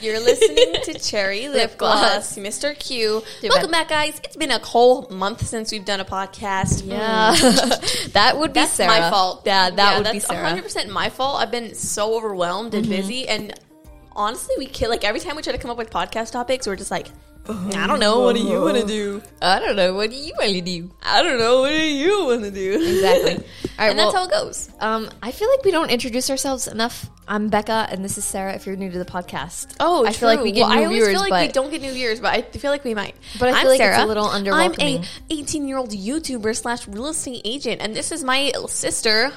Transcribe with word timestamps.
You're 0.00 0.20
listening 0.20 0.74
to 0.84 0.94
Cherry 0.98 1.48
Lip 1.48 1.76
Gloss, 1.76 2.38
Mr. 2.38 2.78
Q. 2.78 3.22
Welcome 3.42 3.70
back, 3.70 3.88
guys. 3.88 4.18
It's 4.24 4.36
been 4.36 4.50
a 4.50 4.58
whole 4.58 5.06
month 5.10 5.46
since 5.46 5.70
we've 5.72 5.84
done 5.84 6.00
a 6.00 6.06
podcast. 6.06 6.86
Yeah, 6.86 7.34
mm. 7.34 8.12
that 8.12 8.38
would 8.38 8.54
be 8.54 8.60
That's 8.60 8.72
Sarah. 8.72 8.88
my 8.88 9.10
fault. 9.10 9.42
Yeah, 9.44 9.68
that 9.70 9.98
would 9.98 10.10
be 10.10 10.18
that's 10.20 10.26
Sarah. 10.26 10.58
100% 10.58 10.88
my 10.88 11.10
fault. 11.10 11.40
I've 11.40 11.50
been 11.50 11.74
so 11.74 12.14
overwhelmed 12.14 12.72
and 12.72 12.84
mm-hmm. 12.84 12.94
busy. 12.94 13.28
And 13.28 13.52
honestly, 14.16 14.54
we 14.56 14.66
kill, 14.66 14.88
like, 14.88 15.04
every 15.04 15.20
time 15.20 15.36
we 15.36 15.42
try 15.42 15.52
to 15.52 15.58
come 15.58 15.70
up 15.70 15.76
with 15.76 15.90
podcast 15.90 16.32
topics, 16.32 16.66
we're 16.66 16.76
just 16.76 16.90
like, 16.90 17.08
I 17.52 17.86
don't 17.86 18.00
know. 18.00 18.20
What 18.20 18.36
do 18.36 18.42
you 18.42 18.60
want 18.60 18.76
to 18.80 18.86
do? 18.86 19.22
I 19.42 19.58
don't 19.58 19.76
know. 19.76 19.94
What 19.94 20.10
do 20.10 20.16
you 20.16 20.32
want 20.38 20.52
to 20.52 20.60
do? 20.60 20.90
I 21.02 21.22
don't 21.22 21.38
know. 21.38 21.60
What 21.60 21.70
do 21.70 21.76
you 21.82 22.24
want 22.26 22.42
to 22.44 22.50
do? 22.50 22.72
Exactly. 22.74 23.34
All 23.36 23.86
right. 23.86 23.88
and 23.90 23.96
well, 23.98 24.12
that's 24.12 24.14
how 24.14 24.24
it 24.24 24.30
goes. 24.30 24.70
um, 24.80 25.08
I 25.22 25.32
feel 25.32 25.48
like 25.50 25.64
we 25.64 25.70
don't 25.70 25.90
introduce 25.90 26.30
ourselves 26.30 26.68
enough. 26.68 27.08
I'm 27.26 27.48
Becca, 27.48 27.86
and 27.90 28.04
this 28.04 28.18
is 28.18 28.24
Sarah. 28.24 28.54
If 28.54 28.66
you're 28.66 28.76
new 28.76 28.90
to 28.90 28.98
the 28.98 29.04
podcast, 29.04 29.76
Oh, 29.80 30.04
I 30.04 30.12
feel 30.12 30.28
like 30.28 30.40
we 30.42 30.50
get 30.52 30.62
well, 30.62 30.70
new 30.74 30.80
I 30.80 30.84
always 30.84 30.96
viewers, 30.98 31.12
feel 31.22 31.30
like 31.30 31.48
we 31.48 31.52
don't 31.52 31.70
get 31.70 31.80
new 31.80 31.92
viewers, 31.92 32.18
but 32.20 32.32
I 32.34 32.42
feel 32.42 32.70
like 32.72 32.84
we 32.84 32.94
might. 32.94 33.14
But 33.38 33.48
I 33.48 33.52
I'm 33.52 33.60
feel 33.62 33.70
like 33.70 33.80
it's 33.80 33.88
a 33.90 33.94
Sarah. 33.94 34.06
little 34.06 34.26
I'm 34.26 34.74
a 34.80 35.02
18 35.30 35.68
year 35.68 35.78
old 35.78 35.90
YouTuber 35.90 36.56
slash 36.56 36.88
real 36.88 37.06
estate 37.08 37.42
agent, 37.44 37.80
and 37.82 37.94
this 37.94 38.10
is 38.10 38.24
my 38.24 38.50
sister, 38.66 39.30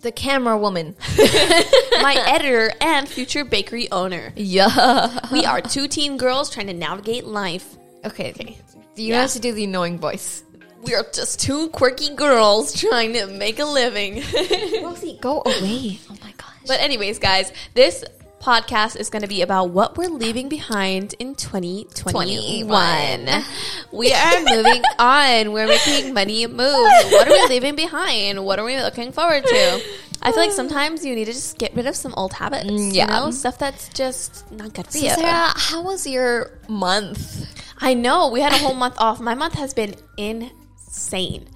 the 0.00 0.12
camera 0.12 0.56
woman. 0.58 0.96
my 1.18 2.14
editor, 2.26 2.72
and 2.80 3.08
future 3.08 3.44
bakery 3.44 3.90
owner. 3.92 4.32
Yeah. 4.36 5.18
We 5.30 5.44
are 5.44 5.60
two 5.60 5.88
teen 5.88 6.16
girls 6.16 6.50
trying 6.50 6.66
to 6.68 6.72
navigate 6.72 7.24
life. 7.24 7.76
Okay. 8.04 8.30
Okay. 8.30 8.58
Do 8.94 9.02
you 9.02 9.12
Yeah. 9.14 9.22
how 9.22 9.26
to 9.28 9.38
do 9.40 9.52
the 9.52 9.64
annoying 9.64 9.98
voice? 9.98 10.42
We 10.82 10.94
are 10.94 11.04
just 11.12 11.40
two 11.40 11.68
quirky 11.68 12.14
girls 12.14 12.72
trying 12.72 13.12
to 13.12 13.26
make 13.26 13.58
a 13.58 13.66
living. 13.66 14.22
Rosie, 14.82 15.18
go 15.20 15.42
away. 15.44 15.98
Oh 16.10 16.16
my 16.22 16.32
gosh. 16.38 16.46
But 16.66 16.80
anyways, 16.80 17.18
guys, 17.18 17.52
this 17.74 18.02
podcast 18.40 18.96
is 18.96 19.10
going 19.10 19.22
to 19.22 19.28
be 19.28 19.42
about 19.42 19.70
what 19.70 19.96
we're 19.98 20.08
leaving 20.08 20.48
behind 20.48 21.14
in 21.18 21.34
2021. 21.34 22.66
21. 22.66 23.44
We 23.92 24.12
are 24.12 24.40
moving 24.44 24.82
on. 24.98 25.52
We're 25.52 25.66
making 25.68 26.14
money 26.14 26.46
move. 26.46 26.58
What 26.58 27.28
are 27.28 27.32
we 27.32 27.46
leaving 27.48 27.76
behind? 27.76 28.44
What 28.44 28.58
are 28.58 28.64
we 28.64 28.76
looking 28.78 29.12
forward 29.12 29.44
to? 29.44 29.82
I 30.22 30.32
feel 30.32 30.40
like 30.42 30.52
sometimes 30.52 31.04
you 31.04 31.14
need 31.14 31.26
to 31.26 31.32
just 31.32 31.58
get 31.58 31.74
rid 31.74 31.86
of 31.86 31.96
some 31.96 32.12
old 32.16 32.32
habits. 32.32 32.64
Mm, 32.70 32.94
Yeah. 32.94 33.06
yeah. 33.08 33.18
You 33.20 33.26
know, 33.26 33.30
stuff 33.30 33.58
that's 33.58 33.88
just 33.90 34.50
not 34.50 34.72
good 34.74 34.86
for 34.86 34.92
So 34.92 34.98
you. 35.04 35.10
Sarah, 35.10 35.52
how 35.56 35.82
was 35.82 36.06
your 36.06 36.50
month? 36.68 37.46
I 37.80 37.94
know. 37.94 38.30
We 38.30 38.40
had 38.40 38.52
a 38.52 38.58
whole 38.58 38.74
month 38.74 38.96
off. 38.98 39.20
My 39.20 39.34
month 39.34 39.54
has 39.54 39.72
been 39.74 39.94
insane. 40.18 41.46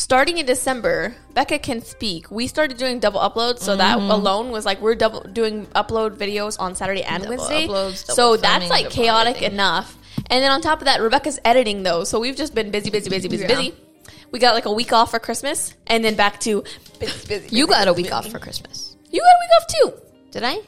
Starting 0.00 0.38
in 0.38 0.46
December, 0.46 1.14
Becca 1.34 1.58
can 1.58 1.82
speak. 1.82 2.30
We 2.30 2.46
started 2.46 2.78
doing 2.78 3.00
double 3.00 3.20
uploads, 3.20 3.58
so 3.58 3.76
that 3.76 3.98
mm-hmm. 3.98 4.10
alone 4.10 4.50
was 4.50 4.64
like 4.64 4.80
we're 4.80 4.94
double 4.94 5.20
doing 5.20 5.66
upload 5.76 6.16
videos 6.16 6.58
on 6.58 6.74
Saturday 6.74 7.02
and 7.02 7.22
Double 7.22 7.36
Wednesday. 7.36 7.66
uploads, 7.66 8.10
so 8.10 8.38
that's 8.38 8.70
like 8.70 8.88
chaotic 8.88 9.36
everything. 9.36 9.52
enough. 9.52 9.98
And 10.30 10.42
then 10.42 10.50
on 10.52 10.62
top 10.62 10.78
of 10.78 10.86
that, 10.86 11.02
Rebecca's 11.02 11.38
editing 11.44 11.82
though, 11.82 12.04
so 12.04 12.18
we've 12.18 12.34
just 12.34 12.54
been 12.54 12.70
busy, 12.70 12.88
busy, 12.88 13.10
busy, 13.10 13.28
busy, 13.28 13.42
Yeah. 13.42 13.48
busy. 13.48 13.74
We 14.32 14.38
got 14.38 14.54
like 14.54 14.64
a 14.64 14.72
week 14.72 14.90
off 14.94 15.10
for 15.10 15.18
Christmas, 15.18 15.74
and 15.86 16.02
then 16.02 16.14
back 16.14 16.40
to 16.40 16.64
busy, 16.98 17.28
busy. 17.28 17.54
You 17.54 17.66
got 17.66 17.86
a 17.86 17.92
week 17.92 18.10
off 18.10 18.26
for 18.26 18.38
Christmas. 18.38 18.96
You 19.10 19.20
got 19.20 19.26
a 19.26 19.40
week 19.42 19.50
off 19.60 19.66
too. 19.66 20.30
Did 20.30 20.44
I? 20.44 20.60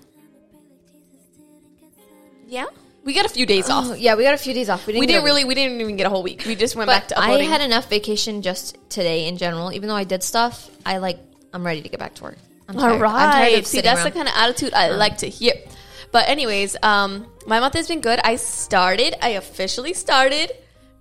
Yeah, 2.47 2.67
we 3.05 3.14
got 3.14 3.27
a 3.27 3.28
few 3.28 3.47
days 3.47 3.69
off. 3.69 3.86
Oh, 3.89 3.95
yeah, 3.95 4.14
we 4.14 4.22
got 4.22 4.34
a 4.34 4.39
few 4.39 4.55
days 4.55 4.69
off. 4.69 4.86
We 4.86 4.92
didn't, 4.92 5.00
We 5.00 5.06
didn't 5.06 5.25
really. 5.25 5.45
We 5.45 5.55
didn't 5.55 5.81
even 5.81 5.97
get 5.97 6.06
a 6.06 6.11
whole 6.11 6.22
week. 6.22 6.45
We 6.47 6.55
just 6.55 6.77
went 6.77 6.89
back 6.89 7.08
But 7.08 7.17
to 7.17 7.20
I 7.20 7.42
had 7.42 7.61
enough 7.61 7.89
vacation 7.91 8.42
just 8.42 8.77
today 8.91 9.27
in 9.27 9.36
general. 9.36 9.72
Even 9.72 9.89
though 9.89 9.97
I 9.97 10.05
did 10.05 10.22
stuff, 10.22 10.70
I 10.86 10.98
like 10.98 11.19
I'm 11.53 11.64
ready 11.64 11.83
to 11.83 11.89
get 11.89 11.98
back 11.98 12.14
to 12.14 12.23
work. 12.25 12.39
I'm 12.69 12.77
All 12.77 12.83
tired. 12.83 13.03
I'm 13.03 13.33
tired 13.33 13.58
of 13.58 13.67
See, 13.67 13.80
that's 13.80 13.98
around. 13.98 14.05
the 14.05 14.11
kind 14.12 14.28
of 14.28 14.34
attitude 14.36 14.73
I 14.75 14.91
like 14.91 15.18
to 15.18 15.29
hear. 15.29 15.55
But 16.12 16.29
anyways, 16.29 16.77
um, 16.83 17.27
my 17.46 17.58
month 17.61 17.74
has 17.74 17.89
been 17.89 18.01
good. 18.01 18.20
I 18.23 18.36
started. 18.36 19.14
I 19.24 19.30
officially 19.30 19.95
started 19.95 20.52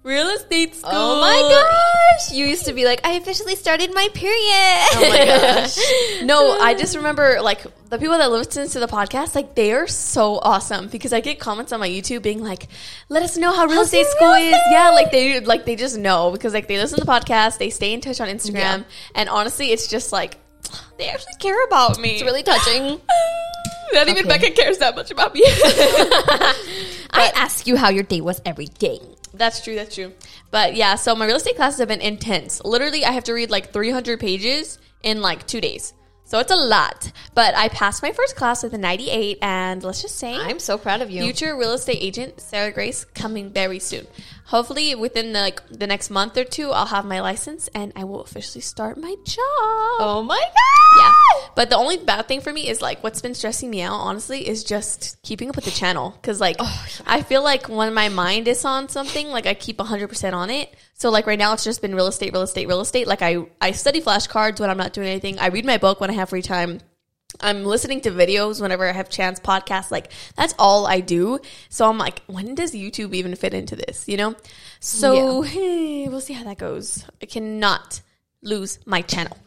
real 0.03 0.27
estate 0.29 0.75
school. 0.75 0.89
Oh 0.93 1.21
my 1.21 1.39
gosh! 1.39 2.31
You 2.31 2.45
used 2.45 2.65
to 2.65 2.73
be 2.73 2.85
like, 2.85 3.05
I 3.05 3.11
officially 3.13 3.55
started 3.55 3.93
my 3.93 4.07
period. 4.13 4.87
Oh 4.95 5.07
my 5.09 5.25
gosh. 5.25 6.23
No, 6.23 6.57
I 6.59 6.73
just 6.73 6.95
remember 6.95 7.41
like 7.41 7.63
the 7.89 7.97
people 7.97 8.17
that 8.17 8.31
listen 8.31 8.67
to 8.69 8.79
the 8.79 8.87
podcast, 8.87 9.35
like 9.35 9.53
they 9.55 9.73
are 9.73 9.87
so 9.87 10.39
awesome 10.39 10.87
because 10.87 11.13
I 11.13 11.19
get 11.21 11.39
comments 11.39 11.71
on 11.71 11.79
my 11.79 11.89
YouTube 11.89 12.21
being 12.23 12.41
like, 12.43 12.67
"Let 13.09 13.23
us 13.23 13.37
know 13.37 13.51
how 13.53 13.65
real 13.65 13.75
How's 13.77 13.87
estate 13.87 14.07
school 14.07 14.31
is." 14.33 14.55
Yeah, 14.71 14.89
like 14.91 15.11
they 15.11 15.39
like 15.41 15.65
they 15.65 15.75
just 15.75 15.97
know 15.97 16.31
because 16.31 16.53
like 16.53 16.67
they 16.67 16.77
listen 16.77 16.97
to 16.99 17.05
the 17.05 17.11
podcast, 17.11 17.57
they 17.57 17.69
stay 17.69 17.93
in 17.93 18.01
touch 18.01 18.19
on 18.21 18.27
Instagram, 18.27 18.53
Yeah. 18.53 18.83
and 19.15 19.29
honestly, 19.29 19.71
it's 19.71 19.87
just 19.87 20.11
like 20.11 20.37
they 20.97 21.09
actually 21.09 21.35
care 21.39 21.63
about 21.65 21.99
me. 21.99 22.11
It's 22.15 22.23
really 22.23 22.43
touching. 22.43 22.99
Not 23.93 24.07
even 24.07 24.25
Okay. 24.25 24.39
Becca 24.39 24.51
cares 24.51 24.77
that 24.77 24.95
much 24.95 25.11
about 25.11 25.33
me. 25.33 25.43
I 27.13 27.31
ask 27.35 27.67
you 27.67 27.75
how 27.75 27.89
your 27.89 28.03
day 28.03 28.21
was 28.21 28.41
every 28.45 28.67
day. 28.67 28.99
That's 29.33 29.63
true. 29.63 29.75
That's 29.75 29.95
true. 29.95 30.13
But 30.49 30.75
yeah, 30.75 30.95
so 30.95 31.15
my 31.15 31.25
real 31.25 31.37
estate 31.37 31.55
classes 31.55 31.79
have 31.79 31.87
been 31.87 32.01
intense. 32.01 32.61
Literally, 32.63 33.05
I 33.05 33.11
have 33.11 33.23
to 33.25 33.33
read 33.33 33.49
like 33.49 33.71
300 33.71 34.19
pages 34.19 34.79
in 35.03 35.21
like 35.21 35.47
two 35.47 35.61
days. 35.61 35.93
So 36.31 36.39
it's 36.39 36.51
a 36.51 36.55
lot. 36.55 37.11
But 37.33 37.55
I 37.55 37.67
passed 37.67 38.01
my 38.01 38.13
first 38.13 38.37
class 38.37 38.63
with 38.63 38.73
a 38.73 38.77
98, 38.77 39.39
and 39.41 39.83
let's 39.83 40.01
just 40.01 40.15
say 40.15 40.33
I'm 40.33 40.59
so 40.59 40.77
proud 40.77 41.01
of 41.01 41.11
you. 41.11 41.21
future 41.21 41.57
real 41.57 41.73
estate 41.73 41.97
agent 41.99 42.39
Sarah 42.39 42.71
Grace 42.71 43.03
coming 43.03 43.51
very 43.51 43.79
soon. 43.79 44.07
Hopefully, 44.51 44.95
within 44.95 45.31
the, 45.31 45.39
like 45.39 45.65
the 45.69 45.87
next 45.87 46.09
month 46.09 46.35
or 46.35 46.43
two, 46.43 46.71
I'll 46.71 46.87
have 46.87 47.05
my 47.05 47.21
license 47.21 47.69
and 47.73 47.93
I 47.95 48.03
will 48.03 48.21
officially 48.21 48.59
start 48.59 48.97
my 48.97 49.15
job. 49.23 49.37
oh 49.39 50.25
my 50.27 50.35
god! 50.35 50.99
Yeah. 50.99 51.47
But 51.55 51.69
the 51.69 51.77
only 51.77 51.95
bad 51.95 52.27
thing 52.27 52.41
for 52.41 52.51
me 52.51 52.67
is 52.67 52.81
like 52.81 53.01
what's 53.01 53.21
been 53.21 53.33
stressing 53.33 53.69
me 53.69 53.81
out, 53.81 53.93
honestly, 53.93 54.45
is 54.45 54.65
just 54.65 55.17
keeping 55.23 55.47
up 55.47 55.55
with 55.55 55.63
the 55.63 55.71
channel. 55.71 56.19
Cause 56.21 56.41
like 56.41 56.57
oh, 56.59 56.85
I 57.07 57.21
feel 57.21 57.41
like 57.41 57.69
when 57.69 57.93
my 57.93 58.09
mind 58.09 58.49
is 58.49 58.65
on 58.65 58.89
something, 58.89 59.29
like 59.29 59.45
I 59.45 59.53
keep 59.53 59.77
100% 59.77 60.33
on 60.33 60.49
it. 60.49 60.75
So 60.95 61.09
like 61.09 61.27
right 61.27 61.39
now 61.39 61.53
it's 61.53 61.63
just 61.63 61.81
been 61.81 61.95
real 61.95 62.07
estate, 62.07 62.33
real 62.33 62.41
estate, 62.41 62.67
real 62.67 62.81
estate. 62.81 63.07
Like 63.07 63.21
I, 63.21 63.45
I 63.61 63.71
study 63.71 64.01
flashcards 64.01 64.59
when 64.59 64.69
I'm 64.69 64.77
not 64.77 64.91
doing 64.91 65.07
anything. 65.07 65.39
I 65.39 65.47
read 65.47 65.65
my 65.65 65.77
book 65.77 66.01
when 66.01 66.09
I 66.09 66.13
have 66.13 66.27
free 66.27 66.41
time. 66.41 66.81
I'm 67.41 67.63
listening 67.63 68.01
to 68.01 68.11
videos 68.11 68.61
whenever 68.61 68.87
I 68.87 68.91
have 68.91 69.09
chance, 69.09 69.39
podcasts. 69.39 69.91
Like 69.91 70.11
that's 70.35 70.53
all 70.57 70.87
I 70.87 70.99
do. 70.99 71.39
So 71.69 71.89
I'm 71.89 71.97
like, 71.97 72.21
when 72.27 72.55
does 72.55 72.73
YouTube 72.73 73.13
even 73.13 73.35
fit 73.35 73.53
into 73.53 73.75
this? 73.75 74.07
You 74.07 74.17
know? 74.17 74.35
So 74.79 75.41
hey, 75.43 76.07
we'll 76.07 76.21
see 76.21 76.33
how 76.33 76.43
that 76.45 76.57
goes. 76.57 77.05
I 77.21 77.25
cannot 77.25 78.01
lose 78.41 78.79
my 78.85 79.01
channel. 79.01 79.37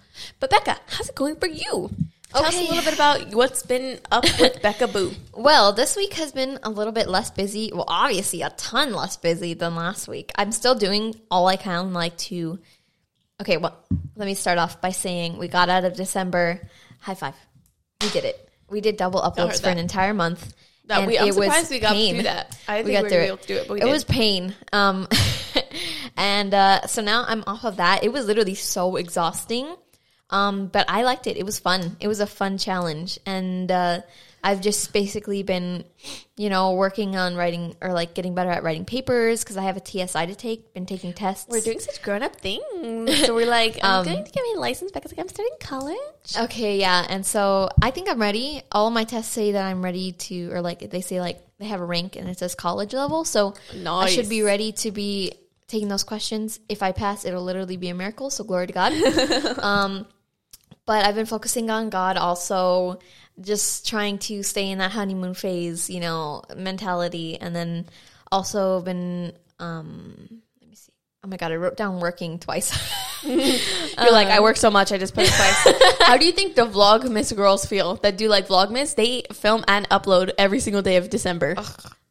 But 0.41 0.51
Becca, 0.51 0.79
how's 0.87 1.09
it 1.09 1.15
going 1.15 1.37
for 1.37 1.47
you? 1.47 1.91
Tell 2.33 2.45
us 2.45 2.57
a 2.57 2.63
little 2.63 2.83
bit 2.83 2.95
about 2.95 3.33
what's 3.33 3.63
been 3.63 4.01
up 4.11 4.25
with 4.41 4.61
Becca 4.61 4.89
Boo. 4.89 5.13
Well, 5.33 5.73
this 5.73 5.95
week 5.97 6.15
has 6.15 6.33
been 6.33 6.59
a 6.65 6.71
little 6.71 6.93
bit 6.93 7.09
less 7.09 7.31
busy. 7.31 7.71
Well, 7.73 7.85
obviously 7.87 8.43
a 8.43 8.51
ton 8.51 8.93
less 8.93 9.17
busy 9.17 9.55
than 9.55 9.77
last 9.77 10.09
week. 10.09 10.33
I'm 10.35 10.51
still 10.51 10.75
doing 10.75 11.15
all 11.31 11.47
I 11.47 11.57
can 11.57 11.93
like 11.93 12.17
to 12.19 12.59
Okay, 13.41 13.57
well, 13.57 13.77
let 14.15 14.27
me 14.27 14.35
start 14.35 14.59
off 14.59 14.81
by 14.81 14.91
saying 14.91 15.39
we 15.39 15.49
got 15.49 15.69
out 15.69 15.85
of 15.85 15.95
December. 15.97 16.61
High 17.01 17.15
five. 17.15 17.35
We 18.05 18.11
did 18.11 18.25
it. 18.25 18.49
We 18.69 18.81
did 18.81 18.97
double 18.97 19.21
uploads 19.21 19.63
for 19.63 19.69
an 19.69 19.79
entire 19.79 20.15
month. 20.15 20.55
That 20.87 20.99
and 20.99 21.07
we, 21.07 21.19
I'm 21.19 21.29
it 21.29 21.35
was 21.35 21.47
surprised 21.47 21.71
we 21.71 21.79
got 21.81 21.93
pain. 21.93 22.15
through 22.15 22.23
that. 22.25 22.59
I 22.69 22.83
think 22.83 22.87
we 22.87 22.91
we, 22.91 22.97
got 22.97 23.03
were 23.05 23.09
through 23.09 23.19
gonna 23.19 23.21
be 23.21 23.25
it. 23.25 23.29
able 23.29 23.37
to 23.39 23.47
do 23.47 23.55
it, 23.57 23.69
but 23.69 23.75
we 23.75 23.81
it 23.81 23.85
did. 23.85 23.93
was 23.93 24.05
pain. 24.05 24.55
Um, 24.73 25.09
and 26.17 26.53
uh, 26.53 26.87
so 26.87 27.01
now 27.03 27.25
I'm 27.27 27.43
off 27.47 27.65
of 27.65 27.77
that. 27.77 28.05
It 28.05 28.13
was 28.13 28.27
literally 28.27 28.55
so 28.55 28.97
exhausting. 28.97 29.75
Um, 30.31 30.67
but 30.67 30.89
I 30.89 31.05
liked 31.05 31.27
it. 31.27 31.37
It 31.37 31.45
was 31.45 31.59
fun. 31.59 31.97
It 32.01 32.09
was 32.09 32.21
a 32.21 32.27
fun 32.27 32.59
challenge. 32.59 33.19
And 33.25 33.71
uh, 33.71 34.01
I've 34.45 34.61
just 34.61 34.93
basically 34.93 35.43
been, 35.43 35.85
you 36.37 36.51
know, 36.51 36.75
working 36.75 37.17
on 37.17 37.35
writing 37.35 37.75
or 37.81 37.95
like 37.95 38.13
getting 38.13 38.35
better 38.35 38.51
at 38.51 38.63
writing 38.63 38.85
papers 38.85 39.43
because 39.43 39.57
I 39.57 39.63
have 39.63 39.79
a 39.79 39.81
TSI 39.85 40.27
to 40.27 40.35
take, 40.35 40.75
been 40.75 40.85
taking 40.85 41.15
tests. 41.15 41.47
we're 41.49 41.63
doing 41.63 41.81
such 41.81 42.03
grown 42.03 42.23
up 42.23 42.37
things. 42.37 42.63
So 43.27 43.35
we're 43.35 43.47
like, 43.61 43.79
I'm 43.83 44.01
Um, 44.01 44.05
going 44.05 44.23
to 44.25 44.31
get 44.31 44.43
my 44.55 44.61
license 44.61 44.93
Becca's 44.93 45.13
like, 45.13 45.19
I'm 45.19 45.29
starting 45.29 45.57
college. 45.61 46.37
Okay, 46.39 46.79
yeah. 46.79 47.07
And 47.09 47.25
so 47.25 47.71
I 47.81 47.91
think 47.91 48.11
I'm 48.11 48.21
ready. 48.21 48.61
All 48.71 48.91
my 48.91 49.05
tests 49.05 49.33
say 49.33 49.53
that 49.53 49.65
I'm 49.65 49.83
ready 49.83 50.13
to, 50.13 50.51
or 50.53 50.61
like 50.61 50.91
they 50.91 51.01
say 51.01 51.21
like 51.21 51.41
they 51.59 51.65
have 51.67 51.81
a 51.81 51.85
rank 51.87 52.17
and 52.17 52.29
it 52.29 52.39
says 52.39 52.55
college 52.55 52.93
level. 52.93 53.25
So 53.25 53.55
I 53.87 54.11
should 54.11 54.29
be 54.29 54.43
ready 54.43 54.73
to 54.73 54.91
be 54.91 55.33
taking 55.69 55.89
those 55.89 56.05
questions. 56.05 56.61
If 56.69 56.83
I 56.83 56.93
pass, 56.93 57.25
it'll 57.25 57.43
literally 57.43 57.79
be 57.79 57.89
a 57.89 57.95
miracle. 57.95 58.29
So 58.29 58.45
glory 58.45 58.67
to 58.67 58.73
God. 58.75 58.93
um, 59.61 60.07
but 60.87 61.07
I've 61.07 61.15
been 61.15 61.25
focusing 61.25 61.71
on 61.71 61.89
God 61.89 62.19
also, 62.19 62.99
just 63.41 63.89
trying 63.89 64.19
to 64.19 64.43
stay 64.43 64.71
in 64.71 64.79
that 64.79 64.93
honeymoon 64.93 65.35
phase, 65.35 65.91
you 65.91 66.01
know, 66.01 66.43
mentality. 66.57 67.39
And 67.41 67.55
then 67.55 67.87
also 68.31 68.81
been, 68.83 69.33
um, 69.59 70.43
let 70.61 70.71
me 70.71 70.77
see. 70.77 70.93
Oh 71.25 71.29
my 71.29 71.37
God, 71.37 71.53
I 71.53 71.57
wrote 71.57 71.77
down 71.77 72.01
working 72.01 72.39
twice. 72.39 72.73
You're 73.25 74.13
like, 74.13 74.29
I 74.29 74.41
work 74.41 74.57
so 74.57 74.71
much, 74.71 74.93
I 74.93 74.99
just 74.99 75.15
put 75.15 75.25
it 75.27 75.33
twice. 75.33 75.97
How 76.01 76.17
do 76.19 76.27
you 76.27 76.33
think 76.33 76.55
the 76.55 76.67
Vlogmas 76.67 77.35
girls 77.35 77.65
feel 77.65 77.97
that 77.97 78.19
do 78.19 78.29
like 78.29 78.49
Vlogmas? 78.49 78.95
They 78.95 79.25
film 79.33 79.65
and 79.67 79.89
upload 79.89 80.33
every 80.37 80.61
single 80.61 80.83
day 80.83 80.97
of 80.97 81.09
December. 81.11 81.55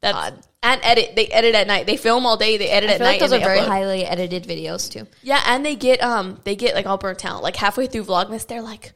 That's 0.02 0.16
God. 0.16 0.40
and 0.64 0.82
edit. 0.84 1.16
They 1.16 1.28
edit 1.28 1.56
at 1.56 1.68
night. 1.68 1.86
They 1.86 1.96
film 1.98 2.26
all 2.26 2.36
day. 2.36 2.58
They 2.58 2.70
edit 2.70 2.90
I 2.90 2.94
at 2.96 3.00
night. 3.00 3.06
like 3.06 3.20
those 3.20 3.32
are 3.32 3.40
very 3.40 3.60
upload. 3.60 3.68
highly 3.68 4.06
edited 4.06 4.44
videos 4.44 4.92
too. 4.92 5.08
Yeah, 5.22 5.42
and 5.46 5.66
they 5.66 5.76
get 5.76 6.02
um 6.02 6.42
they 6.44 6.56
get 6.56 6.76
like 6.76 6.86
all 6.86 6.98
burnt 6.98 7.24
out. 7.24 7.42
Like 7.42 7.56
halfway 7.56 7.88
through 7.88 8.04
Vlogmas, 8.06 8.46
they're 8.48 8.62
like, 8.62 8.92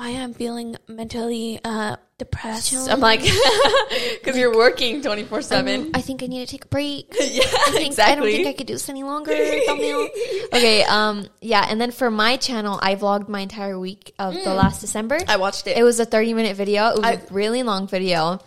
why 0.00 0.12
I'm 0.12 0.32
feeling 0.32 0.76
mentally 0.88 1.60
uh, 1.62 1.96
depressed. 2.16 2.72
I'm 2.88 3.00
like, 3.00 3.20
because 3.20 4.34
you're 4.34 4.56
working 4.56 5.02
24 5.02 5.42
7. 5.42 5.90
I 5.92 6.00
think 6.00 6.22
I 6.22 6.26
need 6.26 6.40
to 6.40 6.50
take 6.50 6.64
a 6.64 6.68
break. 6.68 7.14
Yeah, 7.20 7.42
I 7.44 7.70
think 7.72 7.98
I 7.98 8.14
don't 8.14 8.24
think 8.24 8.46
I 8.46 8.54
could 8.54 8.66
do 8.66 8.72
this 8.72 8.88
any 8.88 9.02
longer. 9.02 9.32
thumbnail. 9.66 10.08
Okay, 10.54 10.82
um, 10.84 11.26
yeah, 11.42 11.64
and 11.68 11.78
then 11.80 11.90
for 11.90 12.10
my 12.10 12.36
channel, 12.38 12.78
I 12.82 12.96
vlogged 12.96 13.28
my 13.28 13.40
entire 13.40 13.78
week 13.78 14.14
of 14.18 14.32
the 14.34 14.54
last 14.54 14.80
December. 14.80 15.18
I 15.28 15.36
watched 15.36 15.66
it. 15.66 15.76
It 15.76 15.82
was 15.84 16.00
a 16.00 16.06
thirty 16.06 16.32
minute 16.34 16.56
video. 16.56 16.88
It 16.88 16.96
was 16.96 17.04
I- 17.04 17.12
a 17.12 17.20
really 17.30 17.62
long 17.62 17.86
video, 17.86 18.40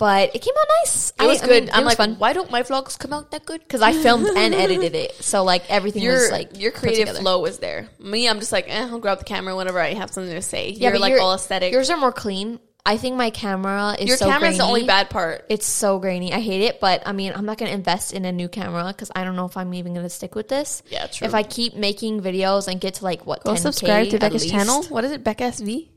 but 0.00 0.34
it 0.34 0.40
came 0.40 0.54
out 0.58 0.66
nice. 0.82 1.12
It 1.20 1.26
was 1.26 1.40
I- 1.40 1.44
I 1.44 1.46
good. 1.48 1.64
mean, 1.66 1.70
I'm 1.72 1.82
it 1.82 1.84
was 1.84 1.90
like, 1.92 1.96
fun 1.98 2.16
why 2.18 2.32
don't 2.32 2.50
my 2.50 2.62
vlogs 2.64 2.98
come 2.98 3.12
out 3.12 3.30
that 3.30 3.46
good? 3.46 3.60
because 3.60 3.82
I 3.82 3.92
filmed 4.04 4.26
and 4.26 4.52
edited 4.54 4.94
it, 4.96 5.12
so 5.22 5.44
like 5.44 5.62
everything 5.70 6.02
your 6.02 6.14
was 6.14 6.30
like 6.32 6.58
your 6.58 6.72
creative 6.72 7.06
together. 7.06 7.20
flow 7.20 7.38
was 7.40 7.58
there. 7.60 7.88
Me, 8.00 8.28
I'm 8.28 8.40
just 8.40 8.50
like, 8.50 8.66
eh, 8.68 8.88
I'll 8.90 8.98
grab 8.98 9.18
the 9.18 9.24
camera 9.24 9.54
whenever 9.54 9.78
I 9.78 9.94
have 9.94 10.10
something 10.10 10.34
to 10.34 10.42
say. 10.42 10.70
Yeah, 10.70 10.88
you're 10.88 10.92
but 10.92 11.00
like 11.02 11.10
your- 11.12 11.20
all 11.20 11.34
aesthetic. 11.34 11.72
Yours 11.72 11.88
are 11.90 11.96
more 11.96 12.12
clean. 12.12 12.58
I 12.86 12.96
think 12.96 13.14
my 13.16 13.28
camera 13.28 13.94
is 13.98 14.08
your 14.08 14.16
so 14.16 14.24
camera's 14.26 14.56
the 14.56 14.64
only 14.64 14.86
bad 14.86 15.10
part. 15.10 15.44
It's 15.50 15.66
so 15.66 15.98
grainy. 15.98 16.32
I 16.32 16.40
hate 16.40 16.62
it, 16.62 16.80
but 16.80 17.02
I 17.04 17.12
mean, 17.12 17.34
I'm 17.36 17.44
not 17.44 17.58
going 17.58 17.68
to 17.70 17.74
invest 17.74 18.14
in 18.14 18.24
a 18.24 18.32
new 18.32 18.48
camera 18.48 18.84
because 18.88 19.10
I 19.14 19.22
don't 19.22 19.36
know 19.36 19.44
if 19.44 19.54
I'm 19.58 19.74
even 19.74 19.92
going 19.92 20.06
to 20.06 20.10
stick 20.10 20.34
with 20.34 20.48
this. 20.48 20.82
Yeah, 20.88 21.06
true. 21.06 21.26
If 21.28 21.34
I 21.34 21.42
keep 21.42 21.74
making 21.76 22.22
videos 22.22 22.68
and 22.68 22.80
get 22.80 22.94
to 22.94 23.04
like 23.04 23.26
what 23.26 23.44
Go 23.44 23.52
10K 23.52 23.58
subscribe 23.58 24.08
to 24.08 24.18
Becca's 24.18 24.42
least- 24.44 24.54
channel. 24.54 24.82
What 24.84 25.04
is 25.04 25.12
it? 25.12 25.22
Becca 25.22 25.44
SV? 25.44 25.88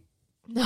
No, 0.49 0.65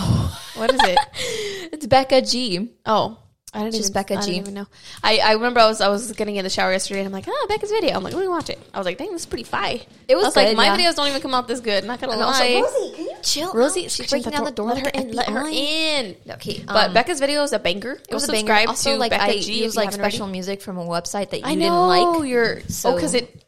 What 0.56 0.74
is 0.74 0.80
it? 0.84 0.98
it's 1.72 1.86
Becca 1.86 2.24
G. 2.24 2.72
oh. 2.88 3.20
I 3.54 3.60
don't 3.62 3.72
Just 3.72 3.84
even, 3.86 3.94
Becca 3.94 4.16
I 4.16 4.20
didn't 4.22 4.36
even 4.36 4.54
know. 4.56 4.68
I, 5.02 5.20
I 5.20 5.32
remember 5.34 5.62
I 5.62 5.68
was 5.68 5.80
I 5.80 5.88
was 5.88 6.12
getting 6.12 6.36
in 6.36 6.44
the 6.44 6.50
shower 6.50 6.72
yesterday 6.74 7.00
and 7.00 7.08
I'm 7.08 7.14
like, 7.14 7.26
oh, 7.28 7.46
Becca's 7.48 7.72
video. 7.72 7.96
I'm 7.96 8.04
like, 8.04 8.14
let 8.14 8.22
me 8.22 8.28
watch 8.28 8.50
it. 8.50 8.60
I 8.74 8.78
was 8.78 8.86
like, 8.86 8.98
dang, 8.98 9.12
this 9.14 9.22
is 9.22 9.26
pretty 9.26 9.46
fire. 9.46 9.80
It 10.08 10.16
was 10.16 10.26
I 10.26 10.28
was 10.28 10.36
like, 10.36 10.58
my 10.58 10.66
yeah. 10.66 10.78
videos 10.78 10.96
don't 10.96 11.08
even 11.08 11.22
come 11.22 11.34
out 11.34 11.48
this 11.48 11.62
good. 11.62 11.86
Not 11.86 12.02
gonna 12.02 12.12
And 12.14 12.22
also, 12.22 12.44
lie. 12.44 12.62
Rosie, 12.62 12.96
can 12.96 13.06
you 13.06 13.16
chill? 13.24 13.54
Rosie, 13.54 13.86
out? 13.86 13.92
she's 13.92 14.08
scratching 14.08 14.24
breaking 14.24 14.32
down 14.38 14.46
the 14.46 14.52
door. 14.52 14.68
Let 14.74 14.84
her 14.84 14.90
in. 15.02 15.12
Let 15.14 15.30
her 15.30 15.48
in. 15.48 16.16
Okay, 16.32 16.62
But 16.68 16.88
um, 16.90 16.94
Becca's 16.94 17.22
video 17.22 17.42
is 17.44 17.54
a 17.54 17.60
banger. 17.60 17.94
it 18.10 18.14
was 18.14 18.24
a 18.24 18.28
subscribe 18.28 18.48
banger. 18.48 18.70
Also, 18.70 18.92
to 18.92 18.98
like 18.98 19.12
Becca 19.12 19.24
I 19.24 19.32
G 19.32 19.38
use 19.38 19.48
if 19.48 19.50
you 19.50 19.78
like 19.78 19.86
haven't 19.86 20.02
already. 20.02 20.12
special 20.18 20.28
music 20.28 20.62
from 20.62 20.78
a 20.78 20.86
website 20.86 21.30
that 21.30 21.40
you 21.40 21.46
I 21.46 21.56
didn't 21.56 21.70
know 21.70 21.88
like. 21.88 22.28
you're 22.28 22.62
So- 22.68 22.92
oh 22.92 22.96
because 22.96 23.14
it 23.14 23.44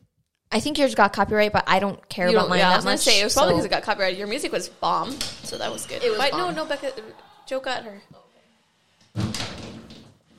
I 0.52 0.62
think 0.62 0.80
yours 0.80 0.96
got 0.96 1.12
copyright, 1.14 1.52
but 1.54 1.66
I 1.68 1.80
don't 1.80 2.08
care 2.10 2.28
you 2.28 2.32
about 2.36 2.44
don't, 2.44 2.50
mine 2.52 2.60
yeah, 2.60 2.68
I 2.68 2.72
that 2.72 2.76
was 2.78 2.86
gonna 2.86 2.94
much. 2.96 3.02
say 3.02 3.20
it 3.22 3.24
was 3.26 3.34
probably 3.36 3.52
so- 3.52 3.56
because 3.58 3.66
it 3.66 3.70
got 3.70 3.84
copyrighted. 3.84 4.18
Your 4.18 4.28
music 4.28 4.52
was 4.54 4.70
bomb, 4.70 5.12
so 5.44 5.58
that 5.58 5.72
was 5.72 5.86
good. 5.86 6.02
It 6.04 6.10
was 6.10 6.18
but 6.18 6.32
bomb. 6.32 6.56
no, 6.56 6.64
no, 6.64 6.66
Becca, 6.70 6.94
Joe 7.46 7.60
got 7.60 7.84
her. 7.84 8.02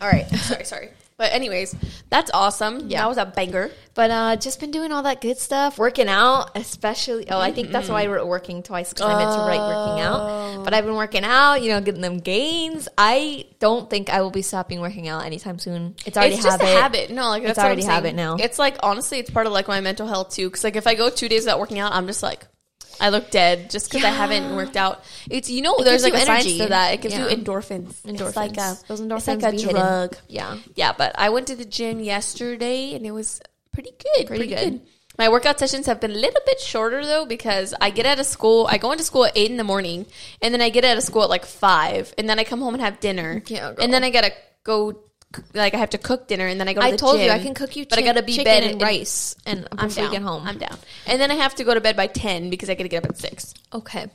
All 0.01 0.09
right. 0.09 0.29
sorry, 0.37 0.65
sorry. 0.65 0.89
But 1.21 1.35
anyways, 1.35 1.77
that's 2.09 2.31
awesome. 2.33 2.89
Yeah. 2.89 3.03
that 3.03 3.09
was 3.09 3.19
a 3.19 3.27
banger. 3.27 3.71
But 3.93 4.11
uh, 4.11 4.37
just 4.37 4.59
been 4.59 4.71
doing 4.71 4.91
all 4.91 5.03
that 5.03 5.21
good 5.21 5.37
stuff, 5.37 5.77
working 5.77 6.09
out, 6.09 6.57
especially. 6.57 7.29
Oh, 7.29 7.39
I 7.39 7.53
think 7.53 7.71
that's 7.71 7.91
why 7.91 8.05
I 8.05 8.07
wrote 8.07 8.27
working 8.27 8.63
twice 8.63 8.89
because 8.89 9.05
I 9.05 9.19
meant 9.19 9.31
to 9.37 9.41
write 9.41 9.61
working 9.61 10.01
out. 10.03 10.65
But 10.65 10.73
I've 10.73 10.87
been 10.87 10.95
working 10.95 11.23
out, 11.23 11.57
you 11.57 11.69
know, 11.69 11.83
getting 11.83 12.01
them 12.01 12.21
gains. 12.21 12.89
I 12.97 13.45
don't 13.59 13.91
think 13.91 14.09
I 14.09 14.23
will 14.23 14.31
be 14.31 14.41
stopping 14.41 14.81
working 14.81 15.09
out 15.09 15.27
anytime 15.27 15.59
soon. 15.59 15.95
It's 16.07 16.17
already 16.17 16.37
it's 16.37 16.43
just 16.43 16.59
habit. 16.59 16.75
a 16.75 16.81
habit. 16.81 17.11
No, 17.11 17.29
like 17.29 17.43
that's 17.43 17.59
what 17.59 17.65
I'm 17.65 17.67
already 17.67 17.83
saying. 17.83 17.91
habit 17.93 18.15
now. 18.15 18.37
It's 18.37 18.59
like 18.59 18.79
honestly, 18.83 19.19
it's 19.19 19.29
part 19.29 19.47
of 19.47 19.53
like 19.53 19.69
my 19.69 19.83
mental 19.83 20.07
health 20.07 20.31
too. 20.31 20.49
Because 20.49 20.65
like 20.65 20.77
if 20.77 20.87
I 20.87 20.95
go 20.95 21.11
two 21.11 21.29
days 21.29 21.43
without 21.43 21.61
working 21.61 21.79
out, 21.79 21.93
I'm 21.93 22.07
just 22.07 22.23
like. 22.23 22.47
I 23.01 23.09
look 23.09 23.31
dead 23.31 23.71
just 23.71 23.91
because 23.91 24.05
I 24.05 24.11
haven't 24.11 24.55
worked 24.55 24.77
out. 24.77 25.03
It's 25.31 25.49
you 25.51 25.63
know 25.63 25.77
there's 25.83 26.03
like 26.03 26.15
a 26.15 26.21
science 26.21 26.57
to 26.59 26.67
that. 26.67 26.93
It 26.95 27.01
gives 27.01 27.15
Yeah. 27.15 27.29
you 27.29 27.37
endorphins. 27.37 28.03
Endorphins. 28.03 28.27
It's 28.29 28.37
like 28.37 28.57
a 28.59 28.77
Those 28.89 29.01
endorphins 29.01 29.43
like 29.43 29.53
a 29.55 29.57
be 29.57 29.59
hidden. 29.63 29.75
drug. 29.75 30.17
Yeah. 30.29 30.59
Yeah, 30.75 30.93
but 30.97 31.13
I 31.19 31.31
went 31.31 31.47
to 31.49 31.57
the 31.57 31.65
gym 31.65 32.01
yesterday 32.01 32.95
and 32.95 33.07
it 33.07 33.13
was 33.13 33.41
pretty 33.73 33.91
good. 33.91 34.27
Pretty, 34.27 34.47
Pretty 34.49 34.55
good. 34.55 34.71
good. 34.79 34.81
My 35.19 35.29
workout 35.29 35.59
sessions 35.59 35.87
have 35.87 36.01
been 36.01 36.13
a 36.13 36.15
little 36.15 36.41
bit 36.47 36.61
shorter 36.61 37.05
though 37.05 37.27
because 37.27 37.75
I 37.81 37.91
get 37.91 38.07
out 38.07 38.19
of 38.21 38.27
school. 38.27 38.67
I 38.71 38.79
go 38.79 38.93
into 38.93 39.05
school 39.05 39.25
at 39.27 39.33
eight 39.37 39.51
in 39.51 39.57
the 39.59 39.65
morning, 39.65 40.07
and 40.41 40.55
then 40.55 40.63
I 40.63 40.71
get 40.71 40.85
out 40.85 40.97
of 40.97 41.03
school 41.03 41.23
at 41.25 41.29
like 41.29 41.45
five, 41.45 42.15
and 42.17 42.27
then 42.29 42.39
I 42.39 42.45
come 42.45 42.61
home 42.61 42.73
and 42.75 42.83
have 42.83 43.01
dinner, 43.01 43.43
Yeah, 43.47 43.73
girl. 43.73 43.85
and 43.85 43.93
then 43.93 44.03
I 44.05 44.09
gotta 44.11 44.33
go. 44.65 44.99
Like 45.55 45.75
I 45.75 45.77
have 45.79 45.91
to 45.91 45.99
cook 45.99 46.27
dinner, 46.27 46.47
and 46.47 46.61
then 46.61 46.67
I 46.69 46.73
go. 46.73 46.81
To 46.81 46.87
I 46.87 46.97
told 46.97 47.21
you 47.21 47.31
I 47.31 47.39
can 47.39 47.55
cook 47.55 47.77
you, 47.77 47.87
but 47.87 47.99
I 47.99 48.03
gotta 48.03 48.23
be 48.23 48.43
bed 48.43 48.63
and 48.65 48.73
and- 48.73 48.83
rice, 48.83 49.37
and 49.47 49.69
I'm 49.79 49.89
before 49.89 50.05
down. 50.05 50.13
get 50.13 50.23
home. 50.23 50.43
I'm 50.47 50.59
down, 50.59 50.77
and 51.07 51.21
then 51.21 51.31
I 51.31 51.35
have 51.35 51.55
to 51.57 51.65
go 51.65 51.73
to 51.73 51.81
bed 51.81 51.97
by 51.97 52.09
ten 52.09 52.51
because 52.51 52.69
I 52.69 52.75
gotta 52.75 52.89
get 52.89 53.05
up 53.05 53.11
at 53.11 53.17
six. 53.19 53.55
okay. 53.73 54.11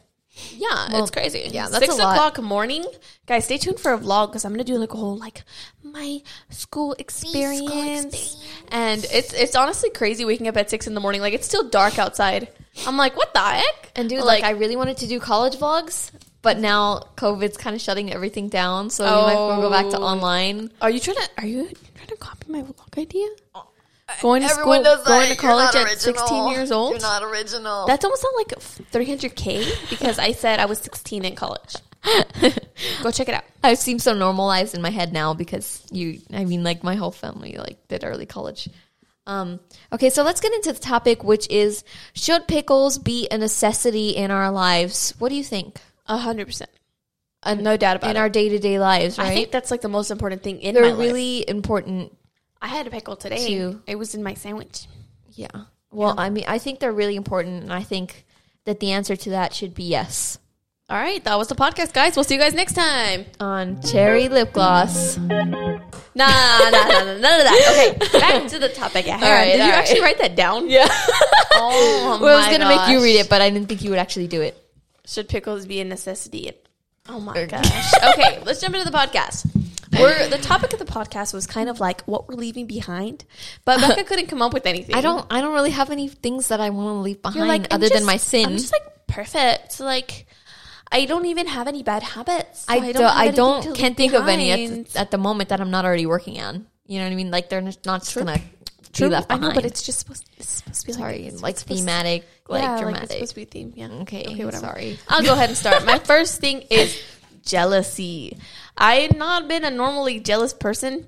Yeah, 0.58 0.90
Well, 0.92 1.04
it's 1.04 1.12
crazy. 1.12 1.50
yeah, 1.54 1.70
that's 1.70 1.86
six 1.86 1.96
o'clock 1.96 2.42
morning, 2.42 2.84
guys. 3.26 3.46
Stay 3.46 3.58
tuned 3.58 3.80
for 3.80 3.94
a 3.94 3.98
vlog 3.98 4.28
because 4.32 4.44
I'm 4.44 4.52
gonna 4.52 4.66
do 4.66 4.78
like 4.78 4.94
a 4.94 4.98
whole 4.98 5.16
like 5.16 5.44
my 5.82 6.20
school 6.50 6.94
experience, 7.00 8.46
and 8.70 9.06
it's 9.12 9.32
it's 9.34 9.56
honestly 9.56 9.90
crazy 9.92 10.26
waking 10.26 10.50
up 10.50 10.58
at 10.58 10.70
six 10.70 10.88
in 10.88 10.94
the 10.94 11.00
morning. 11.00 11.22
Like 11.22 11.34
it's 11.34 11.46
still 11.48 11.70
dark 11.70 11.98
outside. 11.98 12.50
I'm 12.86 12.98
like, 12.98 13.16
what 13.16 13.34
the 13.34 13.40
heck? 13.40 13.92
And 13.96 14.10
dude, 14.10 14.26
like, 14.26 14.44
I 14.44 14.50
really 14.50 14.76
wanted 14.76 14.98
to 14.98 15.08
do 15.08 15.22
college 15.22 15.56
vlogs, 15.56 16.12
but 16.46 16.60
now 16.60 17.02
COVID's 17.18 17.58
kind 17.58 17.76
of 17.76 17.82
shutting 17.82 18.14
everything 18.14 18.48
down, 18.48 18.90
so 18.90 19.04
we 19.04 19.10
might 19.10 19.32
as 19.34 19.38
well 19.50 19.62
go 19.62 19.70
back 19.70 19.90
to 19.90 19.98
Oh. 20.00 20.04
online. 20.14 20.72
are 20.82 20.90
you 20.90 21.00
trying 21.02 21.18
to 21.18 21.30
are 21.40 21.46
you 21.46 21.64
trying 21.96 22.08
to 22.08 22.16
copy 22.18 22.46
my 22.52 22.62
vlog 22.62 22.98
idea? 22.98 23.28
Going 24.22 24.44
to 24.44 24.48
Everyone 24.50 24.84
school, 24.84 24.84
does 24.84 25.04
that. 25.04 25.10
going 25.10 25.30
to 25.32 25.36
college 25.36 25.76
at 25.76 26.00
16 26.00 26.52
years 26.52 26.72
old. 26.72 26.92
You're 26.92 27.02
not 27.02 27.24
original. 27.24 27.88
That's 27.88 28.06
almost 28.06 28.24
not 28.24 28.36
like 28.38 28.52
300k 28.94 29.90
because 29.90 30.20
I 30.20 30.32
said 30.34 30.60
I 30.60 30.66
was 30.66 30.78
16 30.80 31.26
in 31.26 31.36
college. 31.36 31.76
Go 33.02 33.10
check 33.12 33.28
it 33.30 33.34
out. 33.34 33.44
I 33.64 33.74
seem 33.74 33.98
so 33.98 34.14
normalized 34.14 34.76
in 34.76 34.82
my 34.84 34.92
head 34.92 35.12
now 35.12 35.34
because 35.34 35.82
you, 35.92 36.22
I 36.32 36.46
mean, 36.46 36.64
like 36.64 36.84
my 36.84 36.94
whole 36.96 37.12
family 37.12 37.58
like 37.58 37.88
did 37.88 38.04
early 38.04 38.28
college. 38.28 38.70
Um, 39.26 39.60
okay, 39.92 40.12
so 40.12 40.22
let's 40.22 40.40
get 40.40 40.54
into 40.54 40.72
the 40.72 40.80
topic, 40.80 41.24
which 41.24 41.50
is 41.50 41.84
should 42.14 42.48
pickles 42.48 43.00
be 43.00 43.28
a 43.32 43.40
necessity 43.40 44.10
in 44.12 44.30
our 44.30 44.52
lives? 44.52 45.16
What 45.18 45.30
do 45.30 45.36
you 45.36 45.44
think? 45.44 45.82
A 46.08 46.18
hundred 46.18 46.48
percent. 46.48 46.70
Uh, 47.44 47.54
no 47.56 47.78
doubt 47.78 47.98
about 47.98 48.10
in 48.10 48.16
it. 48.16 48.20
our 48.20 48.30
day 48.30 48.50
to 48.50 48.60
day 48.60 48.80
lives, 48.80 49.18
right? 49.18 49.28
I 49.28 49.34
think 49.36 49.52
that's 49.52 49.70
like 49.72 49.82
the 49.82 49.90
most 49.90 50.10
important 50.12 50.42
thing 50.44 50.60
in 50.62 50.74
they're 50.76 50.90
life. 50.90 50.98
really 51.00 51.48
important. 51.48 52.16
I 52.62 52.68
had 52.68 52.88
a 52.88 52.90
pickle 52.90 53.16
today. 53.16 53.48
Too. 53.48 53.82
It 53.86 53.96
was 53.98 54.16
in 54.16 54.24
my 54.24 54.34
sandwich. 54.34 54.88
Yeah. 55.32 55.50
Well, 55.92 56.16
I 56.18 56.30
mean, 56.30 56.46
I 56.48 56.58
think 56.58 56.80
they're 56.80 56.92
really 56.92 57.16
important, 57.16 57.64
and 57.64 57.74
I 57.74 57.84
think 57.84 58.26
that 58.66 58.80
the 58.80 58.92
answer 58.92 59.16
to 59.16 59.30
that 59.32 59.54
should 59.54 59.74
be 59.76 59.84
yes. 59.84 60.40
All 60.90 60.98
right, 60.98 61.24
that 61.24 61.38
was 61.38 61.48
the 61.48 61.56
podcast, 61.56 61.94
guys. 61.94 62.16
We'll 62.16 62.24
see 62.24 62.36
you 62.36 62.40
guys 62.40 62.54
next 62.54 62.74
time. 62.74 63.26
On 63.40 63.82
cherry 63.82 64.28
lip 64.30 64.54
gloss. 64.54 65.18
Nah, 65.18 65.30
nah, 66.16 66.70
nah, 66.70 66.70
nah, 66.70 67.04
none 67.04 67.40
of 67.40 67.46
that. 67.46 67.98
Okay, 68.00 68.20
back 68.20 68.48
to 68.50 68.60
the 68.60 68.70
topic 68.70 69.08
at 69.08 69.20
hand. 69.20 69.24
right, 69.24 69.46
Did 69.46 69.58
you 69.58 69.62
all 69.64 69.70
right. 69.70 69.78
actually 69.78 70.02
write 70.02 70.18
that 70.20 70.36
down? 70.36 70.70
Yeah. 70.70 70.88
Oh 71.58 72.20
well, 72.22 72.38
I 72.38 72.48
was 72.50 72.58
gonna 72.58 72.68
make 72.70 72.90
you 72.90 73.02
read 73.04 73.18
it, 73.20 73.30
but 73.30 73.42
I 73.42 73.50
didn't 73.50 73.68
think 73.70 73.82
you 73.82 73.90
would 73.92 74.00
actually 74.00 74.28
do 74.28 74.42
it. 74.42 74.62
Should 75.06 75.30
pickles 75.30 75.66
be 75.66 75.80
a 75.80 75.86
necessity? 75.86 76.52
Oh 77.08 77.20
my 77.20 77.46
gosh. 77.46 77.94
Okay, 78.14 78.42
let's 78.46 78.62
jump 78.62 78.76
into 78.76 78.90
the 78.90 78.98
podcast. 78.98 79.50
We're, 79.98 80.28
the 80.28 80.38
topic 80.38 80.74
of 80.74 80.80
the 80.80 80.86
podcast 80.86 81.34
was 81.34 81.48
kind 81.48 81.70
of 81.70 81.80
like 81.80 82.02
what 82.04 82.28
we're 82.28 82.36
leaving 82.36 82.66
behind, 82.66 83.24
but 83.64 83.80
Becca 83.80 84.04
couldn't 84.08 84.28
come 84.28 84.42
up 84.42 84.54
with 84.54 84.66
anything. 84.66 84.96
I 84.96 85.02
don't. 85.02 85.26
I 85.30 85.42
don't 85.42 85.54
really 85.54 85.70
have 85.72 85.90
any 85.90 86.08
things 86.08 86.50
that 86.50 86.60
I 86.60 86.70
want 86.70 86.88
to 86.88 87.00
leave 87.00 87.22
behind 87.22 87.48
like 87.48 87.74
other 87.74 87.88
than 87.88 88.04
my 88.04 88.18
sin. 88.18 88.46
I'm 88.46 88.58
just 88.58 88.74
like 88.74 89.08
perfect. 89.08 89.80
Like 89.80 90.26
I 90.92 91.06
don't 91.06 91.26
even 91.26 91.48
have 91.48 91.68
any 91.68 91.84
bad 91.84 92.04
habits. 92.04 92.66
I, 92.68 92.92
don't. 92.92 93.04
I 93.04 93.32
don't. 93.32 93.76
Can't 93.76 93.96
think 93.96 94.14
of 94.14 94.28
any 94.28 94.52
at 94.52 94.86
the, 94.92 95.00
at 95.00 95.12
the 95.12 95.18
moment 95.18 95.50
that 95.50 95.62
I'm 95.62 95.72
not 95.72 95.86
already 95.86 96.06
working 96.06 96.40
on. 96.42 96.66
You 96.88 97.00
know 97.00 97.06
what 97.06 97.12
I 97.12 97.16
mean? 97.16 97.32
Like 97.32 97.50
they're 97.50 97.62
not 97.62 97.78
not 97.86 98.02
just 98.02 98.14
True. 98.14 98.24
gonna 98.24 98.42
True, 98.96 99.10
left 99.10 99.32
I 99.32 99.38
know, 99.38 99.52
but 99.54 99.66
it's 99.66 99.82
just 99.84 100.00
supposed, 100.00 100.28
it's 100.38 100.50
supposed 100.50 100.82
to 100.82 100.88
be 100.88 100.94
sorry, 100.94 101.18
like, 101.24 101.34
it's 101.34 101.42
like 101.44 101.58
supposed 101.60 101.80
to- 101.80 101.86
thematic, 101.86 102.26
like 102.48 102.62
yeah, 102.64 102.80
dramatic. 102.80 102.94
Like 102.96 103.04
it's 103.04 103.14
supposed 103.14 103.30
to 103.32 103.36
be 103.36 103.46
theme. 103.46 103.74
Yeah. 103.76 103.88
okay, 104.02 104.24
Okay, 104.26 104.46
whatever. 104.46 104.66
Sorry. 104.68 104.98
I'll 105.10 105.24
go 105.24 105.34
ahead 105.34 105.50
and 105.50 105.58
start. 105.58 105.86
My 105.86 106.00
first 106.12 106.40
thing 106.42 106.62
is 106.70 107.00
jealousy. 107.46 108.38
I 108.78 108.96
had 108.96 109.18
not 109.18 109.48
been 109.48 109.64
a 109.66 109.72
normally 109.72 110.20
jealous 110.20 110.54
person, 110.54 111.08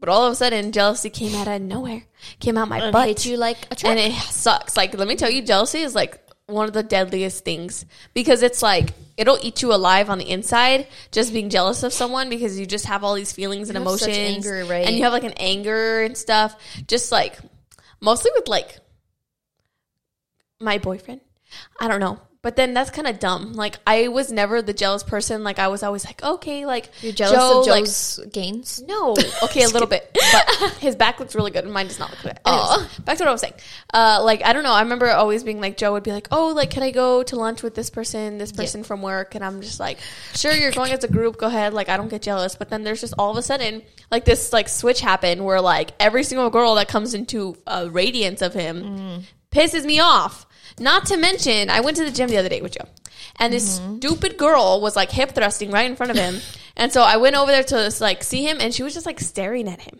but 0.00 0.08
all 0.08 0.26
of 0.26 0.32
a 0.32 0.36
sudden, 0.36 0.72
jealousy 0.72 1.10
came 1.10 1.34
out 1.34 1.48
of 1.48 1.60
nowhere. 1.62 2.04
Came 2.40 2.58
out 2.58 2.68
my 2.68 2.90
butt. 2.90 3.08
hit 3.08 3.26
you 3.26 3.36
like 3.36 3.58
a 3.70 3.74
truck. 3.74 3.90
and 3.90 3.98
it 3.98 4.12
sucks. 4.14 4.76
Like, 4.76 4.96
let 4.96 5.08
me 5.08 5.16
tell 5.16 5.30
you, 5.30 5.42
jealousy 5.42 5.80
is 5.80 5.94
like 5.94 6.20
one 6.48 6.66
of 6.66 6.72
the 6.72 6.82
deadliest 6.82 7.44
things. 7.44 7.84
Because 8.14 8.42
it's 8.42 8.62
like 8.62 8.90
it'll 9.16 9.38
eat 9.42 9.62
you 9.62 9.72
alive 9.72 10.10
on 10.10 10.18
the 10.18 10.28
inside 10.28 10.86
just 11.12 11.32
being 11.32 11.50
jealous 11.50 11.82
of 11.82 11.92
someone 11.92 12.28
because 12.30 12.58
you 12.58 12.66
just 12.66 12.86
have 12.86 13.04
all 13.04 13.14
these 13.14 13.32
feelings 13.32 13.68
and 13.68 13.76
You 13.76 13.82
emotions. 13.82 14.08
anger, 14.16 14.64
right? 14.64 14.86
and 14.86 14.96
you 14.96 15.04
have 15.04 15.12
like 15.12 15.24
an 15.24 15.34
anger 15.36 16.02
and 16.02 16.16
stuff. 16.16 16.56
Just 16.86 17.12
like 17.12 17.38
mostly 18.00 18.30
with 18.34 18.48
like 18.48 18.78
my 20.60 20.78
boyfriend. 20.78 21.20
I 21.80 21.88
don't 21.88 22.00
know 22.00 22.18
but 22.42 22.56
then 22.56 22.74
that's 22.74 22.90
kind 22.90 23.06
of 23.06 23.18
dumb 23.18 23.52
like 23.54 23.76
i 23.86 24.08
was 24.08 24.30
never 24.30 24.62
the 24.62 24.72
jealous 24.72 25.02
person 25.02 25.42
like 25.42 25.58
i 25.58 25.68
was 25.68 25.82
always 25.82 26.04
like 26.04 26.22
okay 26.22 26.66
like 26.66 26.90
You're 27.02 27.12
jealous 27.12 27.36
Joe, 27.36 27.60
of 27.60 27.66
like, 27.66 28.32
gains. 28.32 28.82
no, 28.86 29.14
okay, 29.42 29.62
a 29.62 29.68
little 29.68 29.88
bit, 29.88 30.16
but 30.32 30.74
his 30.80 30.96
back 30.96 31.18
looks 31.18 31.34
really 31.34 31.50
good, 31.50 31.64
and 31.64 31.72
mine 31.72 31.86
does 31.86 31.98
not 31.98 32.10
look 32.10 32.22
good. 32.22 32.38
Aw. 32.44 32.88
back 33.04 33.16
to 33.18 33.24
what 33.24 33.28
I 33.28 33.32
was 33.32 33.40
saying. 33.40 33.54
Uh, 33.92 34.20
like 34.22 34.44
I 34.44 34.52
don't 34.52 34.62
know. 34.62 34.72
I 34.72 34.82
remember 34.82 35.10
always 35.10 35.42
being 35.42 35.60
like, 35.60 35.76
Joe 35.76 35.92
would 35.92 36.02
be 36.02 36.12
like, 36.12 36.28
"Oh, 36.30 36.48
like, 36.48 36.70
can 36.70 36.82
I 36.82 36.90
go 36.90 37.22
to 37.22 37.36
lunch 37.36 37.62
with 37.62 37.74
this 37.74 37.90
person, 37.90 38.38
this 38.38 38.52
person 38.52 38.84
from 38.84 39.02
work?" 39.02 39.34
And 39.34 39.44
I'm 39.44 39.60
just 39.60 39.80
like, 39.80 39.98
"Sure, 40.34 40.52
you're 40.52 40.72
going 40.72 40.92
as 40.92 41.04
a 41.04 41.08
group. 41.08 41.38
Go 41.38 41.46
ahead." 41.46 41.72
Like 41.74 41.88
I 41.88 41.96
don't 41.96 42.08
get 42.08 42.22
jealous, 42.22 42.54
but 42.54 42.68
then 42.68 42.84
there's 42.84 43.00
just 43.00 43.14
all 43.18 43.30
of 43.30 43.36
a 43.36 43.42
sudden 43.42 43.82
like 44.10 44.24
this 44.24 44.52
like 44.52 44.68
switch 44.68 45.00
happened 45.00 45.44
where 45.44 45.60
like 45.60 45.90
every 46.00 46.24
single 46.24 46.50
girl 46.50 46.74
that 46.76 46.88
comes 46.88 47.14
into 47.14 47.56
a 47.66 47.88
radiance 47.88 48.42
of 48.42 48.54
him 48.54 49.22
pisses 49.50 49.84
me 49.84 50.00
off. 50.00 50.46
Not 50.78 51.06
to 51.06 51.16
mention, 51.16 51.70
I 51.70 51.80
went 51.80 51.96
to 51.98 52.04
the 52.04 52.10
gym 52.10 52.28
the 52.28 52.36
other 52.38 52.48
day 52.48 52.60
with 52.60 52.72
Joe, 52.72 52.88
and 53.38 53.52
this 53.52 53.78
mm-hmm. 53.78 53.96
stupid 53.98 54.36
girl 54.36 54.80
was 54.80 54.96
like 54.96 55.10
hip 55.10 55.32
thrusting 55.34 55.70
right 55.70 55.88
in 55.88 55.96
front 55.96 56.10
of 56.10 56.16
him. 56.16 56.40
and 56.76 56.92
so 56.92 57.02
I 57.02 57.16
went 57.16 57.36
over 57.36 57.50
there 57.50 57.64
to 57.64 57.92
like 58.00 58.22
see 58.22 58.44
him, 58.44 58.58
and 58.60 58.74
she 58.74 58.82
was 58.82 58.94
just 58.94 59.06
like 59.06 59.20
staring 59.20 59.68
at 59.68 59.80
him. 59.80 59.98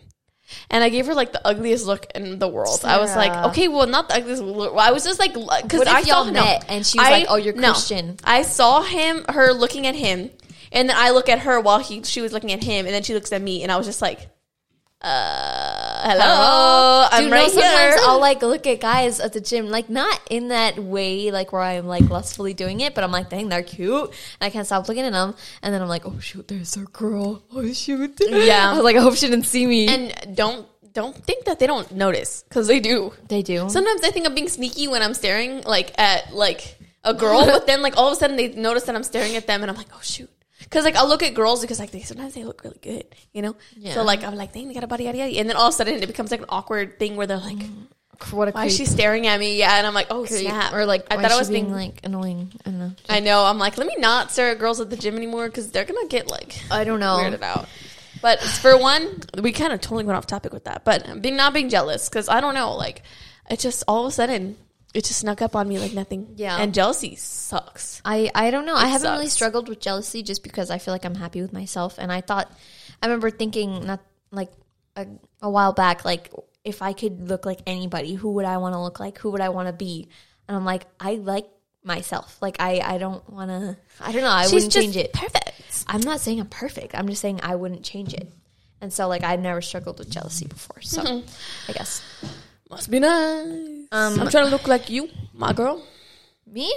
And 0.71 0.83
I 0.83 0.89
gave 0.89 1.05
her 1.05 1.13
like 1.13 1.31
the 1.31 1.45
ugliest 1.47 1.85
look 1.85 2.07
in 2.15 2.39
the 2.39 2.47
world. 2.47 2.81
I 2.83 2.97
was 2.99 3.15
like, 3.15 3.31
okay, 3.49 3.67
well, 3.67 3.85
not 3.85 4.09
the 4.09 4.15
ugliest. 4.15 4.41
Look. 4.41 4.75
I 4.75 4.91
was 4.91 5.03
just 5.03 5.19
like, 5.19 5.33
because 5.33 5.81
if 5.81 5.87
I 5.87 5.99
y'all 5.99 6.25
saw 6.25 6.31
no. 6.31 6.59
and 6.67 6.85
she 6.85 6.97
was 6.97 7.07
I- 7.07 7.11
like, 7.11 7.25
"Oh, 7.29 7.35
you're 7.35 7.53
no. 7.53 7.73
Christian"? 7.73 8.17
I 8.23 8.41
saw 8.41 8.81
him, 8.81 9.25
her 9.29 9.53
looking 9.53 9.85
at 9.85 9.95
him, 9.95 10.31
and 10.71 10.89
then 10.89 10.95
I 10.97 11.11
look 11.11 11.29
at 11.29 11.39
her 11.39 11.59
while 11.59 11.79
he 11.79 12.03
she 12.03 12.21
was 12.21 12.33
looking 12.33 12.51
at 12.51 12.63
him, 12.63 12.85
and 12.85 12.93
then 12.93 13.03
she 13.03 13.13
looks 13.13 13.31
at 13.31 13.41
me, 13.41 13.63
and 13.63 13.71
I 13.71 13.77
was 13.77 13.85
just 13.85 14.01
like, 14.01 14.29
uh, 15.01 16.09
hello, 16.09 17.07
I'm 17.09 17.23
Dude, 17.23 17.31
right 17.31 17.43
no, 17.43 17.53
sometimes 17.53 17.95
here. 17.95 18.03
I'll 18.05 18.19
like 18.19 18.41
look 18.41 18.67
at 18.67 18.81
guys 18.81 19.21
at 19.21 19.31
the 19.31 19.39
gym, 19.39 19.69
like 19.69 19.89
not 19.89 20.19
in 20.29 20.49
that 20.49 20.77
way, 20.77 21.31
like 21.31 21.53
where 21.53 21.61
I'm 21.61 21.87
like 21.87 22.09
lustfully 22.09 22.53
doing 22.53 22.81
it, 22.81 22.95
but 22.95 23.05
I'm 23.05 23.11
like, 23.11 23.29
dang, 23.29 23.47
they're 23.47 23.63
cute, 23.63 24.09
and 24.09 24.13
I 24.41 24.49
can't 24.49 24.65
stop 24.65 24.89
looking 24.89 25.05
at 25.05 25.13
them, 25.13 25.35
and 25.61 25.73
then 25.73 25.81
I'm 25.81 25.87
like, 25.87 26.05
oh 26.05 26.19
shoot, 26.19 26.47
there's 26.49 26.75
a 26.75 26.83
girl. 26.83 27.41
Oh 27.53 27.71
shoot, 27.71 28.19
Yeah. 28.19 28.71
I 28.71 28.75
was 28.75 28.83
like, 28.83 28.97
I 28.97 29.01
hope 29.01 29.15
she 29.15 29.29
didn't 29.29 29.45
see 29.45 29.65
me. 29.65 29.87
and 29.87 30.35
don't 30.35 30.67
don't 30.91 31.15
think 31.15 31.45
that 31.45 31.59
they 31.59 31.67
don't 31.67 31.89
notice 31.93 32.43
because 32.49 32.67
they 32.67 32.81
do. 32.81 33.13
they 33.29 33.41
do. 33.41 33.69
Sometimes 33.69 34.01
I 34.03 34.11
think 34.11 34.25
I'm 34.25 34.35
being 34.35 34.49
sneaky 34.49 34.89
when 34.89 35.01
I'm 35.01 35.13
staring 35.13 35.61
like 35.61 35.97
at 35.97 36.33
like 36.33 36.77
a 37.05 37.13
girl, 37.13 37.45
but 37.45 37.67
then 37.67 37.81
like 37.81 37.95
all 37.95 38.07
of 38.07 38.13
a 38.13 38.15
sudden 38.17 38.35
they 38.35 38.49
notice 38.49 38.83
that 38.83 38.95
I'm 38.95 39.03
staring 39.03 39.37
at 39.37 39.47
them, 39.47 39.61
and 39.61 39.71
I'm 39.71 39.77
like, 39.77 39.87
oh 39.93 40.01
shoot. 40.01 40.29
Cause 40.69 40.83
like 40.83 40.95
I'll 40.95 41.07
look 41.07 41.23
at 41.23 41.33
girls 41.33 41.61
because 41.61 41.79
like 41.79 41.91
they 41.91 42.01
sometimes 42.01 42.33
they 42.33 42.43
look 42.43 42.63
really 42.63 42.79
good, 42.81 43.05
you 43.33 43.41
know. 43.41 43.55
Yeah. 43.77 43.93
So 43.93 44.03
like 44.03 44.23
I'm 44.23 44.35
like, 44.35 44.53
dang, 44.53 44.67
they 44.67 44.73
got 44.73 44.83
a 44.83 44.87
body, 44.87 45.05
yada 45.05 45.17
yada, 45.17 45.39
and 45.39 45.49
then 45.49 45.55
all 45.55 45.67
of 45.67 45.73
a 45.73 45.77
sudden 45.77 45.95
it 45.95 46.07
becomes 46.07 46.31
like 46.31 46.41
an 46.41 46.47
awkward 46.49 46.99
thing 46.99 47.15
where 47.15 47.25
they're 47.25 47.37
like, 47.37 47.57
mm-hmm. 47.57 48.35
what 48.35 48.49
a 48.49 48.51
why 48.51 48.65
is 48.65 48.75
she 48.75 48.85
staring 48.85 49.25
at 49.25 49.39
me? 49.39 49.57
Yeah, 49.57 49.77
and 49.77 49.87
I'm 49.87 49.93
like, 49.93 50.07
oh 50.09 50.25
Creep. 50.25 50.47
snap, 50.47 50.73
Or 50.73 50.85
like, 50.85 51.07
I 51.09 51.15
thought 51.15 51.31
I 51.31 51.37
was 51.37 51.49
being 51.49 51.65
being 51.65 51.73
like 51.73 52.01
annoying. 52.03 52.51
I 52.65 52.69
don't 52.69 52.79
know. 52.79 52.91
I 53.07 53.19
know. 53.21 53.45
I'm 53.45 53.57
like, 53.57 53.77
let 53.77 53.87
me 53.87 53.95
not 53.97 54.31
stare 54.31 54.51
at 54.51 54.59
girls 54.59 54.81
at 54.81 54.89
the 54.89 54.97
gym 54.97 55.15
anymore 55.15 55.47
because 55.47 55.71
they're 55.71 55.85
gonna 55.85 56.07
get 56.07 56.29
like 56.29 56.59
I 56.69 56.83
don't 56.83 56.99
know. 56.99 57.17
weirded 57.17 57.41
out. 57.41 57.67
But 58.21 58.41
for 58.41 58.77
one, 58.77 59.21
we 59.41 59.53
kind 59.53 59.71
of 59.71 59.79
totally 59.79 60.03
went 60.03 60.17
off 60.17 60.27
topic 60.27 60.51
with 60.51 60.65
that. 60.65 60.83
But 60.83 61.21
being 61.21 61.37
not 61.37 61.53
being 61.53 61.69
jealous 61.69 62.09
because 62.09 62.27
I 62.27 62.41
don't 62.41 62.53
know, 62.53 62.73
like 62.75 63.03
it 63.49 63.59
just 63.59 63.83
all 63.87 64.05
of 64.05 64.09
a 64.09 64.11
sudden 64.11 64.57
it 64.93 65.05
just 65.05 65.19
snuck 65.19 65.41
up 65.41 65.55
on 65.55 65.67
me 65.67 65.77
like 65.77 65.93
nothing. 65.93 66.33
Yeah. 66.35 66.57
and 66.57 66.73
jealousy 66.73 67.15
sucks. 67.15 68.01
I, 68.03 68.31
I 68.33 68.49
don't 68.51 68.65
know. 68.65 68.75
I 68.75 68.87
haven't 68.87 69.11
really 69.11 69.29
struggled 69.29 69.69
with 69.69 69.79
jealousy 69.79 70.23
just 70.23 70.41
because 70.41 70.71
I 70.71 70.79
feel 70.79 70.93
like 70.93 71.05
I'm 71.05 71.15
happy 71.15 71.41
with 71.41 71.53
myself. 71.53 71.97
And 71.99 72.11
I 72.11 72.21
thought, 72.21 72.51
I 73.01 73.05
remember 73.05 73.29
thinking 73.29 73.85
not 73.85 74.01
like 74.31 74.51
a, 74.95 75.05
a 75.41 75.49
while 75.49 75.73
back, 75.73 76.05
like 76.05 76.31
if 76.63 76.81
I 76.81 76.93
could 76.93 77.29
look 77.29 77.45
like 77.45 77.59
anybody, 77.67 78.15
who 78.15 78.33
would 78.33 78.45
I 78.45 78.57
want 78.57 78.73
to 78.73 78.79
look 78.79 78.99
like? 78.99 79.19
Who 79.19 79.31
would 79.31 79.41
I 79.41 79.49
want 79.49 79.67
to 79.67 79.73
be? 79.73 80.09
And 80.47 80.57
I'm 80.57 80.65
like, 80.65 80.87
I 80.99 81.15
like 81.15 81.47
myself. 81.83 82.41
Like 82.41 82.57
I, 82.59 82.79
I 82.79 82.97
don't 82.97 83.27
want 83.29 83.51
to. 83.51 83.77
I 84.01 84.11
don't 84.11 84.21
know. 84.21 84.29
I 84.29 84.47
wouldn't 84.51 84.71
change 84.71 84.97
it. 84.97 85.13
Perfect. 85.13 85.85
I'm 85.87 86.01
not 86.01 86.19
saying 86.19 86.39
I'm 86.39 86.47
perfect. 86.47 86.95
I'm 86.95 87.07
just 87.07 87.21
saying 87.21 87.39
I 87.43 87.55
wouldn't 87.55 87.83
change 87.83 88.13
it. 88.13 88.31
And 88.81 88.91
so 88.91 89.07
like 89.07 89.23
I've 89.23 89.39
never 89.39 89.61
struggled 89.61 89.99
with 89.99 90.09
jealousy 90.09 90.47
before. 90.47 90.81
So 90.81 91.03
mm-hmm. 91.03 91.69
I 91.69 91.73
guess 91.73 92.01
Must 92.69 92.89
be 92.89 92.99
nice. 92.99 93.87
Um, 93.91 94.19
I'm 94.19 94.29
trying 94.29 94.45
to 94.45 94.51
look 94.51 94.67
like 94.67 94.89
you, 94.89 95.09
my 95.33 95.53
girl. 95.53 95.83
me. 96.45 96.73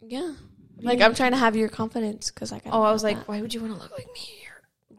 Yeah, 0.00 0.34
like 0.80 1.00
I'm 1.00 1.14
trying 1.14 1.32
to 1.32 1.36
have 1.36 1.56
your 1.56 1.68
confidence 1.68 2.30
because 2.30 2.52
I 2.52 2.58
got. 2.58 2.72
Oh, 2.72 2.82
I 2.82 2.92
was 2.92 3.02
like, 3.02 3.28
why 3.28 3.40
would 3.40 3.52
you 3.54 3.60
want 3.60 3.74
to 3.74 3.78
look 3.78 3.92
like 3.92 4.06
me? 4.12 4.46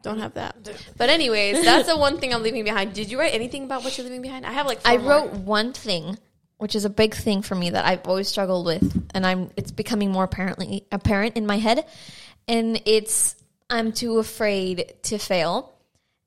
don't 0.07 0.19
have 0.19 0.35
that. 0.35 0.55
But 0.97 1.09
anyways, 1.09 1.63
that's 1.63 1.87
the 1.87 1.97
one 1.97 2.19
thing 2.19 2.33
I'm 2.33 2.43
leaving 2.43 2.63
behind. 2.63 2.93
Did 2.93 3.11
you 3.11 3.19
write 3.19 3.33
anything 3.33 3.63
about 3.65 3.83
what 3.83 3.97
you're 3.97 4.05
leaving 4.05 4.21
behind? 4.21 4.45
I 4.45 4.51
have 4.51 4.65
like. 4.65 4.81
four 4.81 4.91
I 4.91 4.97
more. 4.97 5.09
wrote 5.09 5.33
one 5.33 5.73
thing, 5.73 6.17
which 6.57 6.75
is 6.75 6.85
a 6.85 6.89
big 6.89 7.13
thing 7.13 7.41
for 7.41 7.55
me 7.55 7.71
that 7.71 7.85
I've 7.85 8.07
always 8.07 8.27
struggled 8.27 8.65
with, 8.65 9.07
and 9.13 9.25
I'm 9.25 9.51
it's 9.57 9.71
becoming 9.71 10.11
more 10.11 10.23
apparently 10.23 10.85
apparent 10.91 11.35
in 11.35 11.45
my 11.45 11.57
head, 11.57 11.85
and 12.47 12.81
it's 12.85 13.35
I'm 13.69 13.91
too 13.91 14.19
afraid 14.19 14.95
to 15.03 15.17
fail, 15.17 15.73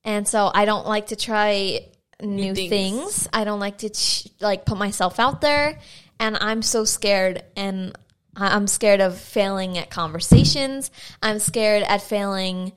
and 0.04 0.26
so 0.28 0.50
I 0.52 0.64
don't 0.64 0.86
like 0.86 1.08
to 1.08 1.16
try 1.16 1.88
new 2.22 2.54
things. 2.54 2.70
things. 2.70 3.28
I 3.32 3.44
don't 3.44 3.60
like 3.60 3.78
to 3.78 3.90
ch- 3.90 4.28
like 4.40 4.64
put 4.64 4.78
myself 4.78 5.18
out 5.18 5.40
there, 5.40 5.78
and 6.18 6.36
I'm 6.40 6.62
so 6.62 6.84
scared 6.84 7.42
and. 7.56 7.96
I'm 8.36 8.68
scared 8.68 9.00
of 9.00 9.18
failing 9.18 9.76
at 9.76 9.90
conversations. 9.90 10.92
I'm 11.20 11.40
scared 11.40 11.82
at 11.82 12.00
failing 12.00 12.72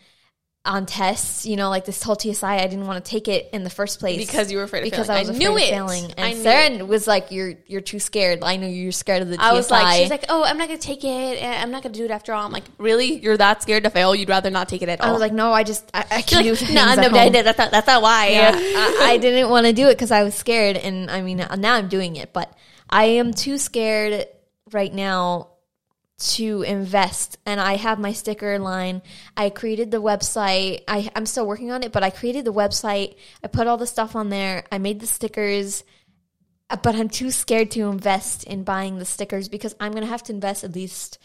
on 0.65 0.85
tests. 0.85 1.45
You 1.45 1.55
know, 1.57 1.69
like 1.69 1.85
this 1.85 2.01
whole 2.01 2.17
TSI, 2.17 2.45
I 2.47 2.67
didn't 2.67 2.87
want 2.87 3.03
to 3.03 3.09
take 3.09 3.27
it 3.27 3.49
in 3.53 3.63
the 3.63 3.69
first 3.69 3.99
place 3.99 4.17
Because 4.17 4.51
you 4.51 4.57
were 4.57 4.63
afraid 4.63 4.79
of 4.85 4.91
because 4.91 5.07
failing. 5.07 5.17
I 5.17 5.21
was 5.21 5.29
I 5.29 5.33
afraid 5.33 5.45
knew 5.45 5.55
of 5.55 5.61
it. 5.61 5.69
failing. 5.69 6.03
I 6.17 6.27
And 6.27 6.37
knew 6.37 6.43
Sarah 6.43 6.85
was 6.85 7.07
like, 7.07 7.31
"You're 7.31 7.55
you're 7.67 7.81
too 7.81 7.99
scared. 7.99 8.39
I 8.43 8.55
know 8.57 8.67
you're 8.67 8.91
scared 8.91 9.21
of 9.21 9.29
the 9.29 9.35
TSI." 9.35 9.43
I 9.43 9.53
was 9.53 9.69
like, 9.71 9.97
she's 10.01 10.09
like, 10.09 10.25
oh, 10.29 10.43
I'm 10.43 10.57
not 10.57 10.67
gonna 10.67 10.79
take 10.79 11.03
it. 11.03 11.43
I'm 11.43 11.71
not 11.71 11.83
gonna 11.83 11.93
do 11.93 12.05
it 12.05 12.11
after 12.11 12.33
all. 12.33 12.45
I'm 12.45 12.51
like, 12.51 12.63
really? 12.77 13.13
You're 13.19 13.37
that 13.37 13.61
scared 13.61 13.83
to 13.83 13.89
fail? 13.89 14.15
You'd 14.15 14.29
rather 14.29 14.49
not 14.49 14.69
take 14.69 14.81
it 14.81 14.89
at 14.89 15.01
all? 15.01 15.09
I 15.09 15.11
was 15.11 15.21
like, 15.21 15.33
"No, 15.33 15.51
I 15.51 15.63
just 15.63 15.89
I, 15.93 16.05
I 16.09 16.21
can 16.21 16.43
do 16.43 16.51
like, 16.53 16.61
no, 16.71 16.95
no, 16.95 17.01
home." 17.09 17.31
no, 17.33 17.43
that's 17.43 17.57
not, 17.57 17.71
that's 17.71 17.87
not 17.87 18.01
why. 18.01 18.29
Yeah, 18.29 18.51
I, 18.55 18.97
I 19.11 19.17
didn't 19.17 19.49
want 19.49 19.65
to 19.65 19.73
do 19.73 19.87
it 19.87 19.95
because 19.95 20.11
I 20.11 20.23
was 20.23 20.33
scared, 20.33 20.77
and 20.77 21.11
I 21.11 21.21
mean, 21.21 21.37
now 21.57 21.73
I'm 21.75 21.89
doing 21.89 22.15
it, 22.15 22.31
but 22.33 22.55
I 22.89 23.05
am 23.05 23.33
too 23.33 23.57
scared 23.57 24.25
right 24.71 24.93
now 24.93 25.49
to 26.35 26.61
invest. 26.63 27.37
And 27.45 27.59
I 27.59 27.75
have 27.75 27.99
my 27.99 28.13
sticker 28.13 28.57
line. 28.59 29.01
I 29.35 29.49
created 29.49 29.91
the 29.91 30.01
website. 30.01 30.83
I, 30.87 31.09
I'm 31.15 31.25
still 31.25 31.45
working 31.45 31.71
on 31.71 31.83
it, 31.83 31.91
but 31.91 32.03
I 32.03 32.09
created 32.09 32.45
the 32.45 32.53
website. 32.53 33.15
I 33.43 33.47
put 33.47 33.67
all 33.67 33.77
the 33.77 33.87
stuff 33.87 34.15
on 34.15 34.29
there. 34.29 34.63
I 34.71 34.77
made 34.77 34.99
the 34.99 35.07
stickers. 35.07 35.83
Uh, 36.69 36.77
But 36.77 36.95
I'm 36.95 37.09
too 37.09 37.29
scared 37.31 37.71
to 37.71 37.89
invest 37.89 38.43
in 38.45 38.63
buying 38.63 38.97
the 38.97 39.05
stickers 39.05 39.49
because 39.49 39.75
I'm 39.79 39.91
gonna 39.91 40.05
have 40.05 40.23
to 40.23 40.33
invest 40.33 40.63
at 40.63 40.73
least 40.73 41.19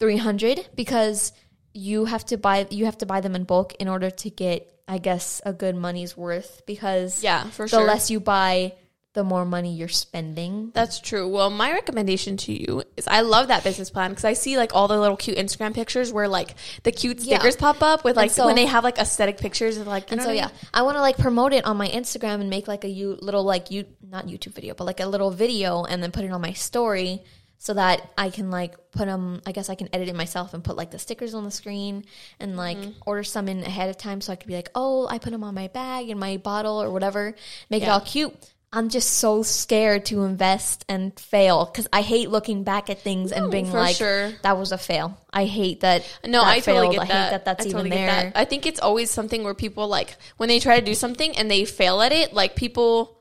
300 0.00 0.68
because 0.74 1.32
you 1.72 2.04
have 2.06 2.24
to 2.26 2.36
buy 2.38 2.66
you 2.70 2.84
have 2.86 2.98
to 2.98 3.06
buy 3.06 3.20
them 3.20 3.34
in 3.34 3.44
bulk 3.44 3.74
in 3.74 3.88
order 3.88 4.10
to 4.10 4.30
get 4.30 4.66
I 4.88 4.98
guess 4.98 5.42
a 5.44 5.52
good 5.52 5.74
money's 5.76 6.16
worth 6.16 6.62
because 6.66 7.22
Yeah, 7.22 7.44
for 7.50 7.64
the 7.66 7.70
sure. 7.76 7.84
less 7.86 8.10
you 8.10 8.20
buy 8.20 8.74
the 9.16 9.24
more 9.24 9.46
money 9.46 9.74
you're 9.74 9.88
spending. 9.88 10.70
That's 10.74 11.00
true. 11.00 11.26
Well, 11.26 11.48
my 11.48 11.72
recommendation 11.72 12.36
to 12.36 12.52
you 12.52 12.82
is 12.98 13.08
I 13.08 13.22
love 13.22 13.48
that 13.48 13.64
business 13.64 13.88
plan 13.88 14.10
because 14.10 14.26
I 14.26 14.34
see 14.34 14.58
like 14.58 14.74
all 14.74 14.88
the 14.88 15.00
little 15.00 15.16
cute 15.16 15.38
Instagram 15.38 15.72
pictures 15.72 16.12
where 16.12 16.28
like 16.28 16.54
the 16.82 16.92
cute 16.92 17.20
Yeah. 17.20 17.38
stickers 17.38 17.56
pop 17.56 17.82
up 17.82 18.04
with 18.04 18.14
like 18.14 18.30
so- 18.30 18.44
when 18.44 18.56
they 18.56 18.66
have 18.66 18.84
like 18.84 18.98
aesthetic 18.98 19.38
pictures 19.38 19.78
of 19.78 19.86
like. 19.86 20.12
And 20.12 20.20
so 20.20 20.30
yeah, 20.30 20.50
I 20.72 20.82
want 20.82 20.98
to 20.98 21.00
like 21.00 21.16
promote 21.16 21.54
it 21.54 21.64
on 21.64 21.78
my 21.78 21.88
Instagram 21.88 22.42
and 22.42 22.50
make 22.50 22.68
like 22.68 22.84
a 22.84 22.88
you 22.88 23.18
little 23.22 23.42
like 23.42 23.70
you 23.70 23.86
not 24.06 24.26
YouTube 24.26 24.54
video, 24.54 24.74
but 24.74 24.84
like 24.84 25.00
a 25.00 25.06
little 25.06 25.30
video 25.30 25.84
and 25.84 26.02
then 26.02 26.12
put 26.12 26.24
it 26.24 26.30
on 26.30 26.42
my 26.42 26.52
story 26.52 27.22
so 27.56 27.72
that 27.72 28.10
I 28.18 28.28
can 28.28 28.50
like 28.50 28.74
put 28.90 29.06
them. 29.06 29.40
I 29.46 29.52
guess 29.52 29.70
I 29.70 29.76
can 29.76 29.88
edit 29.94 30.08
it 30.08 30.14
myself 30.14 30.52
and 30.52 30.62
put 30.62 30.76
like 30.76 30.90
the 30.90 30.98
stickers 30.98 31.32
on 31.32 31.44
the 31.44 31.50
screen 31.50 32.04
and 32.38 32.54
like 32.54 32.76
mm-hmm. 32.76 32.90
order 33.06 33.24
some 33.24 33.48
in 33.48 33.62
ahead 33.62 33.88
of 33.88 33.96
time 33.96 34.20
so 34.20 34.34
I 34.34 34.36
could 34.36 34.46
be 34.46 34.54
like, 34.54 34.68
oh, 34.74 35.08
I 35.08 35.18
put 35.18 35.30
them 35.30 35.42
on 35.42 35.54
my 35.54 35.68
bag 35.68 36.10
and 36.10 36.20
my 36.20 36.36
bottle 36.36 36.82
or 36.82 36.90
whatever, 36.90 37.34
make 37.70 37.82
it 37.82 37.88
all 37.88 38.02
cute. 38.02 38.34
I'm 38.76 38.90
just 38.90 39.14
so 39.14 39.42
scared 39.42 40.04
to 40.06 40.24
invest 40.24 40.84
and 40.86 41.18
fail 41.18 41.64
because 41.64 41.88
I 41.94 42.02
hate 42.02 42.28
looking 42.28 42.62
back 42.62 42.90
at 42.90 43.00
things 43.00 43.32
and 43.32 43.50
being 43.50 43.72
like, 43.72 43.96
sure. 43.96 44.32
that 44.42 44.58
was 44.58 44.70
a 44.70 44.76
fail. 44.76 45.18
I 45.32 45.46
hate 45.46 45.80
that. 45.80 46.04
No, 46.26 46.42
that 46.42 46.46
I 46.46 46.60
totally 46.60 46.88
failed. 46.88 46.92
get 46.92 47.00
I 47.00 47.06
that. 47.06 47.24
hate 47.24 47.30
that 47.30 47.44
that's 47.46 47.60
I 47.66 47.70
totally 47.70 47.86
even 47.88 47.98
there. 48.06 48.06
that. 48.24 48.32
I 48.36 48.44
think 48.44 48.66
it's 48.66 48.78
always 48.78 49.10
something 49.10 49.44
where 49.44 49.54
people 49.54 49.88
like 49.88 50.18
when 50.36 50.50
they 50.50 50.60
try 50.60 50.78
to 50.78 50.84
do 50.84 50.92
something 50.92 51.38
and 51.38 51.50
they 51.50 51.64
fail 51.64 52.02
at 52.02 52.12
it, 52.12 52.34
like 52.34 52.54
people 52.54 53.16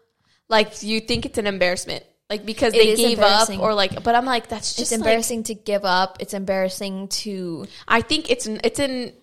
like 0.50 0.84
you 0.84 1.00
think 1.00 1.26
it's 1.26 1.38
an 1.38 1.48
embarrassment. 1.48 2.04
Like 2.30 2.46
because 2.46 2.74
It 2.74 2.80
they 2.80 2.96
gave 2.98 3.20
up 3.20 3.50
or 3.58 3.74
like 3.74 4.04
but 4.04 4.14
I'm 4.14 4.26
like 4.26 4.50
that's 4.50 4.76
just 4.76 4.92
It's 4.92 4.92
like- 4.92 5.08
embarrassing 5.08 5.44
to 5.44 5.54
give 5.56 5.86
up. 5.86 6.18
It's 6.20 6.34
embarrassing 6.34 7.08
to 7.24 7.66
I 7.88 8.02
think 8.02 8.30
it's 8.30 8.46
it's 8.46 8.80
in 8.80 9.14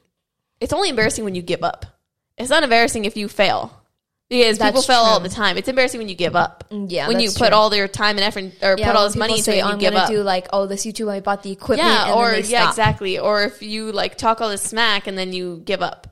it's 0.61 0.73
only 0.73 0.89
embarrassing 0.89 1.25
when 1.25 1.35
you 1.35 1.43
give 1.43 1.63
up. 1.63 1.85
It's 2.39 2.49
not 2.49 2.63
embarrassing 2.63 3.05
if 3.05 3.19
you 3.19 3.29
fail. 3.29 3.82
Because 4.39 4.59
people 4.59 4.73
That's 4.75 4.87
fail 4.87 4.97
all 5.01 5.21
the 5.21 5.29
time. 5.29 5.57
It's 5.59 5.69
embarrassing 5.69 5.99
when 5.99 6.09
you 6.09 6.15
give 6.15 6.35
up. 6.35 6.65
Mm, 6.71 6.87
yeah, 6.91 7.07
When 7.09 7.21
you 7.21 7.29
put 7.31 7.49
true. 7.49 7.57
all 7.57 7.75
your 7.75 7.87
time 7.89 8.17
and 8.19 8.25
effort 8.25 8.53
or 8.63 8.77
put 8.77 8.87
all 8.97 9.05
this 9.07 9.15
money 9.17 9.35
people 9.35 9.39
into 9.41 9.45
say, 9.53 9.59
it 9.59 9.63
"Oh, 9.63 9.67
you 9.69 9.73
I'm 9.75 9.79
give 9.79 9.93
gonna 9.93 10.05
up. 10.05 10.11
do 10.11 10.23
like, 10.23 10.49
oh, 10.53 10.67
this 10.67 10.85
YouTube, 10.87 11.11
I 11.11 11.21
bought 11.21 11.43
the 11.43 11.53
equipment. 11.53 11.89
yeah, 11.89 12.07
and 12.07 12.15
or 12.15 12.35
yeah, 12.37 12.61
stop. 12.63 12.71
exactly. 12.71 13.19
Or 13.19 13.43
if 13.43 13.63
you 13.63 13.93
like 13.93 14.17
talk 14.17 14.41
all 14.41 14.49
this 14.49 14.63
smack 14.63 15.07
and 15.07 15.17
then 15.19 15.33
you 15.33 15.61
give 15.65 15.83
up. 15.83 16.07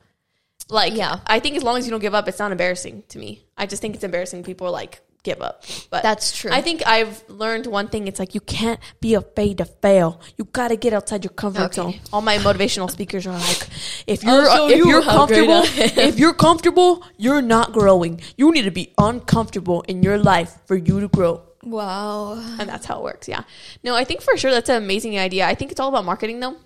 Like 0.69 0.95
Yeah. 0.95 1.19
I 1.27 1.41
think 1.41 1.57
as 1.57 1.63
long 1.63 1.79
as 1.79 1.87
you 1.87 1.91
don't 1.91 2.01
give 2.01 2.15
up, 2.15 2.29
it's 2.29 2.39
not 2.39 2.53
embarrassing 2.53 3.03
to 3.09 3.19
me. 3.19 3.43
I 3.57 3.67
just 3.67 3.83
think 3.83 3.95
it's 3.95 4.05
embarrassing 4.05 4.45
people 4.45 4.67
are 4.69 4.71
like 4.71 5.01
give 5.23 5.41
up. 5.43 5.65
But 5.91 6.03
That's 6.03 6.37
true. 6.37 6.51
I 6.51 6.63
think 6.63 6.83
I've 6.87 7.23
learned 7.29 7.67
one 7.67 7.89
thing. 7.89 8.09
It's 8.09 8.19
like 8.19 8.35
you 8.35 8.41
can't 8.41 8.81
be 9.01 9.15
afraid 9.15 9.59
to 9.59 9.65
fail. 9.67 10.21
You 10.39 10.45
got 10.47 10.69
to 10.69 10.77
get 10.77 10.93
outside 10.93 11.25
your 11.25 11.33
comfort 11.33 11.63
Okay. 11.65 11.75
zone. 11.75 11.95
All 12.13 12.23
my 12.23 12.39
motivational 12.39 12.91
speakers 12.91 13.27
are 13.27 13.37
like, 13.39 13.69
if 14.07 14.23
you're 14.25 14.47
show 14.47 14.69
if 14.69 14.79
you 14.79 14.89
you're 14.89 15.03
comfortable, 15.03 15.63
if 15.65 16.19
you're 16.19 16.35
comfortable, 16.35 17.05
you're 17.19 17.43
not 17.43 17.73
growing. 17.73 18.21
You 18.37 18.51
need 18.53 18.63
to 18.63 18.71
be 18.71 18.93
uncomfortable 18.99 19.83
in 19.89 20.03
your 20.03 20.19
life 20.19 20.57
for 20.67 20.77
you 20.77 21.01
to 21.01 21.09
grow. 21.09 21.43
Wow. 21.63 22.35
And 22.59 22.69
that's 22.69 22.87
how 22.87 22.99
it 22.99 23.05
works. 23.05 23.29
Yeah. 23.29 23.43
No, 23.85 23.95
I 23.95 24.05
think 24.05 24.23
for 24.23 24.37
sure 24.37 24.51
that's 24.51 24.71
an 24.71 24.77
amazing 24.83 25.19
idea. 25.19 25.47
I 25.47 25.55
think 25.55 25.71
it's 25.71 25.81
all 25.81 25.89
about 25.91 26.05
marketing 26.07 26.41
though. 26.41 26.57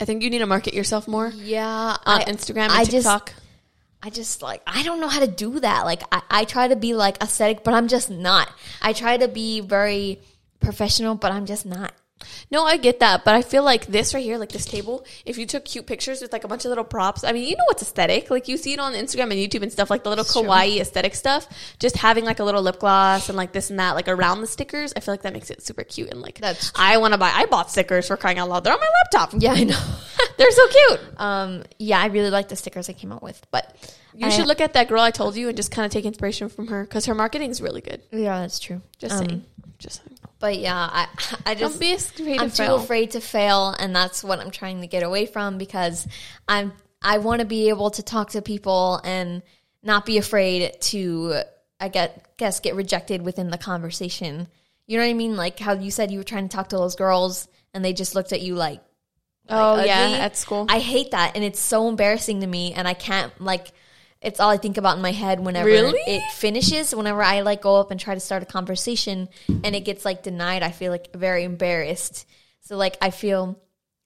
I 0.00 0.04
think 0.04 0.24
you 0.24 0.30
need 0.30 0.40
to 0.40 0.46
market 0.46 0.74
yourself 0.74 1.06
more 1.06 1.28
Yeah, 1.36 1.96
on 2.04 2.20
I, 2.20 2.24
Instagram 2.24 2.62
and 2.64 2.72
I 2.72 2.82
just- 2.84 2.92
TikTok. 3.06 3.32
I 4.04 4.10
just 4.10 4.42
like 4.42 4.60
I 4.66 4.82
don't 4.82 5.00
know 5.00 5.08
how 5.08 5.20
to 5.20 5.26
do 5.26 5.60
that. 5.60 5.86
Like 5.86 6.02
I, 6.12 6.22
I 6.30 6.44
try 6.44 6.68
to 6.68 6.76
be 6.76 6.92
like 6.92 7.22
aesthetic, 7.22 7.64
but 7.64 7.72
I'm 7.72 7.88
just 7.88 8.10
not. 8.10 8.50
I 8.82 8.92
try 8.92 9.16
to 9.16 9.28
be 9.28 9.60
very 9.60 10.20
professional, 10.60 11.14
but 11.14 11.32
I'm 11.32 11.46
just 11.46 11.64
not. 11.64 11.94
No, 12.50 12.64
I 12.64 12.76
get 12.76 13.00
that, 13.00 13.24
but 13.24 13.34
I 13.34 13.42
feel 13.42 13.62
like 13.62 13.86
this 13.86 14.14
right 14.14 14.22
here, 14.22 14.38
like 14.38 14.50
this 14.52 14.64
table, 14.64 15.04
if 15.24 15.38
you 15.38 15.46
took 15.46 15.64
cute 15.64 15.86
pictures 15.86 16.20
with 16.20 16.32
like 16.32 16.44
a 16.44 16.48
bunch 16.48 16.64
of 16.64 16.68
little 16.70 16.84
props, 16.84 17.24
I 17.24 17.32
mean, 17.32 17.44
you 17.48 17.56
know 17.56 17.64
what's 17.66 17.82
aesthetic? 17.82 18.30
Like 18.30 18.48
you 18.48 18.56
see 18.56 18.72
it 18.74 18.78
on 18.80 18.92
Instagram 18.94 19.24
and 19.24 19.32
YouTube 19.32 19.62
and 19.62 19.72
stuff, 19.72 19.90
like 19.90 20.02
the 20.04 20.10
little 20.10 20.24
kawaii 20.24 20.80
aesthetic 20.80 21.14
stuff. 21.14 21.46
Just 21.78 21.96
having 21.96 22.24
like 22.24 22.38
a 22.40 22.44
little 22.44 22.62
lip 22.62 22.78
gloss 22.80 23.28
and 23.28 23.36
like 23.36 23.52
this 23.52 23.70
and 23.70 23.78
that, 23.78 23.92
like 23.94 24.08
around 24.08 24.40
the 24.40 24.46
stickers, 24.46 24.92
I 24.96 25.00
feel 25.00 25.12
like 25.14 25.22
that 25.22 25.32
makes 25.32 25.50
it 25.50 25.62
super 25.62 25.84
cute 25.84 26.10
and 26.10 26.20
like 26.20 26.38
That's 26.40 26.72
I 26.74 26.96
want 26.98 27.12
to 27.14 27.18
buy. 27.18 27.30
I 27.34 27.46
bought 27.46 27.70
stickers 27.70 28.06
for 28.08 28.16
crying 28.16 28.38
out 28.38 28.48
loud. 28.48 28.64
They're 28.64 28.72
on 28.72 28.80
my 28.80 28.88
laptop. 29.04 29.34
Yeah, 29.40 29.52
I 29.52 29.64
know. 29.64 29.80
They're 30.36 30.50
so 30.50 30.68
cute. 30.68 31.00
um, 31.18 31.62
yeah, 31.78 32.00
I 32.00 32.06
really 32.06 32.30
like 32.30 32.48
the 32.48 32.56
stickers 32.56 32.88
I 32.88 32.92
came 32.92 33.12
out 33.12 33.22
with, 33.22 33.40
but 33.50 33.74
You 34.14 34.26
I- 34.26 34.30
should 34.30 34.46
look 34.46 34.60
at 34.60 34.72
that 34.74 34.88
girl 34.88 35.00
I 35.00 35.10
told 35.12 35.36
you 35.36 35.48
and 35.48 35.56
just 35.56 35.70
kind 35.70 35.86
of 35.86 35.92
take 35.92 36.04
inspiration 36.04 36.48
from 36.48 36.66
her 36.68 36.82
because 36.84 37.06
her 37.06 37.14
marketing 37.14 37.50
is 37.50 37.60
really 37.60 37.80
good. 37.80 38.02
Yeah, 38.10 38.40
that's 38.40 38.58
true. 38.58 38.80
Just 38.98 39.14
Um, 39.14 39.26
saying. 39.28 39.44
Just 39.78 40.02
saying. 40.04 40.13
But 40.44 40.58
yeah, 40.58 40.76
I 40.76 41.06
I 41.46 41.54
just 41.54 41.80
Don't 41.80 41.80
be 41.80 41.94
afraid 41.94 42.38
I'm 42.38 42.50
to 42.50 42.66
too 42.66 42.74
afraid 42.74 43.12
to 43.12 43.20
fail, 43.22 43.74
and 43.78 43.96
that's 43.96 44.22
what 44.22 44.40
I'm 44.40 44.50
trying 44.50 44.82
to 44.82 44.86
get 44.86 45.02
away 45.02 45.24
from 45.24 45.56
because 45.56 46.06
I'm 46.46 46.74
I 47.00 47.16
want 47.16 47.40
to 47.40 47.46
be 47.46 47.70
able 47.70 47.90
to 47.92 48.02
talk 48.02 48.32
to 48.32 48.42
people 48.42 49.00
and 49.04 49.40
not 49.82 50.04
be 50.04 50.18
afraid 50.18 50.78
to 50.82 51.40
I 51.80 51.88
get 51.88 52.36
guess 52.36 52.60
get 52.60 52.74
rejected 52.74 53.22
within 53.22 53.48
the 53.48 53.56
conversation. 53.56 54.46
You 54.86 54.98
know 54.98 55.04
what 55.04 55.10
I 55.10 55.14
mean? 55.14 55.34
Like 55.34 55.58
how 55.58 55.72
you 55.72 55.90
said 55.90 56.10
you 56.10 56.18
were 56.18 56.24
trying 56.24 56.46
to 56.46 56.54
talk 56.54 56.68
to 56.68 56.76
those 56.76 56.94
girls 56.94 57.48
and 57.72 57.82
they 57.82 57.94
just 57.94 58.14
looked 58.14 58.34
at 58.34 58.42
you 58.42 58.54
like, 58.54 58.82
Oh 59.48 59.76
like, 59.76 59.86
yeah, 59.86 60.08
at 60.20 60.36
school. 60.36 60.66
I 60.68 60.78
hate 60.78 61.12
that, 61.12 61.36
and 61.36 61.42
it's 61.42 61.58
so 61.58 61.88
embarrassing 61.88 62.42
to 62.42 62.46
me, 62.46 62.74
and 62.74 62.86
I 62.86 62.92
can't 62.92 63.32
like. 63.40 63.68
It's 64.24 64.40
all 64.40 64.50
I 64.50 64.56
think 64.56 64.76
about 64.78 64.96
in 64.96 65.02
my 65.02 65.12
head 65.12 65.38
whenever 65.40 65.66
Really? 65.68 65.98
it 66.06 66.22
finishes. 66.32 66.94
Whenever 66.94 67.22
I 67.22 67.42
like 67.42 67.62
go 67.62 67.76
up 67.76 67.90
and 67.90 68.00
try 68.00 68.14
to 68.14 68.20
start 68.20 68.42
a 68.42 68.46
conversation 68.46 69.28
and 69.48 69.76
it 69.76 69.80
gets 69.84 70.04
like 70.04 70.22
denied, 70.22 70.62
I 70.62 70.70
feel 70.70 70.90
like 70.90 71.12
very 71.14 71.44
embarrassed. 71.44 72.26
So 72.62 72.76
like 72.76 72.96
I 73.02 73.10
feel 73.10 73.58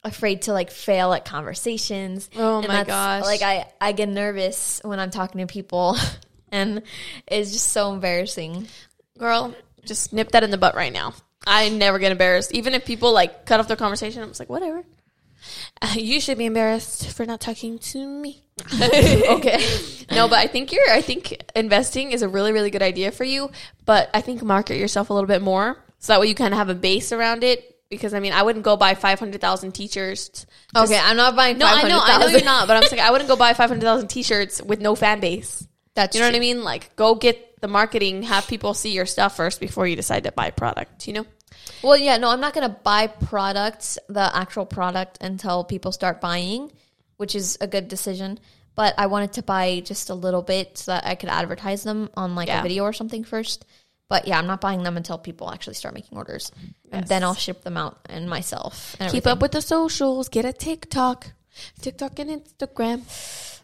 afraid 0.04 0.42
to 0.42 0.52
like 0.52 0.70
fail 0.70 1.12
at 1.12 1.24
conversations. 1.24 2.28
Oh 2.36 2.58
And 2.58 2.68
my 2.68 2.84
gosh. 2.84 3.24
Like 3.24 3.42
I 3.42 3.66
I 3.80 3.92
get 3.92 4.08
nervous 4.08 4.80
when 4.84 4.98
I'm 5.00 5.10
talking 5.10 5.40
to 5.40 5.46
people, 5.46 5.96
and 6.52 6.82
it's 7.26 7.52
just 7.52 7.68
so 7.68 7.92
embarrassing. 7.92 8.66
Girl, 9.18 9.54
just 9.84 10.12
nip 10.12 10.30
that 10.32 10.42
in 10.44 10.50
the 10.50 10.58
butt 10.58 10.74
right 10.74 10.92
now. 10.92 11.14
I 11.46 11.68
never 11.70 11.98
get 11.98 12.12
embarrassed. 12.12 12.52
Even 12.52 12.74
if 12.74 12.84
people 12.84 13.12
like 13.12 13.46
cut 13.46 13.60
off 13.60 13.68
their 13.68 13.76
conversation, 13.76 14.22
I'm 14.22 14.28
just 14.30 14.40
like, 14.40 14.50
whatever. 14.50 14.84
Uh, 15.80 15.94
you 15.96 16.20
should 16.20 16.38
be 16.38 16.46
embarrassed 16.46 17.10
for 17.12 17.24
not 17.24 17.40
talking 17.40 17.78
to 17.78 18.06
me. 18.06 18.42
Okay. 18.80 19.64
no, 20.10 20.26
but 20.26 20.38
I 20.38 20.46
think 20.48 20.72
you're. 20.72 20.90
I 20.90 21.00
think 21.00 21.40
investing 21.54 22.12
is 22.12 22.22
a 22.22 22.28
really, 22.28 22.52
really 22.52 22.70
good 22.70 22.82
idea 22.82 23.12
for 23.12 23.24
you. 23.24 23.50
But 23.84 24.10
I 24.12 24.20
think 24.20 24.42
market 24.42 24.78
yourself 24.78 25.10
a 25.10 25.14
little 25.14 25.28
bit 25.28 25.42
more, 25.42 25.76
so 25.98 26.12
that 26.12 26.20
way 26.20 26.26
you 26.26 26.34
kind 26.34 26.52
of 26.52 26.58
have 26.58 26.68
a 26.68 26.74
base 26.74 27.12
around 27.12 27.44
it. 27.44 27.76
Because 27.88 28.14
I 28.14 28.20
mean, 28.20 28.32
I 28.32 28.42
wouldn't 28.42 28.64
go 28.64 28.76
buy 28.76 28.94
five 28.94 29.20
hundred 29.20 29.40
thousand 29.40 29.72
t-shirts. 29.72 30.46
Okay, 30.74 30.98
I'm 30.98 31.16
not 31.16 31.36
buying. 31.36 31.56
No, 31.56 31.66
I 31.66 31.88
know, 31.88 32.00
I 32.02 32.18
know 32.18 32.26
you're 32.26 32.44
not. 32.44 32.66
But 32.66 32.78
I'm 32.78 32.82
saying 32.88 33.00
I 33.00 33.12
wouldn't 33.12 33.28
go 33.28 33.36
buy 33.36 33.54
five 33.54 33.70
hundred 33.70 33.84
thousand 33.84 34.08
t-shirts 34.08 34.60
with 34.60 34.80
no 34.80 34.96
fan 34.96 35.20
base. 35.20 35.66
That's 35.94 36.16
You 36.16 36.22
know 36.22 36.28
what 36.28 36.36
I 36.36 36.40
mean? 36.40 36.64
Like, 36.64 36.96
go 36.96 37.14
get 37.14 37.60
the 37.60 37.68
marketing, 37.68 38.24
have 38.24 38.46
people 38.46 38.74
see 38.74 38.90
your 38.90 39.06
stuff 39.06 39.36
first 39.36 39.60
before 39.60 39.86
you 39.86 39.96
decide 39.96 40.24
to 40.24 40.32
buy 40.32 40.50
product. 40.50 41.06
You 41.06 41.14
know? 41.14 41.26
Well, 41.82 41.96
yeah, 41.96 42.16
no, 42.16 42.30
I'm 42.30 42.40
not 42.40 42.54
gonna 42.54 42.68
buy 42.68 43.06
products, 43.06 43.98
the 44.08 44.34
actual 44.36 44.66
product, 44.66 45.18
until 45.20 45.64
people 45.64 45.92
start 45.92 46.20
buying, 46.20 46.72
which 47.16 47.34
is 47.34 47.58
a 47.60 47.66
good 47.66 47.88
decision. 47.88 48.38
But 48.74 48.94
I 48.96 49.06
wanted 49.06 49.32
to 49.34 49.42
buy 49.42 49.80
just 49.84 50.08
a 50.08 50.14
little 50.14 50.42
bit 50.42 50.78
so 50.78 50.92
that 50.92 51.04
I 51.04 51.14
could 51.16 51.28
advertise 51.30 51.82
them 51.82 52.10
on 52.16 52.34
like 52.36 52.48
Yeah. 52.48 52.60
a 52.60 52.62
video 52.62 52.84
or 52.84 52.92
something 52.92 53.24
first. 53.24 53.64
But 54.08 54.26
yeah, 54.26 54.38
I'm 54.38 54.46
not 54.46 54.60
buying 54.60 54.84
them 54.84 54.96
until 54.96 55.18
people 55.18 55.50
actually 55.50 55.74
start 55.74 55.94
making 55.94 56.16
orders, 56.16 56.50
and 56.90 57.06
then 57.08 57.22
I'll 57.22 57.34
ship 57.34 57.62
them 57.62 57.76
out 57.76 57.98
and 58.08 58.30
myself. 58.30 58.96
And 59.00 59.10
Keep 59.12 59.26
up 59.26 59.40
with 59.42 59.52
the 59.52 59.60
socials. 59.60 60.28
Get 60.30 60.44
a 60.46 60.52
TikTok, 60.52 61.32
TikTok 61.82 62.18
and 62.18 62.30
Instagram. 62.42 63.02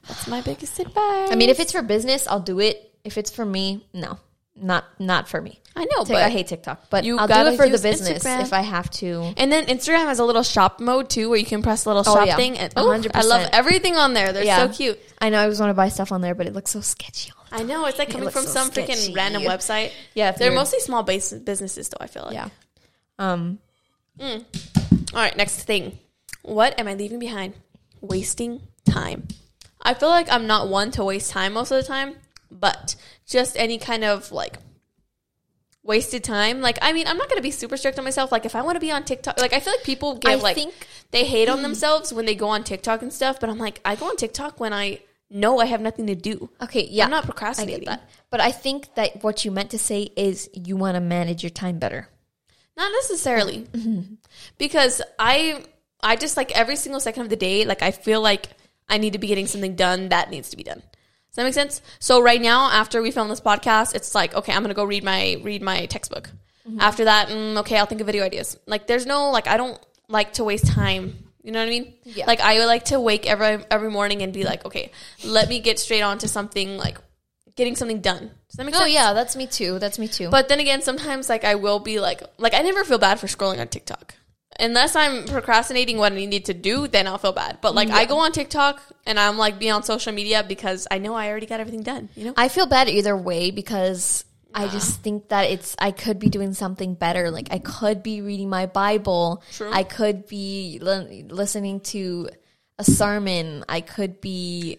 That's 0.07 0.27
my 0.27 0.43
biggest 0.43 0.79
advice. 0.81 1.31
I 1.31 1.35
mean, 1.37 1.49
if 1.49 1.61
it's 1.61 1.73
for 1.73 1.81
business, 1.81 2.27
I'll 2.27 2.41
do 2.41 2.61
it. 2.61 2.93
If 3.05 3.17
it's 3.17 3.31
for 3.31 3.45
me, 3.47 3.87
no, 3.95 4.19
not 4.55 4.85
not 4.99 5.29
for 5.29 5.41
me. 5.41 5.61
I 5.77 5.87
know, 5.87 6.05
but 6.05 6.17
I 6.17 6.29
hate 6.31 6.47
TikTok, 6.47 6.89
but 6.89 7.03
you 7.05 7.19
I'll 7.19 7.27
do 7.27 7.35
it 7.53 7.57
for 7.57 7.69
the 7.69 7.79
business 7.79 8.25
Instagram. 8.25 8.43
if 8.43 8.53
I 8.53 8.61
have 8.61 8.89
to. 8.93 9.35
And 9.37 9.51
then 9.51 9.67
Instagram 9.67 10.05
has 10.05 10.21
a 10.21 10.25
little 10.25 10.45
shop 10.45 10.79
mode 10.79 11.11
too, 11.11 11.29
where 11.29 11.39
you 11.39 11.45
can 11.45 11.63
press 11.63 11.85
a 11.85 11.89
little 11.89 12.05
Oh, 12.07 12.15
shop 12.15 12.27
yeah. 12.29 12.37
thing. 12.37 12.57
And 12.57 12.73
oh, 12.77 12.89
hundred 12.91 13.11
I 13.17 13.23
love 13.23 13.49
everything 13.53 13.97
on 13.97 14.15
there. 14.15 14.33
They're 14.33 14.45
Yeah. 14.45 14.67
so 14.69 14.73
cute. 14.73 14.99
I 15.21 15.31
know 15.31 15.39
I 15.41 15.43
always 15.43 15.59
want 15.59 15.71
to 15.71 15.75
buy 15.75 15.89
stuff 15.89 16.13
on 16.13 16.21
there, 16.21 16.35
but 16.37 16.47
it 16.47 16.53
looks 16.53 16.71
so 16.71 16.81
sketchy. 16.81 17.33
all 17.37 17.59
the 17.59 17.65
I 17.65 17.67
know 17.67 17.87
it's 17.87 17.99
like 17.99 18.09
coming 18.11 18.25
looks 18.25 18.35
from 18.37 18.45
so 18.47 18.53
some 18.53 18.71
freaking 18.71 19.15
random 19.17 19.43
website. 19.43 19.91
Yeah, 20.15 20.31
they're 20.31 20.51
weird. 20.51 20.59
mostly 20.61 20.79
small 20.81 21.03
base 21.03 21.33
businesses, 21.33 21.89
though. 21.89 21.97
I 22.01 22.07
feel 22.07 22.23
like. 22.25 22.35
Yeah. 22.35 22.49
Um. 23.19 23.59
All 24.21 24.41
right, 25.13 25.37
next 25.37 25.63
thing. 25.65 25.99
What 26.43 26.79
am 26.79 26.87
I 26.89 26.95
leaving 26.95 27.19
behind? 27.19 27.55
Wasting 28.01 28.61
time. 28.89 29.27
I 29.83 29.95
feel 29.95 30.09
like 30.09 30.31
I'm 30.31 30.47
not 30.47 30.69
one 30.69 30.91
to 30.93 31.05
waste 31.05 31.31
time 31.31 31.55
most 31.55 31.71
of 31.71 31.83
the 31.83 31.87
time, 31.87 32.15
but 32.51 32.95
just 33.27 33.57
any 33.57 33.79
kind 33.79 34.05
of 34.05 34.31
like 34.31 34.59
wasted 35.85 36.25
time. 36.25 36.61
Like, 36.61 36.79
I 36.83 36.93
mean, 36.93 37.07
I'm 37.07 37.17
not 37.17 37.29
going 37.29 37.39
to 37.39 37.43
be 37.43 37.51
super 37.51 37.77
strict 37.77 37.99
on 37.99 38.05
myself. 38.05 38.33
Like, 38.33 38.45
if 38.45 38.57
I 38.57 38.63
want 38.63 38.77
to 38.77 38.81
be 38.81 38.91
on 38.91 39.05
TikTok, 39.05 39.39
like, 39.39 39.53
I 39.53 39.61
feel 39.61 39.73
like 39.73 39.85
people 39.85 40.17
get 40.17 40.33
I 40.33 40.35
like, 40.37 40.57
think- 40.57 40.75
they 41.11 41.25
hate 41.25 41.49
on 41.49 41.59
mm. 41.59 41.63
themselves 41.63 42.13
when 42.13 42.27
they 42.27 42.35
go 42.35 42.49
on 42.49 42.65
TikTok 42.65 43.03
and 43.03 43.13
stuff, 43.13 43.39
but 43.39 43.49
I'm 43.49 43.59
like, 43.59 43.81
I 43.85 43.95
go 43.95 44.07
on 44.07 44.17
TikTok 44.17 44.59
when 44.59 44.73
I 44.73 45.01
know 45.31 45.61
I 45.61 45.67
have 45.67 45.81
nothing 45.81 46.07
to 46.09 46.15
do. 46.15 46.51
Okay. 46.61 46.89
Yeah. 46.91 47.05
I'm 47.05 47.11
not 47.11 47.25
procrastinating. 47.25 47.87
that. 47.87 48.09
But 48.31 48.41
I 48.41 48.51
think 48.51 48.95
that 48.95 49.23
what 49.23 49.45
you 49.45 49.51
meant 49.51 49.71
to 49.71 49.79
say 49.79 50.09
is 50.17 50.49
you 50.55 50.77
want 50.77 50.97
to 50.97 51.01
manage 51.01 51.43
your 51.43 51.51
time 51.51 51.79
better. 51.79 52.09
Not 52.77 52.91
necessarily. 52.93 53.69
Mm-hmm. 53.75 54.15
Because 54.59 55.03
I 55.19 55.63
I 56.03 56.17
just 56.17 56.37
like 56.37 56.53
every 56.53 56.77
single 56.77 57.01
second 57.01 57.23
of 57.23 57.29
the 57.29 57.37
day, 57.37 57.65
like 57.65 57.83
I 57.83 57.91
feel 57.91 58.21
like 58.21 58.49
I 58.89 58.99
need 58.99 59.13
to 59.13 59.19
be 59.19 59.27
getting 59.27 59.47
something 59.47 59.75
done 59.77 60.09
that 60.09 60.31
needs 60.31 60.51
to 60.51 60.57
be 60.57 60.63
done. 60.63 60.83
Does 61.35 61.43
that 61.43 61.45
make 61.47 61.55
sense? 61.55 61.83
So 61.99 62.23
right 62.23 62.41
now, 62.41 62.71
after 62.71 63.03
we 63.03 63.11
film 63.11 63.29
this 63.29 63.41
podcast, 63.41 63.97
it's 63.97 64.15
like, 64.15 64.35
okay, 64.37 64.53
I'm 64.53 64.63
gonna 64.63 64.73
go 64.73 64.85
read 64.85 65.03
my 65.03 65.41
read 65.43 65.63
my 65.63 65.87
textbook. 65.87 66.31
After 66.79 67.05
that, 67.07 67.29
mm, 67.29 67.59
okay, 67.59 67.77
I'll 67.77 67.87
think 67.87 68.01
of 68.01 68.07
video 68.07 68.25
ideas. 68.25 68.57
Like 68.67 68.87
there's 68.87 69.05
no 69.05 69.31
like 69.31 69.49
I 69.49 69.57
don't 69.57 69.79
like 70.09 70.35
to 70.35 70.45
waste 70.45 70.69
time. 70.69 71.17
You 71.43 71.51
know 71.51 71.59
what 71.59 71.67
I 71.67 71.71
mean? 71.71 71.93
Yeah. 72.05 72.27
Like 72.27 72.41
I 72.41 72.59
would 72.59 72.67
like 72.67 72.85
to 72.87 73.01
wake 73.01 73.27
every 73.27 73.65
every 73.69 73.91
morning 73.91 74.23
and 74.23 74.33
be 74.33 74.45
like, 74.45 74.65
okay, 74.65 74.93
let 75.25 75.49
me 75.49 75.59
get 75.59 75.81
straight 75.81 76.03
on 76.03 76.19
to 76.19 76.29
something 76.29 76.77
like 76.77 76.99
getting 77.57 77.75
something 77.75 78.01
done. 78.01 78.31
Does 78.49 78.57
that 78.57 78.65
make 78.65 78.75
Oh 78.77 78.79
sense? 78.79 78.91
Oh 78.91 78.95
yeah, 78.95 79.13
that's 79.13 79.35
me 79.35 79.49
too. 79.49 79.81
That's 79.81 79.99
me 79.99 80.07
too. 80.07 80.31
But 80.31 80.49
then 80.49 80.61
again, 80.61 80.83
sometimes 80.83 81.29
like 81.29 81.45
I 81.45 81.57
will 81.57 81.81
be 81.81 81.99
like 81.99 82.23
like 82.39 82.55
I 82.55 82.63
never 82.63 82.85
feel 82.85 82.99
bad 82.99 83.19
for 83.19 83.27
scrolling 83.27 83.59
on 83.61 83.67
TikTok. 83.67 84.15
Unless 84.61 84.95
I'm 84.95 85.25
procrastinating 85.25 85.99
what 85.99 86.13
I 86.13 86.27
need 86.27 86.45
to 86.47 86.55
do, 86.55 86.87
then 86.87 87.07
I'll 87.07 87.19
feel 87.19 87.33
bad. 87.33 87.59
But 87.61 87.75
like 87.75 87.91
I 87.91 88.05
go 88.05 88.19
on 88.19 88.33
TikTok 88.33 88.83
and 89.05 89.19
I'm 89.19 89.37
like 89.37 89.59
be 89.59 89.71
on 89.71 89.83
social 89.83 90.13
media 90.13 90.45
because 90.47 90.87
I 90.91 90.99
know 90.99 91.15
I 91.15 91.29
already 91.29 91.47
got 91.47 91.61
everything 91.61 91.83
done. 91.83 92.09
You 92.15 92.27
know? 92.27 92.35
I 92.37 92.49
feel 92.49 92.67
bad 92.67 92.89
either 92.89 93.17
way 93.17 93.51
because 93.51 94.25
I 94.55 94.69
just 94.69 95.01
think 95.01 95.29
that 95.29 95.51
it's 95.51 95.75
I 95.79 95.91
could 95.91 96.21
be 96.21 96.29
doing 96.29 96.55
something 96.55 96.95
better. 96.95 97.31
Like 97.31 97.49
I 97.51 97.59
could 97.59 98.03
be 98.03 98.21
reading 98.21 98.49
my 98.49 98.67
Bible. 98.67 99.43
True. 99.53 99.71
I 99.73 99.83
could 99.83 100.29
be 100.29 100.79
li- 100.81 101.27
listening 101.29 101.81
to 101.81 102.29
a 102.79 102.85
sermon. 102.85 103.65
I 103.69 103.81
could 103.81 104.21
be 104.21 104.79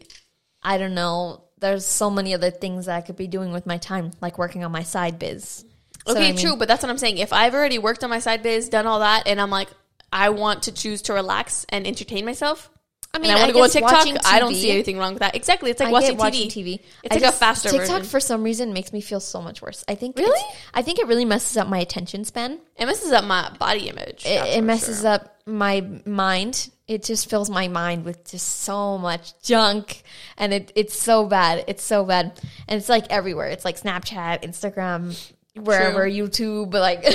I 0.64 0.78
don't 0.78 0.96
know. 0.96 1.44
There's 1.60 1.86
so 1.86 2.10
many 2.10 2.34
other 2.34 2.52
things 2.52 2.86
that 2.86 2.96
I 2.96 3.02
could 3.02 3.16
be 3.18 3.28
doing 3.28 3.52
with 3.52 3.66
my 3.66 3.78
time, 3.78 4.12
like 4.22 4.38
working 4.38 4.64
on 4.64 4.72
my 4.72 4.84
side 4.84 5.20
biz. 5.20 5.66
So, 6.06 6.14
okay, 6.14 6.30
I 6.30 6.32
mean, 6.32 6.38
true, 6.38 6.56
but 6.56 6.68
that's 6.68 6.84
what 6.84 6.90
I'm 6.90 6.98
saying. 6.98 7.18
If 7.18 7.34
I've 7.34 7.54
already 7.54 7.80
worked 7.80 8.04
on 8.04 8.10
my 8.10 8.20
side 8.20 8.44
biz, 8.44 8.70
done 8.70 8.86
all 8.86 9.00
that, 9.00 9.24
and 9.28 9.42
I'm 9.42 9.50
like, 9.50 9.70
I 10.12 10.30
want 10.30 10.64
to 10.64 10.72
choose 10.72 11.04
to 11.04 11.14
relax 11.14 11.66
and 11.70 11.86
entertain 11.88 12.26
myself. 12.26 12.70
I 13.14 13.18
and 13.18 13.32
I 13.32 13.36
want 13.36 13.48
to 13.48 13.54
go 13.54 13.64
on 13.64 13.70
TikTok. 13.70 14.26
I 14.26 14.40
don't 14.40 14.54
see 14.54 14.72
anything 14.72 14.98
wrong 14.98 15.14
with 15.14 15.22
that. 15.22 15.36
Exactly, 15.36 15.72
it's 15.72 15.80
like 15.80 15.90
I 15.90 15.92
watching, 15.92 16.18
watching 16.18 16.50
TV. 16.50 16.66
TV. 16.66 16.80
It's 17.04 17.12
I 17.12 17.16
like 17.16 17.18
a 17.18 17.26
just- 17.28 17.40
faster 17.40 17.70
TikTok 17.70 17.88
version. 17.88 18.04
for 18.06 18.20
some 18.20 18.44
reason 18.44 18.74
makes 18.74 18.92
me 18.92 19.02
feel 19.02 19.20
so 19.20 19.42
much 19.42 19.62
worse. 19.62 19.86
I 19.88 19.96
think 19.96 20.18
Really? 20.18 20.42
I 20.74 20.82
think 20.82 21.00
it 21.00 21.08
really 21.08 21.26
messes 21.26 21.56
up 21.58 21.68
my 21.68 21.78
attention 21.80 22.26
span. 22.26 22.60
It 22.76 22.86
messes 22.86 23.12
up 23.12 23.24
my 23.24 23.52
body 23.58 23.88
image. 23.90 24.26
It, 24.26 24.58
it 24.58 24.64
messes 24.64 25.02
sure. 25.02 25.12
up 25.12 25.40
my 25.46 25.82
mind. 26.06 26.70
It 26.88 27.04
just 27.04 27.30
fills 27.30 27.50
my 27.50 27.68
mind 27.68 28.06
with 28.06 28.30
just 28.30 28.62
so 28.62 28.98
much 28.98 29.40
junk, 29.42 30.04
and 30.38 30.54
it 30.54 30.72
it's 30.76 30.98
so 31.00 31.26
bad. 31.26 31.64
It's 31.68 31.84
so 31.84 32.04
bad, 32.04 32.40
and 32.68 32.78
it's 32.78 32.90
like 32.90 33.06
everywhere. 33.10 33.48
It's 33.48 33.66
like 33.66 33.80
Snapchat, 33.80 34.44
Instagram, 34.44 35.34
wherever, 35.56 36.08
YouTube. 36.08 36.72
But 36.72 36.82
like, 36.82 37.06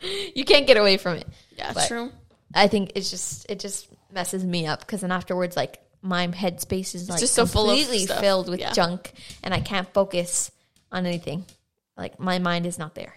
you 0.34 0.44
can't 0.44 0.66
get 0.66 0.76
away 0.76 0.96
from 0.96 1.16
it. 1.16 1.26
Yeah, 1.56 1.72
But 1.72 1.88
true. 1.88 2.10
I 2.54 2.68
think 2.68 2.92
it's 2.94 3.10
just 3.10 3.46
it 3.50 3.60
just 3.60 3.88
messes 4.12 4.44
me 4.44 4.66
up 4.66 4.80
because 4.80 5.02
then 5.02 5.12
afterwards, 5.12 5.56
like 5.56 5.78
my 6.02 6.26
headspace 6.28 6.94
is 6.94 7.08
like 7.08 7.20
just 7.20 7.34
so 7.34 7.46
full 7.46 7.70
of 7.70 7.76
completely 7.76 8.06
stuff. 8.06 8.20
filled 8.20 8.48
with 8.48 8.60
Yeah. 8.60 8.72
junk, 8.72 9.12
and 9.42 9.52
I 9.54 9.60
can't 9.60 9.92
focus 9.94 10.50
on 10.90 11.06
anything. 11.06 11.44
Like 11.96 12.18
my 12.18 12.38
mind 12.38 12.66
is 12.66 12.78
not 12.78 12.94
there. 12.94 13.14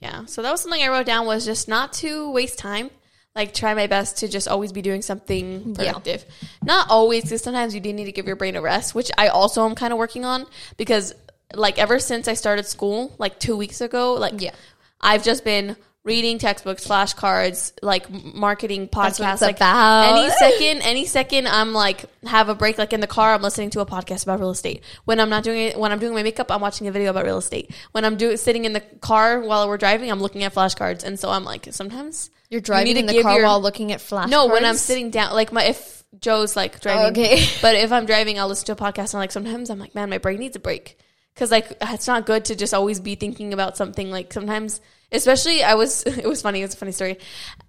Yeah. 0.00 0.24
So 0.26 0.40
that 0.42 0.50
was 0.50 0.62
something 0.62 0.82
I 0.82 0.88
wrote 0.88 1.04
down 1.06 1.26
was 1.26 1.44
just 1.44 1.68
not 1.68 1.92
to 1.94 2.30
waste 2.30 2.58
time. 2.58 2.90
Like 3.34 3.52
try 3.52 3.74
my 3.74 3.86
best 3.86 4.18
to 4.18 4.28
just 4.28 4.48
always 4.48 4.72
be 4.72 4.80
doing 4.82 5.02
something 5.02 5.74
Yeah. 5.78 5.92
productive. 5.92 6.24
Not 6.64 6.88
always, 6.90 7.24
because 7.24 7.42
sometimes 7.42 7.74
you 7.74 7.80
do 7.80 7.92
need 7.92 8.06
to 8.06 8.12
give 8.12 8.26
your 8.26 8.36
brain 8.36 8.56
a 8.56 8.62
rest, 8.62 8.94
which 8.94 9.10
I 9.18 9.28
also 9.28 9.64
am 9.68 9.74
kind 9.74 9.92
of 9.92 9.98
working 9.98 10.24
on 10.24 10.46
because 10.78 11.14
like 11.54 11.78
ever 11.78 11.98
since 11.98 12.28
I 12.28 12.34
started 12.34 12.66
school, 12.66 13.14
like 13.18 13.38
two 13.38 13.56
weeks 13.56 13.80
ago, 13.80 14.14
like 14.14 14.40
Yeah. 14.40 14.52
I've 15.00 15.22
just 15.24 15.44
been 15.44 15.76
reading 16.02 16.38
textbooks, 16.38 16.86
flashcards, 16.86 17.72
like 17.82 18.08
marketing 18.10 18.88
podcasts. 18.88 19.40
Like 19.42 19.56
about. 19.56 20.18
any 20.18 20.30
second, 20.30 20.82
any 20.82 21.04
second, 21.06 21.46
I'm 21.46 21.72
like 21.72 22.04
have 22.24 22.48
a 22.48 22.54
break. 22.54 22.78
Like 22.78 22.92
in 22.92 23.00
the 23.00 23.06
car, 23.06 23.34
I'm 23.34 23.42
listening 23.42 23.70
to 23.70 23.80
a 23.80 23.86
podcast 23.86 24.22
about 24.22 24.40
real 24.40 24.50
estate. 24.50 24.82
When 25.04 25.20
I'm 25.20 25.28
not 25.28 25.44
doing 25.44 25.58
it, 25.68 25.78
when 25.78 25.92
I'm 25.92 25.98
doing 25.98 26.14
my 26.14 26.22
makeup, 26.22 26.50
I'm 26.50 26.60
watching 26.60 26.86
a 26.88 26.92
video 26.92 27.10
about 27.10 27.24
real 27.24 27.38
estate. 27.38 27.70
When 27.92 28.04
I'm 28.04 28.16
doing 28.16 28.36
sitting 28.36 28.64
in 28.64 28.72
the 28.72 28.80
car 28.80 29.40
while 29.40 29.68
we're 29.68 29.78
driving, 29.78 30.10
I'm 30.10 30.20
looking 30.20 30.42
at 30.42 30.54
flashcards. 30.54 31.04
And 31.04 31.18
so 31.18 31.30
I'm 31.30 31.44
like, 31.44 31.68
sometimes 31.70 32.30
You're 32.48 32.58
you 32.58 32.62
driving 32.62 32.94
to 32.94 33.00
in 33.00 33.06
the 33.06 33.22
car 33.22 33.36
your- 33.36 33.44
while 33.44 33.60
looking 33.60 33.92
at 33.92 34.00
flash. 34.00 34.28
no, 34.28 34.46
when 34.46 34.64
I'm 34.64 34.76
sitting 34.76 35.10
down, 35.10 35.34
like 35.34 35.52
my 35.52 35.64
if 35.64 36.02
Joe's 36.18 36.56
like 36.56 36.80
driving, 36.80 37.12
okay. 37.22 37.44
but 37.62 37.74
if 37.76 37.92
I'm 37.92 38.06
driving, 38.06 38.38
I'll 38.38 38.48
listen 38.48 38.66
to 38.66 38.72
a 38.72 38.76
podcast. 38.76 39.12
And 39.14 39.20
like 39.20 39.32
sometimes 39.32 39.68
I'm 39.70 39.78
like, 39.78 39.94
man, 39.94 40.08
my 40.10 40.18
brain 40.18 40.38
needs 40.40 40.56
a 40.56 40.60
break 40.60 40.98
because 41.40 41.50
like 41.50 41.74
it's 41.80 42.06
not 42.06 42.26
good 42.26 42.44
to 42.44 42.54
just 42.54 42.74
always 42.74 43.00
be 43.00 43.14
thinking 43.14 43.54
about 43.54 43.74
something. 43.74 44.10
Like 44.10 44.30
sometimes, 44.30 44.82
especially 45.10 45.64
I 45.64 45.72
was, 45.72 46.02
it 46.06 46.26
was 46.26 46.42
funny. 46.42 46.60
It 46.60 46.64
was 46.64 46.74
a 46.74 46.76
funny 46.76 46.92
story. 46.92 47.18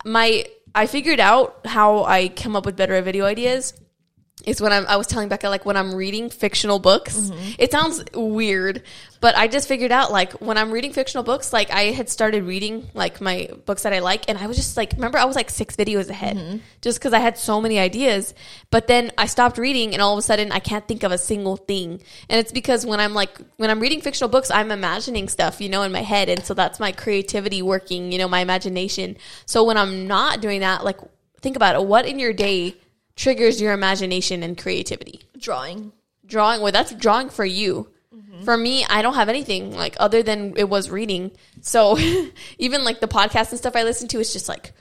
My 0.03 0.45
I 0.75 0.88
figured 0.88 1.21
out 1.21 1.65
how 1.65 2.03
I 2.03 2.27
come 2.27 2.57
up 2.57 2.65
with 2.65 2.75
better 2.75 3.01
video 3.01 3.25
ideas. 3.25 3.73
Is 4.45 4.60
when 4.60 4.71
I'm, 4.71 4.86
I 4.88 4.95
was 4.97 5.06
telling 5.08 5.30
Becca, 5.30 5.49
like 5.49 5.65
when 5.65 5.77
I'm 5.77 5.93
reading 5.93 6.30
fictional 6.30 6.80
books, 6.80 7.15
Mm-hmm. 7.15 7.51
it 7.60 7.71
sounds 7.71 8.04
weird, 8.13 8.82
but 9.19 9.38
I 9.38 9.47
just 9.47 9.67
figured 9.67 9.91
out 9.91 10.12
like 10.12 10.34
when 10.41 10.58
I'm 10.58 10.71
reading 10.71 10.93
fictional 10.93 11.23
books, 11.23 11.54
like 11.54 11.71
I 11.71 11.91
had 11.91 12.10
started 12.10 12.43
reading 12.43 12.89
like 12.95 13.21
my 13.21 13.49
books 13.65 13.84
that 13.84 13.93
I 13.93 13.99
like, 13.99 14.27
and 14.30 14.38
I 14.38 14.47
was 14.47 14.58
just 14.58 14.77
like, 14.77 14.93
remember, 14.93 15.19
I 15.19 15.25
was 15.25 15.36
like 15.36 15.49
six 15.51 15.75
videos 15.75 16.10
ahead 16.10 16.38
Mm-hmm. 16.38 16.58
just 16.82 16.97
because 16.99 17.13
I 17.13 17.19
had 17.19 17.38
so 17.38 17.62
many 17.62 17.77
ideas. 17.77 18.34
But 18.71 18.88
then 18.88 19.12
I 19.17 19.27
stopped 19.27 19.58
reading, 19.60 19.93
and 19.93 20.01
all 20.01 20.13
of 20.13 20.19
a 20.19 20.21
sudden, 20.23 20.51
I 20.51 20.60
can't 20.60 20.88
think 20.88 21.04
of 21.04 21.12
a 21.12 21.17
single 21.17 21.58
thing. 21.58 22.01
And 22.30 22.39
it's 22.39 22.51
because 22.51 22.86
when 22.86 22.99
I'm 22.99 23.13
like, 23.13 23.38
when 23.58 23.69
I'm 23.69 23.80
reading 23.80 24.01
fictional 24.01 24.30
books, 24.30 24.49
I'm 24.49 24.71
imagining 24.71 25.27
stuff, 25.30 25.62
you 25.62 25.69
know, 25.69 25.84
in 25.84 25.91
my 25.91 26.01
head. 26.01 26.30
And 26.30 26.43
so 26.43 26.54
that's 26.54 26.80
my 26.80 26.91
creativity 26.91 27.62
working, 27.62 28.12
you 28.12 28.17
know, 28.17 28.27
my 28.27 28.39
imagination. 28.39 29.17
So 29.45 29.63
when 29.63 29.77
I'm 29.77 30.08
not 30.08 30.41
doing 30.41 30.62
that, 30.62 30.84
like, 30.84 30.97
think 31.41 31.56
about 31.56 31.75
it. 31.75 31.84
What 31.86 32.06
in 32.06 32.17
your 32.17 32.34
day 32.34 32.75
triggers 33.15 33.62
your 33.62 33.74
imagination 33.74 34.43
and 34.43 34.58
creativity? 34.58 35.21
drawing. 35.39 35.91
drawing 36.26 36.62
well 36.62 36.71
that's 36.71 36.93
drawing 36.93 37.30
for 37.30 37.45
you. 37.45 37.89
Mm-hmm. 38.13 38.43
For 38.43 38.58
me 38.58 38.86
i 38.89 39.02
don't 39.02 39.13
have 39.15 39.30
anything 39.30 39.74
like 39.76 39.95
other 40.00 40.21
than 40.24 40.54
it 40.58 40.69
was 40.69 40.89
reading. 40.89 41.32
So 41.62 41.97
even 42.58 42.84
like 42.84 43.00
the 43.00 43.08
podcast 43.08 43.52
and 43.52 43.58
stuff 43.58 43.76
i 43.76 43.84
listen 43.84 44.08
to 44.10 44.19
is 44.19 44.34
just 44.34 44.50
like 44.50 44.74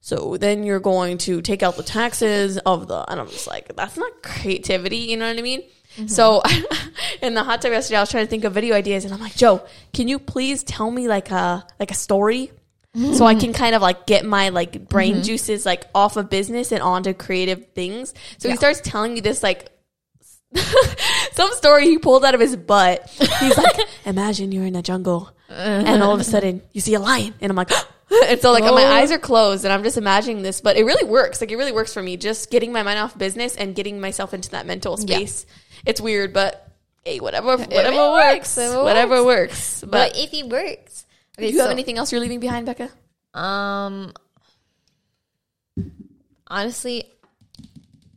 so 0.00 0.36
then 0.36 0.62
you're 0.62 0.80
going 0.80 1.18
to 1.18 1.42
take 1.42 1.62
out 1.62 1.76
the 1.76 1.82
taxes 1.82 2.56
of 2.58 2.86
the 2.88 3.10
and 3.10 3.20
i'm 3.20 3.28
just 3.28 3.46
like 3.46 3.74
that's 3.74 3.96
not 3.96 4.22
creativity 4.22 4.98
you 4.98 5.16
know 5.16 5.28
what 5.28 5.38
i 5.38 5.42
mean? 5.42 5.62
Mm-hmm. 5.96 6.06
So 6.06 6.42
in 7.22 7.34
the 7.34 7.42
hot 7.42 7.60
tub 7.62 7.72
yesterday 7.72 7.96
i 7.96 8.00
was 8.00 8.10
trying 8.10 8.24
to 8.24 8.30
think 8.30 8.44
of 8.44 8.52
video 8.52 8.74
ideas 8.76 9.04
and 9.04 9.12
i'm 9.12 9.20
like 9.20 9.34
joe 9.34 9.66
can 9.92 10.06
you 10.06 10.18
please 10.18 10.62
tell 10.62 10.90
me 10.90 11.08
like 11.08 11.30
a 11.30 11.66
like 11.80 11.90
a 11.90 11.94
story 11.94 12.52
so 12.94 13.26
I 13.26 13.34
can 13.34 13.52
mm. 13.52 13.54
kind 13.54 13.74
of 13.74 13.82
like 13.82 14.06
get 14.06 14.24
my 14.24 14.48
like 14.48 14.88
brain 14.88 15.14
mm-hmm. 15.14 15.22
juices 15.22 15.66
like 15.66 15.84
off 15.94 16.16
of 16.16 16.30
business 16.30 16.72
and 16.72 16.82
onto 16.82 17.12
creative 17.12 17.66
things. 17.74 18.14
So 18.38 18.48
he 18.48 18.56
starts 18.56 18.80
telling 18.80 19.14
me 19.14 19.20
this 19.20 19.42
like 19.42 19.70
some 21.32 21.52
story 21.52 21.84
he 21.84 21.98
pulled 21.98 22.24
out 22.24 22.34
of 22.34 22.40
his 22.40 22.56
butt. 22.56 23.08
He's 23.40 23.56
like, 23.56 23.76
imagine 24.06 24.52
you're 24.52 24.64
in 24.64 24.74
a 24.74 24.82
jungle 24.82 25.30
uh-huh. 25.50 25.84
and 25.86 26.02
all 26.02 26.12
of 26.12 26.20
a 26.20 26.24
sudden 26.24 26.62
you 26.72 26.80
see 26.80 26.94
a 26.94 27.00
lion. 27.00 27.34
And 27.40 27.50
I'm 27.50 27.56
like, 27.56 27.70
and 28.26 28.40
so 28.40 28.52
like 28.52 28.64
my 28.64 28.84
Oh. 28.84 28.92
eyes 28.92 29.12
are 29.12 29.18
closed 29.18 29.64
and 29.64 29.72
I'm 29.72 29.82
just 29.82 29.98
imagining 29.98 30.42
this, 30.42 30.60
but 30.62 30.76
it 30.76 30.84
really 30.84 31.08
works. 31.08 31.40
Like 31.42 31.52
it 31.52 31.56
really 31.56 31.72
works 31.72 31.92
for 31.92 32.02
me. 32.02 32.16
Just 32.16 32.50
getting 32.50 32.72
my 32.72 32.82
mind 32.82 32.98
off 32.98 33.16
business 33.16 33.54
and 33.54 33.74
getting 33.74 34.00
myself 34.00 34.32
into 34.32 34.50
that 34.50 34.66
mental 34.66 34.96
space. 34.96 35.44
It's 35.84 36.00
weird, 36.00 36.32
but 36.32 36.68
hey, 37.04 37.20
whatever, 37.20 37.56
whatever 37.56 38.12
works, 38.12 38.56
works, 38.56 38.74
whatever 38.74 39.24
works. 39.24 39.80
But, 39.82 39.90
But 39.90 40.16
if 40.16 40.32
it 40.32 40.48
works, 40.48 40.87
okay, 41.38 41.48
do 41.48 41.54
you 41.54 41.60
have 41.60 41.70
anything 41.70 41.98
else 41.98 42.12
you're 42.12 42.20
leaving 42.20 42.40
behind, 42.40 42.66
Becca? 42.66 42.90
Um, 43.34 44.12
honestly, 46.46 47.04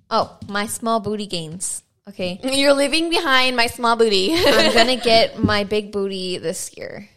oh, 0.10 0.38
my 0.48 0.66
small 0.66 1.00
booty 1.00 1.28
gains. 1.28 1.84
Okay, 2.10 2.40
You're 2.44 2.74
leaving 2.74 3.10
behind 3.10 3.56
my 3.56 3.68
small 3.68 3.96
booty. 3.96 4.34
I'm 4.34 4.74
gonna 4.80 4.98
get 4.98 5.42
my 5.42 5.64
big 5.64 5.92
booty 5.92 6.40
this 6.40 6.76
year. 6.76 7.08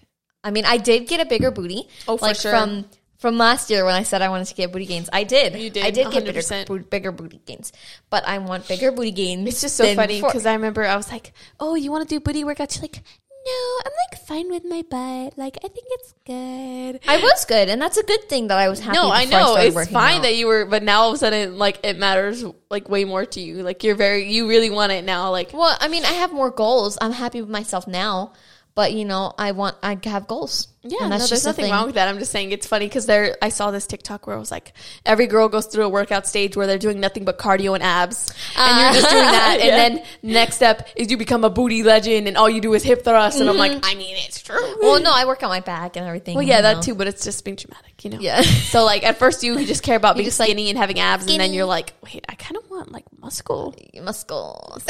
I 0.42 0.50
mean, 0.50 0.66
I 0.66 0.76
did 0.76 1.08
get 1.08 1.20
a 1.20 1.24
bigger 1.24 1.50
booty. 1.50 1.88
Oh, 2.06 2.18
for 2.18 2.26
like 2.26 2.36
sure. 2.36 2.52
from 2.52 2.84
from 3.16 3.38
last 3.38 3.70
year 3.70 3.86
when 3.86 3.94
I 3.94 4.02
said 4.02 4.20
I 4.20 4.28
wanted 4.28 4.48
to 4.48 4.54
get 4.54 4.70
booty 4.70 4.84
gains. 4.84 5.08
I 5.10 5.24
did. 5.24 5.58
You 5.58 5.70
did, 5.70 5.86
I 5.86 5.90
did 5.90 6.10
get 6.12 6.26
bigger, 6.26 6.40
100%. 6.40 6.66
boo- 6.66 6.80
bigger 6.80 7.10
booty 7.10 7.40
gains, 7.46 7.72
but 8.10 8.28
I 8.28 8.36
want 8.36 8.68
bigger 8.68 8.92
booty 8.92 9.12
gains. 9.12 9.48
It's 9.48 9.62
just 9.62 9.76
so 9.76 9.94
funny 9.94 10.20
because 10.20 10.44
I 10.44 10.52
remember 10.52 10.84
I 10.84 10.96
was 10.96 11.10
like, 11.10 11.32
"Oh, 11.58 11.74
you 11.74 11.90
want 11.90 12.06
to 12.06 12.14
do 12.14 12.20
booty 12.20 12.44
workouts?" 12.44 12.76
You're 12.76 12.82
like, 12.82 13.02
"No, 13.46 13.80
I'm 13.84 13.92
like 14.10 14.20
fine 14.26 14.50
with 14.50 14.64
my 14.64 14.82
butt. 14.82 15.36
Like, 15.36 15.58
I 15.64 15.68
think 15.68 15.86
it's 15.90 16.14
good." 16.26 17.00
I 17.06 17.18
was 17.18 17.44
good, 17.44 17.68
and 17.68 17.80
that's 17.80 17.96
a 17.98 18.02
good 18.02 18.28
thing 18.28 18.48
that 18.48 18.58
I 18.58 18.68
was 18.68 18.80
happy. 18.80 18.96
no, 18.96 19.10
I 19.10 19.24
know 19.24 19.52
started 19.52 19.76
it's 19.76 19.90
fine 19.90 20.16
out. 20.18 20.22
that 20.22 20.34
you 20.36 20.46
were, 20.46 20.64
but 20.64 20.82
now 20.82 21.02
all 21.02 21.08
of 21.10 21.14
a 21.14 21.18
sudden, 21.18 21.58
like, 21.58 21.80
it 21.84 21.98
matters 21.98 22.44
like 22.70 22.88
way 22.88 23.04
more 23.04 23.24
to 23.26 23.40
you. 23.40 23.62
Like, 23.62 23.84
you're 23.84 23.94
very, 23.96 24.30
you 24.32 24.48
really 24.48 24.70
want 24.70 24.92
it 24.92 25.04
now. 25.04 25.30
Like, 25.30 25.52
Well, 25.52 25.76
I 25.80 25.88
mean, 25.88 26.04
I 26.04 26.12
have 26.12 26.32
more 26.32 26.50
goals. 26.50 26.96
I'm 27.00 27.12
happy 27.12 27.40
with 27.40 27.50
myself 27.50 27.86
now, 27.86 28.32
but 28.74 28.92
you 28.92 29.04
know, 29.04 29.32
I 29.38 29.52
want 29.52 29.76
I 29.82 29.98
have 30.04 30.26
goals. 30.26 30.68
Yeah, 30.84 31.08
no, 31.08 31.16
there's 31.18 31.30
the 31.30 31.48
nothing 31.48 31.64
thing. 31.64 31.72
wrong 31.72 31.86
with 31.86 31.94
that. 31.94 32.08
I'm 32.08 32.18
just 32.18 32.30
saying 32.30 32.52
it's 32.52 32.66
funny 32.66 32.86
because 32.86 33.06
there, 33.06 33.36
I 33.40 33.48
saw 33.48 33.70
this 33.70 33.86
TikTok 33.86 34.26
where 34.26 34.36
it 34.36 34.38
was 34.38 34.50
like, 34.50 34.72
every 35.06 35.26
girl 35.26 35.48
goes 35.48 35.66
through 35.66 35.84
a 35.84 35.88
workout 35.88 36.26
stage 36.26 36.56
where 36.56 36.66
they're 36.66 36.78
doing 36.78 37.00
nothing 37.00 37.24
but 37.24 37.38
cardio 37.38 37.74
and 37.74 37.82
abs, 37.82 38.32
and 38.56 38.80
you're 38.94 39.00
just 39.02 39.10
doing 39.10 39.22
that, 39.24 39.58
Yeah. 39.62 39.64
and 39.76 39.96
then 39.96 40.04
next 40.22 40.56
step 40.56 40.88
is 40.96 41.10
you 41.10 41.16
become 41.16 41.42
a 41.44 41.50
booty 41.50 41.82
legend, 41.82 42.28
and 42.28 42.36
all 42.36 42.50
you 42.50 42.60
do 42.60 42.74
is 42.74 42.82
hip 42.82 43.02
thrust, 43.02 43.40
and 43.40 43.48
I'm 43.48 43.56
like, 43.56 43.80
I 43.82 43.94
mean, 43.94 44.16
it's 44.18 44.42
true. 44.42 44.76
Well, 44.80 45.00
no, 45.00 45.12
I 45.12 45.24
work 45.24 45.42
on 45.42 45.48
my 45.48 45.60
back 45.60 45.96
and 45.96 46.06
everything. 46.06 46.34
Well, 46.34 46.44
yeah, 46.44 46.60
that 46.60 46.76
know. 46.76 46.82
too, 46.82 46.94
but 46.94 47.06
it's 47.06 47.24
just 47.24 47.44
being 47.44 47.56
dramatic, 47.56 48.04
you 48.04 48.10
know. 48.10 48.18
Yeah. 48.20 48.42
So 48.74 48.84
like 48.84 49.04
at 49.04 49.18
first 49.18 49.42
you 49.44 49.64
just 49.66 49.82
care 49.84 49.96
about 49.96 50.16
being 50.16 50.24
just, 50.26 50.40
like, 50.40 50.48
skinny 50.48 50.68
and 50.68 50.76
having 50.78 50.98
abs, 50.98 51.26
and 51.26 51.38
then 51.40 51.52
you're 51.54 51.64
like, 51.64 51.92
wait, 52.02 52.24
I 52.28 52.34
kind 52.34 52.56
of 52.56 52.68
want 52.68 52.90
like 52.92 53.04
muscle. 53.20 53.74
muscles. 54.02 54.84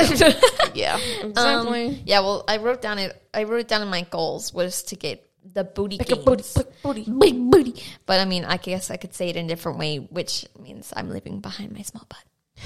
Yeah, 0.74 0.94
um, 1.22 1.30
exactly. 1.30 2.02
yeah. 2.06 2.20
Well, 2.20 2.44
I 2.48 2.56
wrote 2.58 2.80
down 2.82 2.98
it. 2.98 3.20
I 3.32 3.44
wrote 3.44 3.60
it 3.60 3.68
down 3.68 3.82
in 3.82 3.88
my 3.88 4.02
goals 4.02 4.52
was 4.54 4.82
to 4.84 4.96
get 4.96 5.28
the 5.52 5.64
booty 5.64 5.98
gains. 5.98 6.24
booty, 6.24 6.42
big 6.56 6.82
booty. 6.82 7.04
big 7.18 7.50
booty. 7.50 7.82
But 8.06 8.20
I 8.20 8.24
mean, 8.24 8.44
I 8.44 8.56
guess 8.56 8.90
I 8.90 8.96
could 8.96 9.14
say 9.14 9.28
it 9.28 9.36
in 9.36 9.46
a 9.46 9.48
different 9.48 9.78
way, 9.78 9.98
which 9.98 10.46
means 10.60 10.92
I'm 10.96 11.10
leaving 11.10 11.40
behind 11.40 11.72
my 11.72 11.82
small 11.82 12.06
butt. 12.08 12.24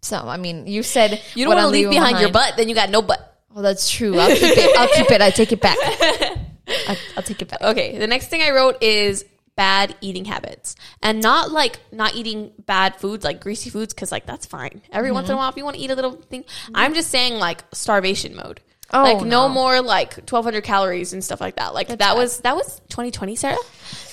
So 0.00 0.16
I 0.16 0.36
mean, 0.36 0.66
you 0.66 0.82
said 0.84 1.20
You 1.34 1.44
don't 1.44 1.54
want 1.54 1.64
to 1.64 1.68
leave 1.68 1.88
leaving 1.88 2.00
behind 2.02 2.20
your 2.20 2.30
butt, 2.30 2.54
then 2.56 2.68
you 2.68 2.74
got 2.74 2.88
no 2.88 3.02
butt. 3.02 3.42
Well, 3.52 3.62
that's 3.62 3.90
true. 3.90 4.16
I'll 4.18 4.28
keep 4.34 4.56
it. 4.56 4.78
I'll 4.78 4.88
keep 4.88 5.10
it. 5.10 5.20
I 5.20 5.30
take 5.30 5.50
it 5.52 5.60
back. 5.60 5.76
I, 5.80 6.96
I'll 7.16 7.22
take 7.22 7.42
it 7.42 7.48
back. 7.48 7.60
Okay, 7.60 7.98
the 7.98 8.06
next 8.06 8.28
thing 8.28 8.40
I 8.40 8.50
wrote 8.52 8.82
is 8.82 9.24
bad 9.56 9.96
eating 10.00 10.24
habits, 10.24 10.76
and 11.02 11.20
not 11.20 11.50
like 11.50 11.80
not 11.92 12.14
eating 12.14 12.52
bad 12.64 12.96
foods 12.96 13.24
like 13.24 13.40
greasy 13.40 13.70
foods 13.70 13.92
because 13.92 14.12
like 14.12 14.24
that's 14.24 14.46
fine. 14.46 14.82
Every 14.92 15.10
once 15.10 15.26
in 15.28 15.32
a 15.32 15.34
Mm-hmm. 15.34 15.38
while, 15.40 15.50
if 15.50 15.56
you 15.56 15.64
want 15.64 15.76
to 15.76 15.82
eat 15.82 15.90
a 15.90 15.94
little 15.96 16.12
thing, 16.12 16.44
I'm 16.74 16.94
just 16.94 17.10
saying 17.10 17.34
like 17.40 17.64
starvation 17.72 18.36
mode. 18.36 18.60
Oh, 18.92 19.02
like 19.02 19.18
no. 19.18 19.46
no. 19.46 19.48
more 19.48 19.80
like 19.82 20.14
1200 20.14 20.64
calories 20.64 21.12
and 21.12 21.22
stuff 21.22 21.40
like 21.40 21.56
that. 21.56 21.74
Like 21.74 21.88
that 21.88 21.98
bad. 21.98 22.16
was 22.16 22.40
that 22.40 22.56
was 22.56 22.80
2020, 22.88 23.36
Sarah. 23.36 23.56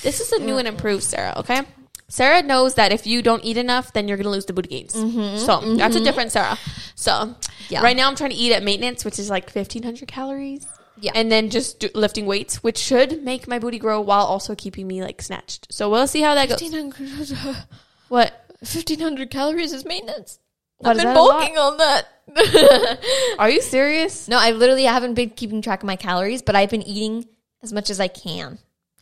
This 0.03 0.19
is 0.19 0.31
a 0.33 0.39
new 0.39 0.57
and 0.57 0.67
improved 0.67 1.03
Sarah. 1.03 1.33
Okay, 1.37 1.61
Sarah 2.09 2.41
knows 2.43 2.75
that 2.75 2.91
if 2.91 3.07
you 3.07 3.21
don't 3.21 3.43
eat 3.45 3.57
enough, 3.57 3.93
then 3.93 4.07
you're 4.07 4.17
gonna 4.17 4.29
lose 4.29 4.45
the 4.45 4.53
booty 4.53 4.69
gains. 4.69 4.93
So 4.93 5.75
that's 5.75 5.95
a 5.95 6.03
different 6.03 6.31
Sarah. 6.31 6.57
So 6.95 7.11
Mm-hmm. 7.11 7.41
Yeah. 7.73 7.81
right 7.81 7.95
now 7.97 8.07
I'm 8.07 8.15
trying 8.15 8.29
to 8.29 8.35
eat 8.35 8.51
at 8.53 8.61
maintenance, 8.63 9.03
which 9.03 9.17
is 9.17 9.29
like 9.29 9.45
1500 9.49 10.07
calories. 10.07 10.67
Yeah. 10.97 11.11
and 11.13 11.29
then 11.29 11.49
just 11.49 11.79
do, 11.81 11.89
lifting 11.93 12.25
weights, 12.25 12.63
which 12.63 12.77
should 12.77 13.21
make 13.21 13.49
my 13.49 13.59
booty 13.59 13.79
grow 13.79 13.99
while 13.99 14.23
also 14.25 14.55
keeping 14.55 14.87
me 14.87 15.01
like 15.03 15.21
snatched. 15.21 15.67
So 15.69 15.89
we'll 15.89 16.07
see 16.07 16.21
how 16.21 16.35
that 16.35 16.47
goes. 16.47 16.61
1500, 16.61 17.57
What? 18.07 18.31
1500 18.59 19.29
calories 19.29 19.73
is 19.73 19.83
maintenance. 19.83 20.39
What, 20.85 20.91
I've 20.91 20.97
been 20.97 21.05
that 21.13 21.17
a 21.17 21.21
lot? 21.21 21.39
bulking 21.39 21.57
on 21.57 21.77
that. 21.77 22.07
Are 23.39 23.49
you 23.49 23.61
serious? 23.61 24.27
no, 24.27 24.37
I 24.39 24.51
literally 24.51 24.83
haven't 24.85 25.13
been 25.13 25.29
keeping 25.29 25.61
track 25.61 25.81
of 25.83 25.87
my 25.87 25.95
calories, 25.95 26.41
but 26.41 26.55
I've 26.55 26.69
been 26.69 26.81
eating 26.83 27.25
as 27.63 27.71
much 27.73 27.89
as 27.89 27.99
I 27.99 28.07
can. 28.07 28.57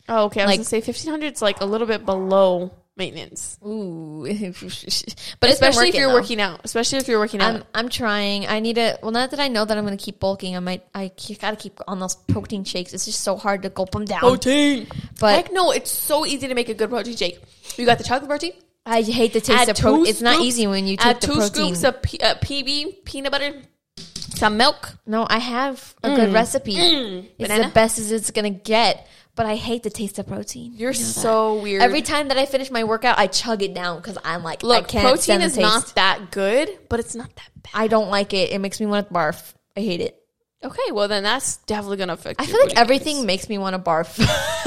Oh, 0.08 0.24
okay. 0.26 0.40
I 0.42 0.44
was 0.44 0.50
Like- 0.50 0.58
gonna 0.58 0.64
say 0.64 0.76
1500 0.78 1.32
is 1.34 1.42
like 1.42 1.60
a 1.60 1.64
little 1.64 1.86
bit 1.86 2.04
below 2.04 2.72
maintenance, 2.96 3.58
Ooh, 3.66 4.22
but 5.40 5.50
especially 5.50 5.88
if 5.88 5.94
you're 5.96 6.12
working 6.12 6.40
out. 6.40 6.60
Especially 6.62 6.98
if 6.98 7.08
you're 7.08 7.18
working 7.18 7.40
out. 7.40 7.54
I'm 7.56 7.64
I'm 7.74 7.88
trying. 7.88 8.46
I 8.46 8.60
need 8.60 8.74
to. 8.76 8.98
Well, 9.02 9.10
not 9.10 9.30
that 9.32 9.40
I 9.40 9.48
know 9.48 9.64
that 9.64 9.76
I'm 9.76 9.84
going 9.84 9.96
to 9.98 10.04
keep 10.04 10.20
bulking, 10.20 10.54
I 10.54 10.60
might. 10.60 10.84
I 10.94 11.10
got 11.40 11.50
to 11.50 11.56
keep 11.56 11.80
on 11.88 11.98
those 11.98 12.14
protein 12.14 12.62
shakes. 12.64 12.92
It's 12.94 13.06
just 13.06 13.22
so 13.22 13.36
hard 13.36 13.62
to 13.62 13.68
gulp 13.70 13.90
them 13.90 14.04
down. 14.04 14.20
protein. 14.20 14.86
But 15.18 15.34
Heck 15.34 15.52
no, 15.52 15.72
it's 15.72 15.90
so 15.90 16.24
easy 16.24 16.46
to 16.46 16.54
make 16.54 16.68
a 16.68 16.74
good 16.74 16.90
protein 16.90 17.16
shake. 17.16 17.40
You 17.76 17.84
got 17.86 17.98
the 17.98 18.04
chocolate 18.04 18.28
protein. 18.28 18.52
I 18.86 19.02
hate 19.02 19.32
the 19.32 19.40
taste 19.40 19.50
Add 19.62 19.68
of 19.70 19.76
protein. 19.78 20.06
It's 20.06 20.20
not 20.20 20.40
easy 20.42 20.66
when 20.66 20.86
you 20.86 20.96
take 20.96 21.06
Add 21.06 21.20
the 21.20 21.26
two 21.26 21.32
protein. 21.34 21.74
scoops 21.74 21.84
of 21.84 22.02
P- 22.02 22.18
uh, 22.20 22.34
PB 22.36 23.04
peanut 23.04 23.32
butter, 23.32 23.54
some 24.18 24.56
milk. 24.56 24.92
no, 25.06 25.26
I 25.28 25.38
have 25.38 25.94
a 26.02 26.14
good 26.14 26.32
recipe. 26.32 26.76
It's 26.76 26.94
Mm. 26.94 27.38
Banana? 27.38 27.64
the 27.68 27.70
best 27.74 27.98
as 27.98 28.12
it's 28.12 28.30
going 28.30 28.52
to 28.52 28.58
get. 28.58 29.06
But 29.36 29.46
I 29.46 29.56
hate 29.56 29.82
the 29.82 29.90
taste 29.90 30.20
of 30.20 30.28
protein. 30.28 30.74
You're 30.76 30.92
You 30.92 30.98
know 31.00 31.04
that. 31.06 31.12
so 31.12 31.54
weird. 31.60 31.82
Every 31.82 32.02
time 32.02 32.28
that 32.28 32.38
I 32.38 32.46
finish 32.46 32.70
my 32.70 32.84
workout, 32.84 33.18
I 33.18 33.26
chug 33.26 33.64
it 33.64 33.74
down 33.74 33.96
because 33.96 34.16
I'm 34.24 34.44
like, 34.44 34.62
I 34.62 34.66
Look, 34.68 34.86
can't 34.86 35.02
protein 35.02 35.22
stand 35.22 35.42
the 35.42 35.46
is 35.46 35.54
taste. 35.54 35.62
not 35.62 35.94
that 35.96 36.30
good, 36.30 36.68
but 36.88 37.00
it's 37.00 37.16
not 37.16 37.34
that 37.34 37.48
bad. 37.56 37.70
I 37.74 37.88
don't 37.88 38.10
like 38.10 38.32
it. 38.32 38.52
It 38.52 38.60
makes 38.60 38.78
me 38.78 38.86
want 38.86 39.08
to 39.08 39.12
barf. 39.14 39.54
I 39.76 39.80
hate 39.80 40.00
it. 40.00 40.20
Okay, 40.64 40.92
well 40.92 41.08
then 41.08 41.24
that's 41.24 41.56
definitely 41.66 41.96
gonna 41.96 42.12
affect. 42.12 42.40
I 42.40 42.46
feel 42.46 42.60
like 42.60 42.76
everything 42.78 43.26
makes 43.26 43.48
me 43.48 43.58
want 43.58 43.74
to 43.74 43.78
barf. 43.82 44.16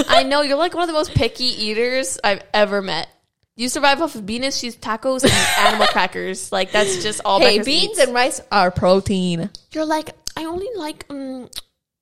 I 0.10 0.24
know 0.24 0.42
you're 0.42 0.58
like 0.58 0.74
one 0.74 0.84
of 0.84 0.88
the 0.88 0.94
most 0.94 1.14
picky 1.16 1.46
eaters 1.46 2.20
I've 2.24 2.44
ever 2.54 2.82
met. 2.82 3.08
You 3.58 3.68
survive 3.70 4.02
off 4.02 4.16
of 4.16 4.26
beans, 4.26 4.46
and 4.46 4.54
cheese 4.54 4.78
tacos 4.78 5.24
and 5.24 5.34
animal 5.68 5.88
crackers. 5.88 6.52
Like 6.52 6.72
that's 6.72 7.02
just 7.04 7.20
all. 7.26 7.40
hey, 7.40 7.58
beans 7.62 7.92
eats. 7.92 8.00
and 8.00 8.14
rice 8.14 8.40
are 8.52 8.72
protein. 8.72 9.50
You're 9.72 9.84
like 9.86 10.12
I 10.38 10.46
only 10.46 10.68
like 10.76 11.06
um, 11.10 11.50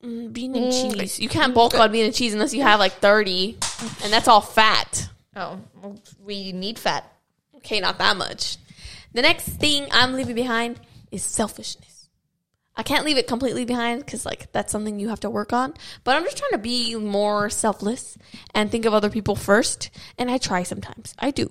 mm, 0.03 0.31
bean 0.33 0.53
and 0.55 0.65
Mm. 0.71 0.93
cheese. 0.99 1.17
You 1.19 1.29
can't 1.29 1.53
bulk 1.55 1.73
on 1.75 1.91
bean 1.93 2.03
and 2.05 2.13
cheese 2.13 2.33
unless 2.33 2.53
you 2.53 2.61
have 2.61 2.79
like 2.79 2.93
thirty, 2.99 3.57
and 4.03 4.11
that's 4.11 4.27
all 4.27 4.41
fat. 4.41 5.07
Oh, 5.35 5.59
we 6.23 6.51
need 6.51 6.77
fat. 6.77 7.09
Okay, 7.57 7.79
not 7.79 7.97
that 7.99 8.17
much. 8.17 8.57
The 9.13 9.21
next 9.21 9.47
thing 9.47 9.87
I'm 9.91 10.13
leaving 10.13 10.35
behind 10.35 10.77
is 11.09 11.23
selfishness. 11.23 11.94
I 12.77 12.83
can't 12.83 13.05
leave 13.05 13.17
it 13.17 13.27
completely 13.27 13.63
behind 13.65 14.05
because 14.05 14.25
like 14.25 14.51
that's 14.51 14.71
something 14.71 14.99
you 14.99 15.09
have 15.09 15.21
to 15.21 15.29
work 15.29 15.53
on. 15.53 15.73
But 16.03 16.15
I'm 16.15 16.23
just 16.23 16.37
trying 16.37 16.51
to 16.51 16.57
be 16.57 16.95
more 16.95 17.49
selfless 17.49 18.17
and 18.53 18.69
think 18.69 18.85
of 18.85 18.93
other 18.93 19.09
people 19.09 19.35
first. 19.35 19.89
And 20.17 20.29
I 20.29 20.37
try 20.37 20.63
sometimes. 20.63 21.13
I 21.17 21.31
do. 21.31 21.49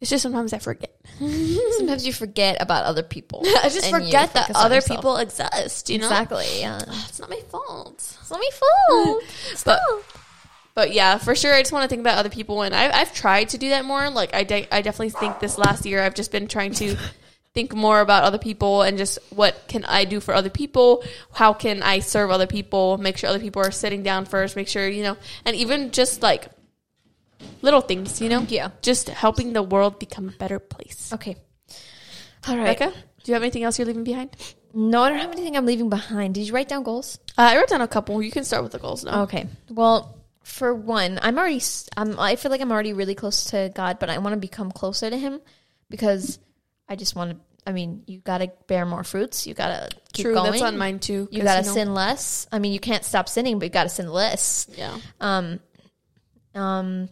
It's 0.00 0.10
just 0.10 0.22
sometimes 0.22 0.52
I 0.52 0.58
forget. 0.58 0.94
Sometimes 1.18 2.04
you 2.06 2.12
forget 2.12 2.60
about 2.60 2.84
other 2.84 3.02
people. 3.02 3.42
I 3.46 3.70
just 3.70 3.88
forget 3.88 4.34
that 4.34 4.50
other 4.54 4.74
yourself. 4.74 4.98
people 4.98 5.16
exist. 5.16 5.88
You 5.88 5.98
know, 5.98 6.06
Exactly. 6.06 6.44
Yeah. 6.60 6.80
it's 7.08 7.20
not 7.20 7.30
my 7.30 7.40
fault. 7.48 7.94
It's 8.20 8.30
not 8.30 8.38
my 8.40 8.50
fault. 8.52 9.22
But 9.64 9.80
but 10.74 10.92
yeah, 10.92 11.18
for 11.18 11.34
sure, 11.34 11.54
I 11.54 11.62
just 11.62 11.72
want 11.72 11.84
to 11.84 11.88
think 11.88 12.00
about 12.00 12.18
other 12.18 12.28
people, 12.28 12.62
and 12.62 12.74
I, 12.74 12.90
I've 12.90 13.14
tried 13.14 13.50
to 13.50 13.58
do 13.58 13.68
that 13.68 13.84
more. 13.84 14.10
Like 14.10 14.34
I, 14.34 14.42
de- 14.42 14.66
I 14.72 14.82
definitely 14.82 15.10
think 15.10 15.38
this 15.38 15.56
last 15.56 15.86
year, 15.86 16.02
I've 16.02 16.14
just 16.14 16.32
been 16.32 16.48
trying 16.48 16.72
to 16.74 16.96
think 17.54 17.72
more 17.72 18.00
about 18.00 18.24
other 18.24 18.38
people 18.38 18.82
and 18.82 18.98
just 18.98 19.18
what 19.30 19.64
can 19.68 19.84
I 19.84 20.04
do 20.04 20.20
for 20.20 20.34
other 20.34 20.50
people? 20.50 21.04
How 21.32 21.52
can 21.52 21.82
I 21.82 22.00
serve 22.00 22.30
other 22.30 22.46
people? 22.48 22.98
Make 22.98 23.16
sure 23.16 23.30
other 23.30 23.38
people 23.38 23.62
are 23.62 23.70
sitting 23.70 24.02
down 24.02 24.24
first. 24.24 24.56
Make 24.56 24.68
sure 24.68 24.88
you 24.88 25.02
know, 25.04 25.16
and 25.44 25.54
even 25.56 25.92
just 25.92 26.20
like 26.22 26.48
little 27.62 27.80
things, 27.80 28.20
you 28.20 28.28
know, 28.28 28.44
Yeah. 28.48 28.70
just 28.82 29.08
helping 29.08 29.52
the 29.52 29.62
world 29.62 29.98
become 29.98 30.28
a 30.28 30.32
better 30.32 30.58
place. 30.58 31.12
Okay. 31.12 31.36
All 32.48 32.56
right. 32.56 32.76
Becca, 32.78 32.90
do 32.90 33.30
you 33.30 33.34
have 33.34 33.42
anything 33.42 33.62
else 33.62 33.78
you're 33.78 33.86
leaving 33.86 34.04
behind? 34.04 34.30
No, 34.74 35.02
I 35.02 35.10
don't 35.10 35.18
have 35.18 35.30
anything 35.32 35.56
I'm 35.56 35.66
leaving 35.66 35.88
behind. 35.88 36.34
Did 36.34 36.46
you 36.48 36.52
write 36.52 36.68
down 36.68 36.82
goals? 36.82 37.18
Uh, 37.38 37.42
I 37.52 37.56
wrote 37.56 37.68
down 37.68 37.80
a 37.80 37.88
couple. 37.88 38.20
You 38.20 38.32
can 38.32 38.42
start 38.44 38.64
with 38.64 38.72
the 38.72 38.78
goals 38.80 39.04
now. 39.04 39.22
Okay. 39.22 39.46
Well, 39.70 40.18
for 40.42 40.74
one, 40.74 41.20
I'm 41.22 41.38
already. 41.38 41.62
I'm, 41.96 42.18
I 42.18 42.34
feel 42.36 42.50
like 42.50 42.60
I'm 42.60 42.72
already 42.72 42.92
really 42.92 43.14
close 43.14 43.44
to 43.46 43.70
God, 43.74 43.98
but 44.00 44.10
I 44.10 44.18
want 44.18 44.34
to 44.34 44.40
become 44.40 44.72
closer 44.72 45.08
to 45.08 45.16
Him 45.16 45.40
because 45.88 46.38
I 46.88 46.96
just 46.96 47.16
want 47.16 47.32
to. 47.32 47.36
I 47.66 47.72
mean, 47.72 48.02
you 48.06 48.18
got 48.18 48.38
to 48.38 48.52
bear 48.66 48.84
more 48.84 49.04
fruits. 49.04 49.46
You 49.46 49.54
got 49.54 49.68
to 49.68 49.96
keep 50.12 50.24
True, 50.24 50.34
going. 50.34 50.50
that's 50.50 50.62
on 50.62 50.76
mine 50.76 50.98
too. 50.98 51.28
You 51.30 51.42
got 51.42 51.60
to 51.62 51.66
know- 51.66 51.74
sin 51.74 51.94
less. 51.94 52.46
I 52.52 52.58
mean, 52.58 52.72
you 52.72 52.80
can't 52.80 53.04
stop 53.04 53.28
sinning, 53.28 53.58
but 53.58 53.64
you 53.64 53.70
got 53.70 53.84
to 53.84 53.88
sin 53.88 54.08
less. 54.08 54.66
Yeah. 54.76 54.98
Um, 55.20 55.60
um, 56.54 57.08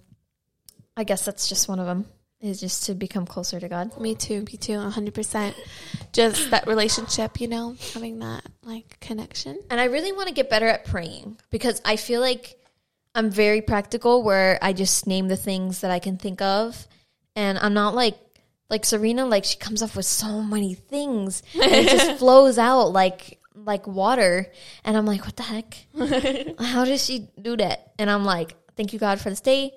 I 0.97 1.05
guess 1.05 1.25
that's 1.25 1.49
just 1.49 1.69
one 1.69 1.79
of 1.79 1.87
them. 1.87 2.07
Is 2.41 2.59
just 2.59 2.87
to 2.87 2.95
become 2.95 3.25
closer 3.25 3.61
to 3.61 3.69
God. 3.69 4.01
Me 4.01 4.17
too. 4.17 4.41
Me 4.41 4.59
too. 4.59 4.77
hundred 4.81 5.15
percent. 5.15 5.55
Just 6.13 6.51
that 6.51 6.67
relationship, 6.67 7.41
you 7.41 7.47
know, 7.47 7.77
having 7.95 8.19
that 8.19 8.45
like 8.65 8.99
connection. 8.99 9.61
And 9.71 9.81
I 9.81 9.85
really 9.85 10.11
want 10.11 10.27
to 10.27 10.35
get 10.35 10.51
better 10.51 10.67
at 10.67 10.85
praying 10.85 11.39
because 11.51 11.81
I 11.85 11.95
feel 11.95 12.21
like 12.21 12.59
I'm 13.15 13.31
very 13.31 13.63
practical 13.63 14.25
where 14.25 14.59
I 14.61 14.73
just 14.73 15.07
name 15.07 15.29
the 15.29 15.37
things 15.37 15.83
that 15.83 15.93
I 15.93 16.01
can 16.01 16.17
think 16.19 16.43
of. 16.43 16.89
And 17.37 17.61
I'm 17.61 17.75
not 17.75 17.95
like 17.95 18.19
like 18.73 18.87
Serena, 18.87 19.27
like 19.27 19.45
she 19.45 19.59
comes 19.59 19.83
up 19.83 19.95
with 19.95 20.07
so 20.07 20.41
many 20.41 20.73
things 20.75 21.43
and 21.55 21.71
it 21.71 21.89
just 21.89 22.19
flows 22.19 22.59
out 22.59 22.87
like 22.87 23.39
like 23.55 23.87
water. 23.87 24.51
And 24.83 24.97
I'm 24.97 25.05
like, 25.05 25.25
what 25.25 25.37
the 25.37 25.43
heck? 25.43 25.77
How 26.59 26.87
does 26.87 27.05
she 27.05 27.29
do 27.41 27.55
that? 27.59 27.93
And 27.99 28.11
I'm 28.11 28.25
like, 28.25 28.57
thank 28.75 28.95
you 28.95 28.99
God 28.99 29.21
for 29.21 29.29
this 29.29 29.43
day. 29.43 29.73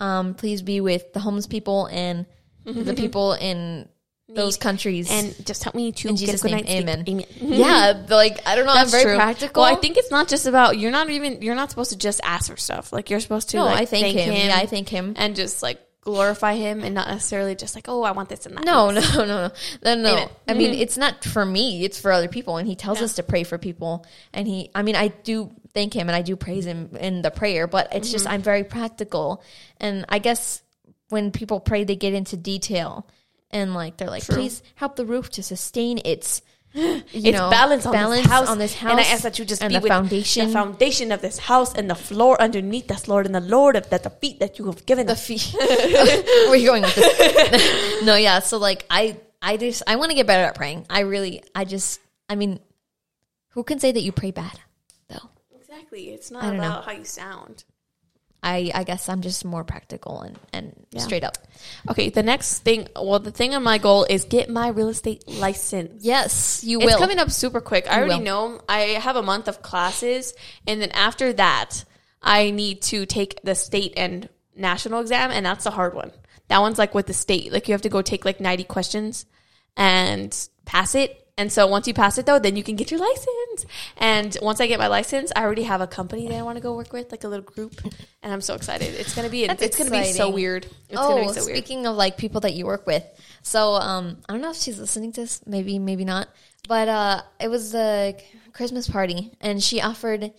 Um, 0.00 0.34
please 0.34 0.60
be 0.60 0.80
with 0.80 1.12
the 1.12 1.20
homeless 1.20 1.46
people 1.46 1.86
and 1.86 2.26
the 2.64 2.94
people 2.96 3.34
in 3.34 3.88
those 4.28 4.56
countries. 4.56 5.08
And 5.08 5.46
just 5.46 5.62
help 5.62 5.76
me 5.76 5.92
to 5.92 6.08
In 6.08 6.16
get 6.16 6.26
Jesus' 6.26 6.42
name, 6.42 6.66
amen. 6.66 7.04
Amen. 7.06 7.26
yeah, 7.40 8.04
like 8.08 8.44
I 8.44 8.56
don't 8.56 8.66
know, 8.66 8.72
I'm 8.72 8.88
very 8.88 9.04
true. 9.04 9.14
practical. 9.14 9.62
Well, 9.62 9.72
I 9.72 9.78
think 9.78 9.96
it's 9.96 10.10
not 10.10 10.26
just 10.26 10.46
about 10.48 10.78
you're 10.78 10.90
not 10.90 11.08
even 11.10 11.42
you're 11.42 11.54
not 11.54 11.70
supposed 11.70 11.92
to 11.92 11.98
just 11.98 12.20
ask 12.24 12.50
for 12.50 12.56
stuff. 12.56 12.92
Like 12.92 13.08
you're 13.08 13.20
supposed 13.20 13.50
to 13.50 13.58
no, 13.58 13.66
like 13.66 13.82
I 13.82 13.84
thank, 13.84 14.16
him. 14.16 14.32
Yeah, 14.32 14.56
I 14.56 14.66
thank 14.66 14.88
him. 14.88 15.14
and 15.16 15.36
just 15.36 15.62
like 15.62 15.80
glorify 16.02 16.56
him 16.56 16.82
and 16.82 16.94
not 16.94 17.08
necessarily 17.08 17.54
just 17.54 17.74
like, 17.74 17.88
oh, 17.88 18.02
I 18.02 18.10
want 18.10 18.28
this 18.28 18.44
and 18.44 18.56
that. 18.56 18.64
No, 18.64 18.90
no, 18.90 19.00
no, 19.00 19.24
no, 19.24 19.50
no, 19.82 19.94
no. 19.94 20.12
Amen. 20.14 20.28
I 20.48 20.54
mean, 20.54 20.74
it's 20.74 20.98
not 20.98 21.24
for 21.24 21.44
me; 21.46 21.84
it's 21.84 21.98
for 21.98 22.12
other 22.12 22.28
people. 22.28 22.58
And 22.58 22.68
he 22.68 22.76
tells 22.76 23.00
us 23.00 23.14
to 23.14 23.22
pray 23.22 23.44
for 23.44 23.56
people. 23.56 24.04
And 24.34 24.46
he, 24.46 24.70
I 24.74 24.82
mean, 24.82 24.96
I 24.96 25.08
do 25.08 25.50
thank 25.72 25.94
him 25.94 26.08
and 26.08 26.16
I 26.16 26.22
do 26.22 26.36
praise 26.36 26.66
him 26.66 26.90
in 26.98 27.22
the 27.22 27.30
prayer. 27.30 27.66
But 27.66 27.94
it's 27.94 28.10
just 28.10 28.24
Mm-hmm. 28.24 28.34
I'm 28.34 28.42
very 28.42 28.64
practical, 28.64 29.42
and 29.78 30.04
I 30.08 30.18
guess 30.18 30.62
when 31.08 31.30
people 31.30 31.60
pray, 31.60 31.84
they 31.84 31.96
get 31.96 32.14
into 32.14 32.36
detail, 32.36 33.08
and 33.50 33.74
like 33.74 33.96
they're 33.96 34.10
like, 34.10 34.24
please 34.24 34.62
help 34.74 34.96
the 34.96 35.06
roof 35.06 35.30
to 35.30 35.42
sustain 35.42 35.98
its. 36.04 36.42
You 37.12 37.28
it's 37.28 37.38
know, 37.38 37.50
balance 37.50 37.84
on 37.84 37.92
balance 37.92 38.22
this 38.22 38.32
house, 38.32 38.48
on 38.48 38.58
this 38.58 38.74
house, 38.74 38.90
and 38.92 39.00
I 39.00 39.02
ask 39.02 39.22
that 39.24 39.38
you 39.38 39.44
just 39.44 39.60
be 39.60 39.74
the 39.74 39.80
with 39.80 39.90
foundation. 39.90 40.46
the 40.46 40.52
foundation 40.54 41.12
of 41.12 41.20
this 41.20 41.38
house 41.38 41.74
and 41.74 41.90
the 41.90 41.94
floor 41.94 42.40
underneath 42.40 42.90
us, 42.90 43.06
Lord, 43.08 43.26
and 43.26 43.34
the 43.34 43.40
Lord 43.40 43.76
of 43.76 43.90
that 43.90 44.04
the 44.04 44.10
feet 44.10 44.40
that 44.40 44.58
you 44.58 44.64
have 44.66 44.86
given 44.86 45.06
the 45.06 45.12
us. 45.12 45.26
feet. 45.26 45.52
Where 45.58 46.50
are 46.50 46.56
you 46.56 46.66
going 46.66 46.82
with 46.82 46.94
this? 46.94 48.02
no, 48.04 48.16
yeah. 48.16 48.38
So 48.38 48.56
like, 48.56 48.86
I, 48.88 49.18
I 49.42 49.58
just, 49.58 49.82
I 49.86 49.96
want 49.96 50.10
to 50.10 50.14
get 50.14 50.26
better 50.26 50.44
at 50.44 50.54
praying. 50.54 50.86
I 50.88 51.00
really, 51.00 51.42
I 51.54 51.66
just, 51.66 52.00
I 52.30 52.36
mean, 52.36 52.58
who 53.50 53.64
can 53.64 53.78
say 53.78 53.92
that 53.92 54.00
you 54.00 54.12
pray 54.12 54.30
bad 54.30 54.58
though? 55.08 55.28
Exactly. 55.54 56.08
It's 56.10 56.30
not 56.30 56.42
don't 56.42 56.56
know. 56.56 56.62
about 56.62 56.84
how 56.86 56.92
you 56.92 57.04
sound. 57.04 57.64
I, 58.42 58.72
I 58.74 58.82
guess 58.84 59.08
I'm 59.08 59.20
just 59.20 59.44
more 59.44 59.62
practical 59.62 60.20
and, 60.22 60.36
and 60.52 60.74
straight 61.00 61.22
up. 61.22 61.38
Okay, 61.88 62.08
the 62.08 62.24
next 62.24 62.60
thing, 62.60 62.88
well, 62.96 63.20
the 63.20 63.30
thing 63.30 63.54
on 63.54 63.62
my 63.62 63.78
goal 63.78 64.04
is 64.10 64.24
get 64.24 64.50
my 64.50 64.68
real 64.68 64.88
estate 64.88 65.28
license. 65.28 66.04
Yes, 66.04 66.64
you 66.64 66.80
It's 66.80 66.86
will. 66.86 66.98
coming 66.98 67.18
up 67.18 67.30
super 67.30 67.60
quick. 67.60 67.86
I 67.88 67.98
already 67.98 68.16
will. 68.16 68.24
know. 68.24 68.60
I 68.68 68.78
have 68.98 69.14
a 69.14 69.22
month 69.22 69.46
of 69.46 69.62
classes, 69.62 70.34
and 70.66 70.82
then 70.82 70.90
after 70.90 71.32
that, 71.34 71.84
I 72.20 72.50
need 72.50 72.82
to 72.82 73.06
take 73.06 73.40
the 73.42 73.54
state 73.54 73.94
and 73.96 74.28
national 74.56 75.00
exam, 75.00 75.30
and 75.30 75.46
that's 75.46 75.64
the 75.64 75.70
hard 75.70 75.94
one. 75.94 76.10
That 76.48 76.60
one's 76.60 76.78
like 76.78 76.94
with 76.94 77.06
the 77.06 77.14
state. 77.14 77.52
Like 77.52 77.68
you 77.68 77.72
have 77.72 77.82
to 77.82 77.88
go 77.88 78.02
take 78.02 78.24
like 78.24 78.40
90 78.40 78.64
questions 78.64 79.24
and 79.76 80.36
pass 80.64 80.94
it. 80.94 81.21
And 81.38 81.50
so 81.50 81.66
once 81.66 81.88
you 81.88 81.94
pass 81.94 82.18
it 82.18 82.26
though, 82.26 82.38
then 82.38 82.56
you 82.56 82.62
can 82.62 82.76
get 82.76 82.90
your 82.90 83.00
license. 83.00 83.66
And 83.96 84.36
once 84.42 84.60
I 84.60 84.66
get 84.66 84.78
my 84.78 84.88
license, 84.88 85.32
I 85.34 85.42
already 85.42 85.62
have 85.62 85.80
a 85.80 85.86
company 85.86 86.28
that 86.28 86.36
I 86.36 86.42
want 86.42 86.56
to 86.56 86.62
go 86.62 86.76
work 86.76 86.92
with, 86.92 87.10
like 87.10 87.24
a 87.24 87.28
little 87.28 87.44
group, 87.44 87.74
and 88.22 88.32
I'm 88.32 88.42
so 88.42 88.54
excited. 88.54 88.94
It's 88.94 89.14
gonna 89.14 89.30
be 89.30 89.46
That's 89.46 89.62
it's 89.62 89.78
gonna 89.78 89.90
be 89.90 90.04
so 90.12 90.28
weird. 90.28 90.66
It's 90.88 90.98
gonna 90.98 91.22
oh, 91.22 91.28
be 91.28 91.32
so 91.32 91.46
weird. 91.46 91.56
speaking 91.56 91.86
of 91.86 91.96
like 91.96 92.18
people 92.18 92.42
that 92.42 92.52
you 92.52 92.66
work 92.66 92.86
with, 92.86 93.04
so 93.42 93.74
um, 93.74 94.18
I 94.28 94.32
don't 94.32 94.42
know 94.42 94.50
if 94.50 94.56
she's 94.56 94.78
listening 94.78 95.12
to 95.12 95.22
this. 95.22 95.40
Maybe, 95.46 95.78
maybe 95.78 96.04
not. 96.04 96.28
But 96.68 96.88
uh, 96.88 97.22
it 97.40 97.48
was 97.48 97.74
a 97.74 98.16
Christmas 98.52 98.88
party, 98.88 99.32
and 99.40 99.62
she 99.62 99.80
offered 99.80 100.32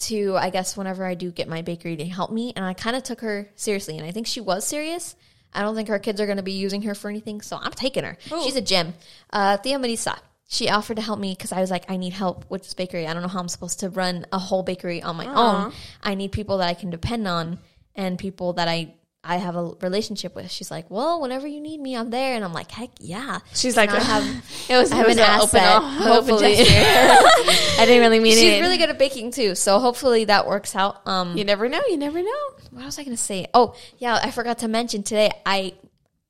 to, 0.00 0.36
I 0.36 0.50
guess, 0.50 0.76
whenever 0.76 1.04
I 1.04 1.14
do 1.14 1.30
get 1.30 1.48
my 1.48 1.62
bakery, 1.62 1.96
to 1.96 2.04
help 2.04 2.30
me. 2.30 2.52
And 2.54 2.64
I 2.64 2.74
kind 2.74 2.96
of 2.96 3.02
took 3.02 3.22
her 3.22 3.48
seriously, 3.56 3.96
and 3.96 4.06
I 4.06 4.10
think 4.10 4.26
she 4.26 4.40
was 4.40 4.66
serious. 4.66 5.16
I 5.52 5.62
don't 5.62 5.74
think 5.74 5.88
her 5.88 5.98
kids 5.98 6.20
are 6.20 6.26
going 6.26 6.36
to 6.36 6.42
be 6.42 6.52
using 6.52 6.82
her 6.82 6.94
for 6.94 7.08
anything, 7.08 7.40
so 7.40 7.56
I'm 7.60 7.72
taking 7.72 8.04
her. 8.04 8.18
She's 8.42 8.56
a 8.56 8.60
gem. 8.60 8.94
Uh, 9.30 9.56
Thea 9.56 9.78
Marisa. 9.78 10.18
She 10.48 10.68
offered 10.68 10.96
to 10.96 11.02
help 11.02 11.18
me 11.18 11.32
because 11.32 11.52
I 11.52 11.60
was 11.60 11.70
like, 11.70 11.90
I 11.90 11.96
need 11.96 12.12
help 12.12 12.44
with 12.50 12.62
this 12.62 12.74
bakery. 12.74 13.06
I 13.06 13.12
don't 13.14 13.22
know 13.22 13.28
how 13.28 13.40
I'm 13.40 13.48
supposed 13.48 13.80
to 13.80 13.88
run 13.88 14.26
a 14.30 14.38
whole 14.38 14.62
bakery 14.62 15.02
on 15.02 15.16
my 15.16 15.26
own. 15.26 15.72
I 16.02 16.14
need 16.14 16.32
people 16.32 16.58
that 16.58 16.68
I 16.68 16.74
can 16.74 16.90
depend 16.90 17.26
on 17.26 17.58
and 17.94 18.18
people 18.18 18.52
that 18.54 18.68
I 18.68 18.94
I 19.26 19.36
have 19.38 19.56
a 19.56 19.70
relationship 19.80 20.34
with. 20.36 20.50
She's 20.50 20.70
like, 20.70 20.90
well, 20.90 21.18
whenever 21.22 21.46
you 21.46 21.58
need 21.58 21.80
me, 21.80 21.96
I'm 21.96 22.10
there, 22.10 22.34
and 22.34 22.44
I'm 22.44 22.52
like, 22.52 22.70
heck 22.70 22.90
yeah. 23.00 23.38
She's 23.54 23.74
like, 23.74 23.88
I 23.88 23.98
have 24.12 24.22
it 24.68 24.76
was, 24.76 24.92
I 24.92 24.96
have 24.96 25.08
an 25.08 25.18
asset, 25.18 25.76
open 25.76 25.90
hopefully. 25.92 26.56
I 26.58 27.84
didn't 27.86 28.02
really 28.02 28.20
mean 28.20 28.34
She's 28.34 28.42
it. 28.42 28.50
She's 28.52 28.60
really 28.60 28.76
good 28.76 28.90
at 28.90 28.98
baking 28.98 29.30
too, 29.30 29.54
so 29.54 29.78
hopefully 29.78 30.26
that 30.26 30.46
works 30.46 30.76
out. 30.76 31.06
Um, 31.08 31.36
You 31.38 31.44
never 31.44 31.70
know. 31.70 31.80
You 31.88 31.96
never 31.96 32.22
know. 32.22 32.42
what 32.70 32.84
was 32.84 32.98
I 32.98 33.04
going 33.04 33.16
to 33.16 33.22
say? 33.22 33.46
Oh, 33.54 33.74
yeah, 33.98 34.18
I 34.22 34.30
forgot 34.30 34.58
to 34.58 34.68
mention 34.68 35.02
today. 35.02 35.30
I 35.46 35.72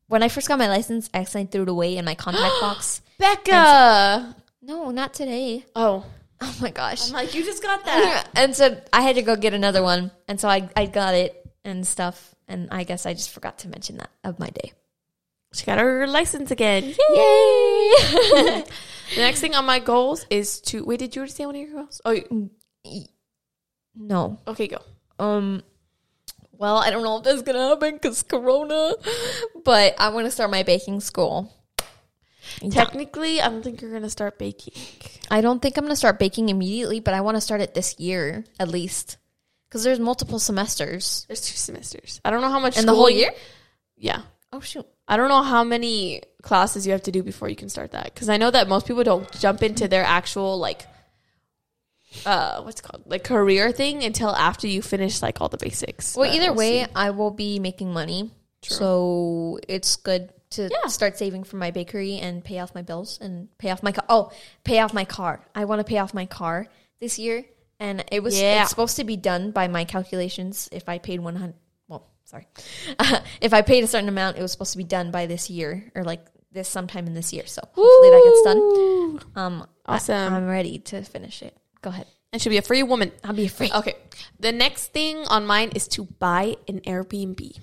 when 0.07 0.23
I 0.23 0.29
first 0.29 0.47
got 0.47 0.59
my 0.61 0.69
license, 0.69 1.11
I 1.13 1.19
accidentally 1.19 1.51
threw 1.51 1.63
it 1.63 1.69
away 1.69 1.97
in 1.97 2.05
my 2.05 2.15
contact 2.15 2.55
box. 2.61 3.01
Becca. 3.19 4.37
No, 4.63 4.91
not 4.91 5.15
today. 5.15 5.65
Oh, 5.77 6.05
Oh 6.41 6.57
my 6.61 6.71
gosh. 6.71 7.09
I'm 7.09 7.15
like, 7.15 7.35
you 7.35 7.43
just 7.43 7.63
got 7.63 7.85
that. 7.87 8.29
and 8.37 8.55
so 8.55 8.79
I 8.93 9.01
had 9.01 9.15
to 9.17 9.23
go 9.23 9.35
get 9.35 9.55
another 9.55 9.83
one, 9.83 10.11
and 10.29 10.39
so 10.39 10.47
I 10.49 10.69
I 10.77 10.85
got 10.87 11.15
it 11.15 11.35
and 11.65 11.87
stuff. 11.87 12.35
And 12.47 12.69
I 12.71 12.85
guess 12.85 13.07
I 13.07 13.15
just 13.15 13.31
forgot 13.31 13.59
to 13.61 13.69
mention 13.69 13.97
that 13.97 14.11
of 14.25 14.39
my 14.39 14.51
day. 14.51 14.73
she 15.55 15.65
got 15.65 15.79
her 15.79 16.07
license 16.07 16.51
again. 16.51 16.85
Yay! 16.85 16.95
the 19.15 19.17
next 19.17 19.41
thing 19.41 19.55
on 19.55 19.65
my 19.65 19.79
goals 19.79 20.27
is 20.29 20.61
to 20.63 20.85
wait. 20.85 20.99
Did 20.99 21.17
you 21.17 21.21
already 21.21 21.33
say 21.33 21.47
one 21.47 21.55
of 21.55 21.63
your 21.63 21.71
goals? 21.71 22.03
Oh, 22.05 22.11
you- 22.11 22.51
no. 23.97 24.39
okay, 24.47 24.67
go. 24.67 24.79
Um. 25.19 25.63
Well, 26.53 26.77
I 26.77 26.91
don't 26.91 27.05
know 27.05 27.19
if 27.19 27.25
that's 27.25 27.43
gonna 27.43 27.69
happen 27.69 27.95
because 27.95 28.23
Corona, 28.23 28.93
but 29.65 29.95
I 29.99 30.11
want 30.11 30.27
to 30.27 30.31
start 30.31 30.51
my 30.51 30.63
baking 30.63 31.01
school. 31.01 31.54
Technically, 32.71 33.41
I 33.41 33.49
don't 33.49 33.63
think 33.63 33.81
you're 33.83 33.93
gonna 33.93 34.11
start 34.11 34.39
baking. 34.39 34.75
I 35.31 35.41
don't 35.41 35.61
think 35.61 35.77
I'm 35.77 35.85
gonna 35.85 35.97
start 35.97 36.19
baking 36.19 36.49
immediately, 36.49 37.01
but 37.01 37.15
I 37.15 37.21
want 37.21 37.37
to 37.37 37.41
start 37.41 37.61
it 37.61 37.75
this 37.75 37.99
year 37.99 38.45
at 38.61 38.69
least 38.69 39.17
because 39.69 39.83
there's 39.85 39.99
multiple 40.01 40.39
semesters 40.39 41.25
There's 41.29 41.41
two 41.41 41.57
semesters. 41.57 42.21
I 42.25 42.31
don't 42.31 42.41
know 42.41 42.51
how 42.51 42.61
much 42.61 42.79
in 42.79 42.87
the 42.87 42.95
whole 42.95 43.11
year. 43.11 43.31
Yeah, 43.97 44.23
Oh 44.53 44.61
shoot! 44.61 44.87
I 45.09 45.17
don't 45.17 45.29
know 45.29 45.43
how 45.43 45.65
many 45.65 46.23
classes 46.43 46.87
you 46.87 46.93
have 46.93 47.03
to 47.05 47.13
do 47.13 47.23
before 47.23 47.49
you 47.49 47.57
can 47.57 47.69
start 47.69 47.93
that 47.93 48.13
because 48.13 48.29
I 48.29 48.37
know 48.37 48.51
that 48.51 48.69
most 48.69 48.87
people 48.87 49.03
don't 49.05 49.31
jump 49.41 49.63
into 49.63 49.89
their 49.89 50.05
actual 50.05 50.59
like 50.59 50.87
uh 52.27 52.63
what's 52.63 52.81
it 52.81 52.85
called 52.85 53.03
like 53.07 53.25
career 53.25 53.73
thing 53.73 54.05
until 54.05 54.31
after 54.31 54.69
you 54.69 54.83
finish 54.83 55.23
like 55.23 55.41
all 55.41 55.49
the 55.49 55.57
basics. 55.57 56.15
Well, 56.17 56.29
But 56.29 56.37
either 56.37 56.49
we'll 56.53 56.59
way, 56.59 56.85
see. 56.85 56.91
I 56.95 57.11
will 57.11 57.31
be 57.33 57.59
making 57.59 57.93
money, 57.93 58.31
True. 58.63 58.77
so 58.77 59.59
it's 59.67 59.97
good 59.97 60.31
to 60.57 60.69
Yeah. 60.71 60.89
start 60.89 61.17
saving 61.19 61.45
for 61.45 61.57
my 61.57 61.71
bakery 61.71 62.19
and 62.19 62.43
pay 62.45 62.59
off 62.59 62.75
my 62.75 62.83
bills 62.83 63.19
and 63.21 63.49
pay 63.59 63.71
off 63.71 63.83
my 63.83 63.93
car. 63.93 64.05
Oh, 64.09 64.33
pay 64.65 64.81
off 64.81 64.93
my 64.95 65.05
car. 65.05 65.41
I 65.55 65.65
want 65.65 65.81
to 65.81 65.85
pay 65.85 65.99
off 65.99 66.13
my 66.15 66.27
car 66.27 66.67
this 67.01 67.19
year, 67.19 67.45
and 67.81 68.05
it 68.11 68.23
was 68.23 68.39
Yeah. 68.41 68.63
it's 68.63 68.71
supposed 68.71 68.97
to 68.97 69.05
be 69.05 69.17
done 69.17 69.51
by 69.51 69.69
my 69.69 69.85
calculations. 69.85 70.69
If 70.73 70.89
I 70.89 70.99
paid 70.99 71.21
one 71.21 71.37
hundred, 71.37 71.57
well, 71.89 72.07
sorry, 72.25 72.47
if 73.41 73.53
I 73.55 73.63
paid 73.63 73.85
a 73.85 73.87
certain 73.87 74.09
amount, 74.09 74.39
it 74.39 74.43
was 74.43 74.53
supposed 74.53 74.73
to 74.73 74.79
be 74.79 74.85
done 74.85 75.11
by 75.11 75.27
this 75.27 75.51
year 75.51 75.91
or 75.95 76.05
like 76.05 76.25
this 76.53 76.69
sometime 76.69 77.07
in 77.07 77.15
this 77.15 77.33
year. 77.33 77.47
So 77.47 77.61
hopefully 77.73 78.11
that 78.11 78.23
gets 78.25 78.43
done. 78.43 79.21
Um, 79.37 79.67
I- 79.87 79.95
Awesome. 79.97 80.33
I'm 80.35 80.47
ready 80.49 80.79
to 80.79 81.03
finish 81.03 81.43
it. 81.43 81.57
Go 81.83 81.91
ahead. 81.91 82.07
And 82.35 82.43
she'll 82.43 82.51
be 82.51 82.57
a 82.57 82.63
free 82.63 82.83
woman. 82.83 83.13
I'll 83.23 83.33
be 83.33 83.47
free. 83.47 83.71
Okay. 83.73 83.95
The 84.41 84.51
next 84.51 84.89
thing 84.89 85.19
on 85.29 85.47
mine 85.47 85.71
is 85.77 85.87
to 85.89 86.03
buy 86.03 86.57
an 86.67 86.81
Airbnb. 86.81 87.57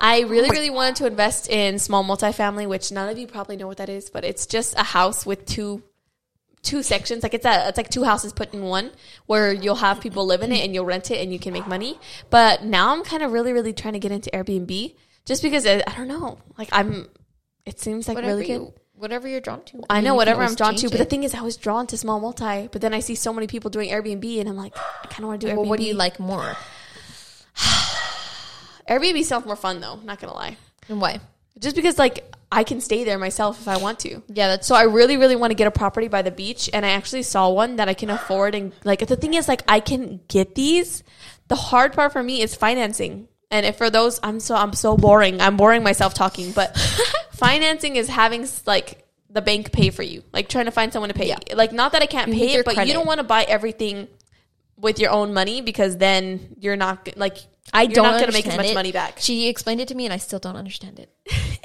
I 0.00 0.20
really, 0.20 0.48
really 0.48 0.70
wanted 0.70 0.94
to 0.96 1.06
invest 1.06 1.50
in 1.50 1.80
small 1.80 2.04
multifamily, 2.04 2.68
which 2.68 2.92
none 2.92 3.08
of 3.08 3.18
you 3.18 3.26
probably 3.26 3.56
know 3.56 3.66
what 3.66 3.78
that 3.78 3.88
is, 3.88 4.10
but 4.10 4.24
it's 4.24 4.46
just 4.46 4.78
a 4.78 4.84
house 4.84 5.26
with 5.26 5.44
two 5.44 5.82
two 6.62 6.84
sections. 6.84 7.24
Like 7.24 7.34
it's 7.34 7.44
a 7.44 7.68
it's 7.68 7.76
like 7.76 7.88
two 7.88 8.04
houses 8.04 8.32
put 8.32 8.54
in 8.54 8.62
one 8.62 8.92
where 9.26 9.52
you'll 9.52 9.74
have 9.74 10.00
people 10.00 10.24
live 10.24 10.42
in 10.42 10.52
it 10.52 10.64
and 10.64 10.72
you'll 10.72 10.84
rent 10.84 11.10
it 11.10 11.20
and 11.20 11.32
you 11.32 11.40
can 11.40 11.52
make 11.52 11.66
money. 11.66 11.98
But 12.30 12.62
now 12.62 12.94
I'm 12.94 13.02
kind 13.02 13.24
of 13.24 13.32
really, 13.32 13.52
really 13.52 13.72
trying 13.72 13.94
to 13.94 13.98
get 13.98 14.12
into 14.12 14.30
Airbnb 14.30 14.94
just 15.24 15.42
because 15.42 15.66
I, 15.66 15.82
I 15.84 15.96
don't 15.96 16.06
know. 16.06 16.38
Like 16.56 16.68
I'm 16.70 17.08
it 17.66 17.80
seems 17.80 18.06
like 18.06 18.14
Whatever 18.14 18.34
really 18.36 18.46
good. 18.46 18.52
you, 18.52 18.74
whatever 19.02 19.26
you're 19.28 19.40
drawn 19.40 19.62
to. 19.64 19.82
I 19.90 19.96
mean, 19.96 20.04
know 20.04 20.14
whatever 20.14 20.42
I'm 20.42 20.54
drawn 20.54 20.76
to, 20.76 20.88
but 20.88 20.98
the 20.98 21.04
thing 21.04 21.24
is, 21.24 21.34
I 21.34 21.42
was 21.42 21.56
drawn 21.56 21.86
to 21.88 21.98
small 21.98 22.20
multi. 22.20 22.68
But 22.70 22.80
then 22.80 22.94
I 22.94 23.00
see 23.00 23.16
so 23.16 23.32
many 23.34 23.48
people 23.48 23.68
doing 23.68 23.90
Airbnb, 23.90 24.40
and 24.40 24.48
I'm 24.48 24.56
like, 24.56 24.74
I 24.76 25.08
kind 25.08 25.24
of 25.24 25.28
want 25.28 25.40
to 25.40 25.46
do 25.48 25.52
Airbnb. 25.52 25.56
Well, 25.56 25.66
what 25.66 25.78
do 25.80 25.84
you 25.84 25.94
like 25.94 26.18
more? 26.20 26.56
Airbnb 28.88 29.24
sounds 29.24 29.44
more 29.44 29.56
fun 29.56 29.80
though. 29.80 29.96
Not 29.96 30.20
gonna 30.20 30.34
lie, 30.34 30.56
And 30.88 31.00
why? 31.00 31.20
just 31.58 31.76
because 31.76 31.98
like 31.98 32.32
I 32.50 32.64
can 32.64 32.80
stay 32.80 33.04
there 33.04 33.18
myself 33.18 33.60
if 33.60 33.68
I 33.68 33.76
want 33.76 33.98
to. 34.00 34.22
Yeah, 34.28 34.48
that's 34.48 34.66
So 34.66 34.74
I 34.74 34.84
really, 34.84 35.16
really 35.16 35.36
want 35.36 35.50
to 35.50 35.54
get 35.54 35.66
a 35.66 35.70
property 35.70 36.08
by 36.08 36.22
the 36.22 36.30
beach, 36.30 36.70
and 36.72 36.86
I 36.86 36.90
actually 36.90 37.22
saw 37.22 37.50
one 37.50 37.76
that 37.76 37.88
I 37.88 37.94
can 37.94 38.10
afford. 38.10 38.54
And 38.54 38.72
like 38.84 39.06
the 39.06 39.16
thing 39.16 39.34
is, 39.34 39.48
like 39.48 39.62
I 39.68 39.80
can 39.80 40.20
get 40.28 40.54
these. 40.54 41.02
The 41.48 41.56
hard 41.56 41.92
part 41.92 42.12
for 42.12 42.22
me 42.22 42.40
is 42.40 42.54
financing. 42.54 43.28
And 43.50 43.66
if 43.66 43.76
for 43.76 43.90
those, 43.90 44.18
I'm 44.22 44.40
so 44.40 44.54
I'm 44.54 44.72
so 44.72 44.96
boring. 44.96 45.40
I'm 45.40 45.56
boring 45.56 45.82
myself 45.82 46.14
talking, 46.14 46.52
but 46.52 46.74
financing 47.42 47.96
is 47.96 48.08
having 48.08 48.46
like 48.66 49.06
the 49.30 49.42
bank 49.42 49.72
pay 49.72 49.90
for 49.90 50.02
you, 50.02 50.22
like 50.32 50.48
trying 50.48 50.66
to 50.66 50.70
find 50.70 50.92
someone 50.92 51.08
to 51.08 51.14
pay. 51.14 51.28
Yeah. 51.28 51.38
Like 51.54 51.72
not 51.72 51.92
that 51.92 52.02
I 52.02 52.06
can't 52.06 52.28
You 52.28 52.34
pay 52.34 52.54
it, 52.54 52.64
but 52.64 52.86
you 52.86 52.92
don't 52.92 53.06
want 53.06 53.18
to 53.18 53.24
buy 53.24 53.44
everything 53.44 54.08
with 54.76 54.98
your 54.98 55.10
own 55.10 55.32
money 55.32 55.60
because 55.60 55.96
then 55.96 56.56
you're 56.58 56.76
not 56.76 57.16
like 57.16 57.38
I 57.72 57.82
you're 57.82 57.92
don't 57.92 58.04
not 58.04 58.20
going 58.20 58.26
to 58.26 58.32
make 58.32 58.46
as 58.46 58.56
much 58.56 58.66
it. 58.66 58.74
money 58.74 58.92
back. 58.92 59.18
She 59.18 59.48
explained 59.48 59.80
it 59.80 59.88
to 59.88 59.94
me, 59.94 60.04
and 60.04 60.12
I 60.12 60.16
still 60.18 60.38
don't 60.38 60.56
understand 60.56 60.98
it. 60.98 61.10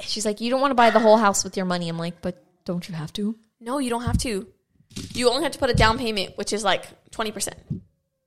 She's 0.00 0.24
like, 0.24 0.40
"You 0.40 0.50
don't 0.50 0.60
want 0.60 0.70
to 0.70 0.76
buy 0.76 0.90
the 0.90 1.00
whole 1.00 1.16
house 1.16 1.44
with 1.44 1.56
your 1.56 1.66
money." 1.66 1.88
I'm 1.88 1.98
like, 1.98 2.22
"But 2.22 2.42
don't 2.64 2.88
you 2.88 2.94
have 2.94 3.12
to?" 3.14 3.36
No, 3.60 3.78
you 3.78 3.90
don't 3.90 4.04
have 4.04 4.18
to. 4.18 4.46
You 5.12 5.28
only 5.28 5.42
have 5.42 5.52
to 5.52 5.58
put 5.58 5.70
a 5.70 5.74
down 5.74 5.98
payment, 5.98 6.38
which 6.38 6.52
is 6.52 6.64
like 6.64 7.10
twenty 7.10 7.32
percent. 7.32 7.58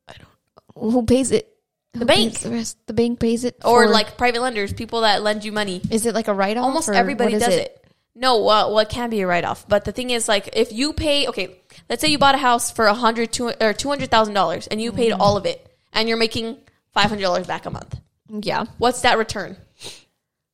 I 0.07 0.13
don't 0.13 0.91
Who 0.91 1.03
pays 1.05 1.31
it? 1.31 1.47
The 1.93 2.05
bank. 2.05 2.39
the 2.39 2.49
rest. 2.49 2.77
The 2.87 2.93
bank 2.93 3.19
pays 3.19 3.43
it, 3.43 3.57
or 3.65 3.85
for- 3.85 3.89
like 3.89 4.17
private 4.17 4.41
lenders, 4.41 4.73
people 4.73 5.01
that 5.01 5.21
lend 5.21 5.43
you 5.43 5.51
money. 5.51 5.81
Is 5.91 6.05
it 6.05 6.15
like 6.15 6.27
a 6.27 6.33
write 6.33 6.57
off? 6.57 6.63
Almost 6.63 6.89
everybody 6.89 7.33
does 7.33 7.47
it? 7.47 7.77
No, 8.13 8.43
well, 8.43 8.69
well, 8.69 8.79
it 8.79 8.89
can 8.89 9.09
be 9.09 9.21
a 9.21 9.27
write 9.27 9.45
off, 9.45 9.67
but 9.67 9.85
the 9.85 9.93
thing 9.93 10.09
is, 10.09 10.27
like, 10.27 10.49
if 10.53 10.73
you 10.73 10.91
pay, 10.91 11.27
okay, 11.27 11.55
let's 11.89 12.01
say 12.01 12.09
you 12.09 12.17
bought 12.17 12.35
a 12.35 12.39
house 12.39 12.69
for 12.69 12.85
a 12.87 12.93
hundred 12.93 13.31
two 13.31 13.51
or 13.61 13.73
two 13.73 13.87
hundred 13.89 14.11
thousand 14.11 14.33
dollars, 14.33 14.67
and 14.67 14.81
you 14.81 14.91
paid 14.91 15.13
mm. 15.13 15.19
all 15.19 15.37
of 15.37 15.45
it, 15.45 15.65
and 15.93 16.09
you're 16.09 16.17
making 16.17 16.57
five 16.93 17.05
hundred 17.09 17.23
dollars 17.23 17.47
back 17.47 17.65
a 17.65 17.69
month. 17.69 17.99
Yeah, 18.29 18.65
What's 18.77 19.01
that 19.01 19.17
return? 19.17 19.57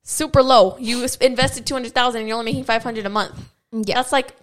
Super 0.04 0.42
low. 0.42 0.78
You 0.80 1.08
invested 1.20 1.66
two 1.66 1.74
hundred 1.74 1.94
thousand, 1.94 2.22
and 2.22 2.28
you're 2.28 2.38
only 2.38 2.52
making 2.52 2.64
five 2.66 2.84
hundred 2.84 3.06
a 3.06 3.10
month. 3.10 3.34
yeah. 3.72 3.96
That's 3.96 4.12
like 4.12 4.36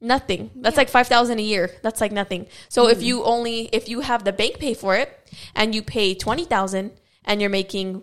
nothing. 0.00 0.50
That's 0.56 0.76
like 0.76 0.88
five 0.88 1.06
thousand 1.08 1.38
a 1.38 1.42
year. 1.42 1.70
That's 1.82 2.00
like 2.00 2.12
nothing. 2.12 2.46
So 2.68 2.86
Mm. 2.86 2.92
if 2.92 3.02
you 3.02 3.24
only 3.24 3.68
if 3.72 3.88
you 3.88 4.00
have 4.00 4.24
the 4.24 4.32
bank 4.32 4.58
pay 4.58 4.74
for 4.74 4.96
it 4.96 5.10
and 5.54 5.74
you 5.74 5.82
pay 5.82 6.14
twenty 6.14 6.44
thousand 6.44 6.92
and 7.24 7.40
you're 7.40 7.50
making 7.50 8.02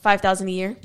five 0.00 0.20
thousand 0.20 0.48
a 0.48 0.52
year, 0.52 0.76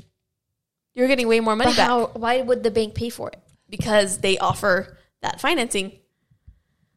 you're 0.94 1.08
getting 1.08 1.28
way 1.28 1.40
more 1.40 1.56
money 1.56 1.70
But 1.70 1.76
back 1.76 1.86
how? 1.88 2.06
Why 2.14 2.40
would 2.42 2.62
the 2.62 2.70
bank 2.70 2.94
pay 2.94 3.10
for 3.10 3.28
it? 3.30 3.40
because 3.68 4.18
they 4.18 4.38
offer 4.38 4.96
that 5.22 5.40
financing. 5.40 5.90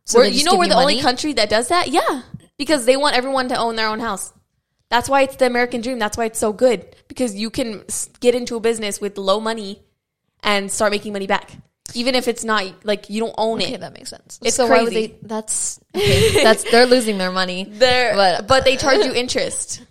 So 0.06 0.22
you 0.22 0.44
know 0.44 0.56
we're 0.56 0.68
the 0.68 0.76
only 0.76 1.02
country 1.02 1.34
that 1.34 1.50
does 1.50 1.70
that. 1.70 1.88
Yeah, 1.90 2.22
because 2.58 2.86
they 2.86 2.96
want 2.98 3.16
everyone 3.16 3.50
to 3.50 3.58
own 3.58 3.76
their 3.76 3.88
own 3.88 4.00
house. 4.00 4.32
That's 4.90 5.10
why 5.10 5.22
it's 5.24 5.36
the 5.36 5.46
American 5.48 5.82
dream. 5.82 5.98
That's 6.00 6.16
why 6.18 6.26
it's 6.26 6.38
so 6.40 6.54
good 6.54 6.96
because 7.08 7.36
you 7.36 7.50
can 7.50 7.84
get 8.20 8.36
into 8.36 8.56
a 8.56 8.60
business 8.60 9.02
with 9.02 9.18
low 9.18 9.40
money 9.40 9.82
and 10.44 10.72
start 10.72 10.92
making 10.92 11.14
money 11.14 11.26
back, 11.28 11.52
even 11.96 12.16
if 12.16 12.28
it's 12.28 12.44
not 12.44 12.64
like 12.86 13.10
you 13.10 13.20
don't 13.22 13.36
own 13.38 13.62
Okay, 13.62 13.74
it. 13.74 13.82
that 13.82 13.94
makes 13.94 14.10
sense. 14.10 14.40
It's 14.44 14.56
so 14.56 14.68
why 14.68 14.84
would 14.84 14.92
crazy. 14.92 15.08
they? 15.08 15.18
That's 15.28 15.80
okay. 15.96 16.44
that's 16.44 16.70
they're 16.72 16.86
losing 16.86 17.18
their 17.18 17.32
money. 17.32 17.64
They're, 17.70 18.16
But- 18.16 18.48
but, 18.48 18.66
they 18.66 18.78
charge 18.78 19.06
you 19.06 19.14
interest, 19.14 19.82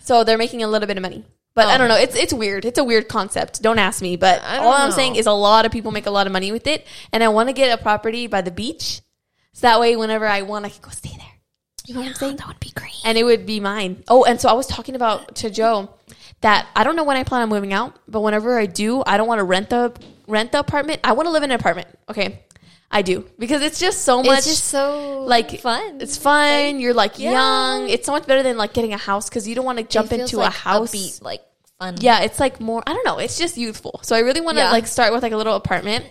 so 0.00 0.24
they're 0.24 0.38
making 0.38 0.62
a 0.62 0.68
little 0.68 0.86
bit 0.88 0.96
of 0.96 1.02
money. 1.02 1.24
But 1.54 1.68
I 1.68 1.74
Oh. 1.74 1.78
don't 1.78 1.88
know. 1.88 1.96
It's 1.96 2.14
it's 2.14 2.34
weird. 2.34 2.64
It's 2.66 2.78
a 2.78 2.84
weird 2.84 3.08
concept. 3.08 3.62
Don't 3.62 3.78
ask 3.78 4.02
me. 4.02 4.16
But 4.16 4.42
I 4.42 4.58
all 4.58 4.72
I'm 4.72 4.92
saying 4.92 5.16
is 5.16 5.26
a 5.26 5.32
lot 5.32 5.64
of 5.64 5.72
people 5.72 5.90
make 5.90 6.04
a 6.06 6.10
lot 6.10 6.26
of 6.26 6.32
money 6.32 6.52
with 6.52 6.66
it, 6.66 6.86
and 7.12 7.24
I 7.24 7.28
want 7.28 7.48
to 7.48 7.54
get 7.54 7.78
a 7.78 7.82
property 7.82 8.26
by 8.26 8.42
the 8.42 8.50
beach, 8.50 9.00
so 9.54 9.60
that 9.66 9.80
way 9.80 9.96
whenever 9.96 10.26
I 10.26 10.42
want, 10.42 10.66
I 10.66 10.68
can 10.68 10.82
go 10.82 10.90
stay 10.90 11.10
there. 11.16 11.26
You 11.86 11.94
know 11.94 12.00
what 12.00 12.08
I'm 12.08 12.14
saying? 12.14 12.36
That 12.36 12.48
would 12.48 12.60
be 12.60 12.70
great. 12.74 13.00
And 13.04 13.16
it 13.16 13.22
would 13.24 13.46
be 13.46 13.60
mine. 13.60 14.02
Oh, 14.08 14.24
and 14.24 14.40
so 14.40 14.48
I 14.48 14.52
was 14.54 14.66
talking 14.66 14.96
about 14.96 15.36
to 15.36 15.48
Joe 15.50 15.88
that 16.40 16.66
I 16.74 16.82
don't 16.84 16.96
know 16.96 17.04
when 17.04 17.16
I 17.16 17.22
plan 17.22 17.42
on 17.42 17.48
moving 17.48 17.72
out, 17.72 17.96
but 18.08 18.20
whenever 18.22 18.58
I 18.58 18.66
do, 18.66 19.02
I 19.06 19.16
don't 19.16 19.28
want 19.28 19.38
to 19.38 19.44
rent 19.44 19.70
the 19.70 19.92
rent 20.26 20.52
the 20.52 20.58
apartment. 20.58 21.00
I 21.04 21.12
want 21.12 21.26
to 21.26 21.30
live 21.30 21.42
in 21.42 21.50
an 21.50 21.58
apartment. 21.58 21.88
Okay, 22.08 22.40
I 22.90 23.02
do 23.02 23.28
because 23.38 23.62
it's 23.62 23.78
just 23.80 24.02
so 24.02 24.22
much. 24.22 24.38
It's 24.38 24.46
just 24.46 24.64
so 24.64 25.24
like 25.26 25.60
fun. 25.60 26.00
It's 26.00 26.16
fun. 26.16 26.80
You're 26.80 26.94
like 26.94 27.18
Yeah. 27.18 27.32
young. 27.32 27.88
It's 27.88 28.06
so 28.06 28.12
much 28.12 28.26
better 28.26 28.42
than 28.42 28.56
like 28.56 28.72
getting 28.72 28.92
a 28.92 28.98
house 28.98 29.28
because 29.28 29.46
you 29.48 29.54
don't 29.54 29.64
want 29.64 29.78
to 29.78 29.84
jump 29.84 30.12
into 30.12 30.36
like 30.38 30.48
a 30.50 30.56
house. 30.56 30.90
upbeat, 30.92 31.22
like 31.22 31.42
fun. 31.78 31.96
Yeah, 32.00 32.20
it's 32.22 32.38
like 32.40 32.60
more. 32.60 32.82
I 32.86 32.92
don't 32.92 33.04
know. 33.04 33.18
It's 33.18 33.38
just 33.38 33.56
youthful. 33.56 34.00
So 34.02 34.14
I 34.16 34.20
really 34.20 34.40
want 34.40 34.56
to 34.56 34.62
Yeah. 34.64 34.70
like 34.72 34.86
start 34.86 35.12
with 35.12 35.22
like 35.22 35.32
a 35.32 35.36
little 35.36 35.54
apartment. 35.54 36.04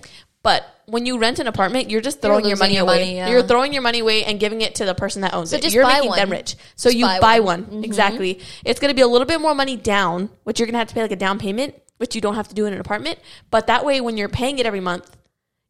But 0.43 0.63
when 0.85 1.07
you 1.07 1.17
rent 1.17 1.39
an 1.39 1.47
apartment, 1.47 1.89
you're 1.89 2.01
just 2.01 2.17
You're 2.21 2.29
throwing 2.33 2.45
your 2.45 2.57
money 2.57 2.75
your 2.75 2.83
away. 2.83 2.99
money, 2.99 3.15
yeah. 3.15 3.29
You're 3.29 3.41
throwing 3.41 3.73
your 3.73 3.81
money 3.81 4.01
away 4.01 4.23
and 4.25 4.39
giving 4.39 4.61
it 4.61 4.75
to 4.75 4.85
the 4.85 4.93
person 4.93 5.23
that 5.23 5.33
owns 5.33 5.49
So 5.49 5.55
it. 5.55 5.73
you're 5.73 5.87
making 5.87 6.11
them 6.11 6.29
rich. 6.29 6.55
So 6.75 6.89
Just 6.89 6.99
you 6.99 7.05
buy 7.05 7.19
buy, 7.19 7.39
one. 7.39 7.61
one. 7.63 7.71
Mm-hmm. 7.71 7.83
Exactly. 7.83 8.39
It's 8.63 8.79
going 8.79 8.89
to 8.89 8.93
be 8.95 9.01
a 9.01 9.07
little 9.07 9.25
bit 9.25 9.41
more 9.41 9.55
money 9.55 9.75
down, 9.75 10.29
which 10.43 10.59
you're 10.59 10.67
going 10.67 10.73
to 10.73 10.77
have 10.77 10.87
to 10.89 10.93
pay 10.93 11.01
like 11.01 11.11
a 11.11 11.15
down 11.15 11.39
payment, 11.39 11.73
which 11.97 12.15
you 12.15 12.21
don't 12.21 12.35
have 12.35 12.47
to 12.49 12.55
do 12.55 12.65
in 12.65 12.73
an 12.73 12.79
apartment. 12.79 13.19
But 13.51 13.67
that 13.67 13.85
way, 13.85 14.01
when 14.01 14.17
you're 14.17 14.29
paying 14.29 14.59
it 14.59 14.65
every 14.65 14.79
month, 14.79 15.09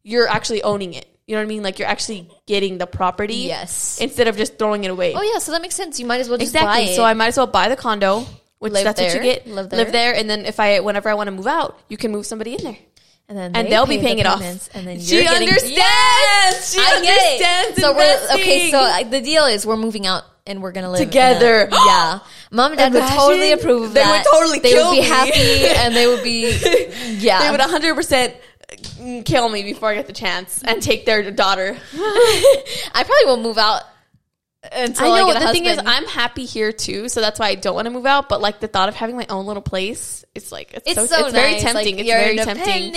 you're 0.02 0.28
actually 0.28 0.62
owning 0.62 0.94
it. 0.94 1.06
You 1.26 1.34
know 1.34 1.40
what 1.40 1.46
I 1.46 1.48
mean? 1.48 1.62
Like 1.64 1.78
you're 1.80 1.88
actually 1.88 2.30
getting 2.46 2.78
the 2.78 2.86
property 2.86 3.34
Yes. 3.34 3.98
instead 4.00 4.28
of 4.28 4.36
just 4.36 4.58
throwing 4.58 4.84
it 4.84 4.90
away. 4.90 5.12
Oh 5.14 5.22
yeah, 5.22 5.38
so 5.38 5.50
that 5.52 5.60
makes 5.62 5.74
sense. 5.74 5.98
You 5.98 6.06
might 6.06 6.20
as 6.20 6.28
well 6.28 6.38
just 6.38 6.52
buy 6.54 6.60
Exactly. 6.60 6.92
it. 6.92 6.96
So 6.96 7.04
I 7.04 7.14
might 7.14 7.28
as 7.28 7.36
well 7.36 7.48
buy 7.48 7.68
the 7.68 7.74
condo, 7.76 8.24
which 8.60 8.72
Live 8.72 8.84
that's 8.84 9.00
what 9.00 9.12
you 9.14 9.20
get. 9.20 9.46
live 9.46 9.68
there. 9.68 9.78
Live 9.78 9.92
there. 9.92 10.12
there. 10.12 10.20
and 10.20 10.30
then 10.30 10.46
if 10.46 10.60
I, 10.60 10.78
whenever 10.80 11.08
I 11.08 11.14
want 11.14 11.26
to 11.26 11.32
move 11.32 11.48
out, 11.48 11.80
you 11.88 11.96
can 11.96 12.12
move 12.12 12.26
somebody 12.26 12.54
in 12.54 12.62
there, 12.62 12.76
and 13.28 13.36
then 13.36 13.56
and 13.56 13.66
they 13.66 13.70
they'll 13.70 13.86
be 13.86 13.98
paying 13.98 14.16
the 14.16 14.22
it 14.22 14.26
off. 14.26 14.40
And 14.74 14.86
then 14.86 15.00
she 15.00 15.14
you're 15.16 15.24
getting 15.24 15.48
understands. 15.48 16.72
she 16.72 16.80
I 16.80 16.96
understands. 16.96 17.80
So 17.80 17.94
we're 17.94 18.34
okay. 18.34 18.70
So 18.70 18.78
uh, 18.78 19.04
the 19.04 19.20
deal 19.20 19.46
is 19.46 19.66
we're 19.66 19.76
moving 19.76 20.06
out 20.06 20.24
and 20.46 20.62
we're 20.62 20.72
gonna 20.72 20.90
live 20.90 21.00
in 21.00 21.08
a- 21.08 21.10
Together. 21.10 21.68
yeah, 21.86 22.20
mom 22.50 22.72
and 22.72 22.78
dad 22.78 22.92
would 22.92 23.02
totally 23.08 23.52
approve 23.52 23.82
of 23.84 23.94
that. 23.94 24.00
They 24.00 24.00
that. 24.04 24.24
would 24.24 24.38
totally 24.38 24.58
They 24.60 24.70
kill 24.72 24.90
would 24.90 24.94
be 24.96 25.00
me. 25.00 25.06
happy 25.06 25.66
and 25.80 25.94
they 25.96 26.06
would 26.06 26.22
be 26.22 26.56
yeah. 27.18 27.40
they 27.42 27.50
would 27.50 27.60
100 27.60 27.94
percent 27.94 28.34
kill 29.24 29.48
me 29.48 29.62
before 29.62 29.90
I 29.90 29.94
get 29.94 30.06
the 30.06 30.12
chance 30.12 30.62
and 30.64 30.82
take 30.82 31.06
their 31.06 31.30
daughter. 31.30 31.76
I 31.94 33.04
probably 33.04 33.24
will 33.26 33.42
move 33.42 33.58
out 33.58 33.82
until 34.72 35.12
I, 35.12 35.20
I 35.20 35.22
know. 35.22 35.30
a 35.30 35.40
the 35.40 35.52
thing 35.52 35.66
is. 35.66 35.78
I'm 35.84 36.06
happy 36.06 36.44
here 36.44 36.72
too, 36.72 37.08
so 37.08 37.20
that's 37.20 37.38
why 37.38 37.48
I 37.48 37.54
don't 37.54 37.74
want 37.74 37.86
to 37.86 37.90
move 37.90 38.06
out. 38.06 38.28
But 38.28 38.40
like 38.40 38.60
the 38.60 38.68
thought 38.68 38.88
of 38.88 38.94
having 38.94 39.16
my 39.16 39.26
own 39.28 39.46
little 39.46 39.62
place, 39.62 40.24
it's 40.34 40.50
like 40.50 40.72
it's, 40.74 40.86
it's 40.86 40.94
so, 40.94 41.06
so 41.06 41.26
it's 41.26 41.34
very 41.34 41.58
tempting. 41.60 41.96
Like, 41.96 42.04
it's 42.04 42.10
very 42.10 42.36
tempting. 42.36 42.92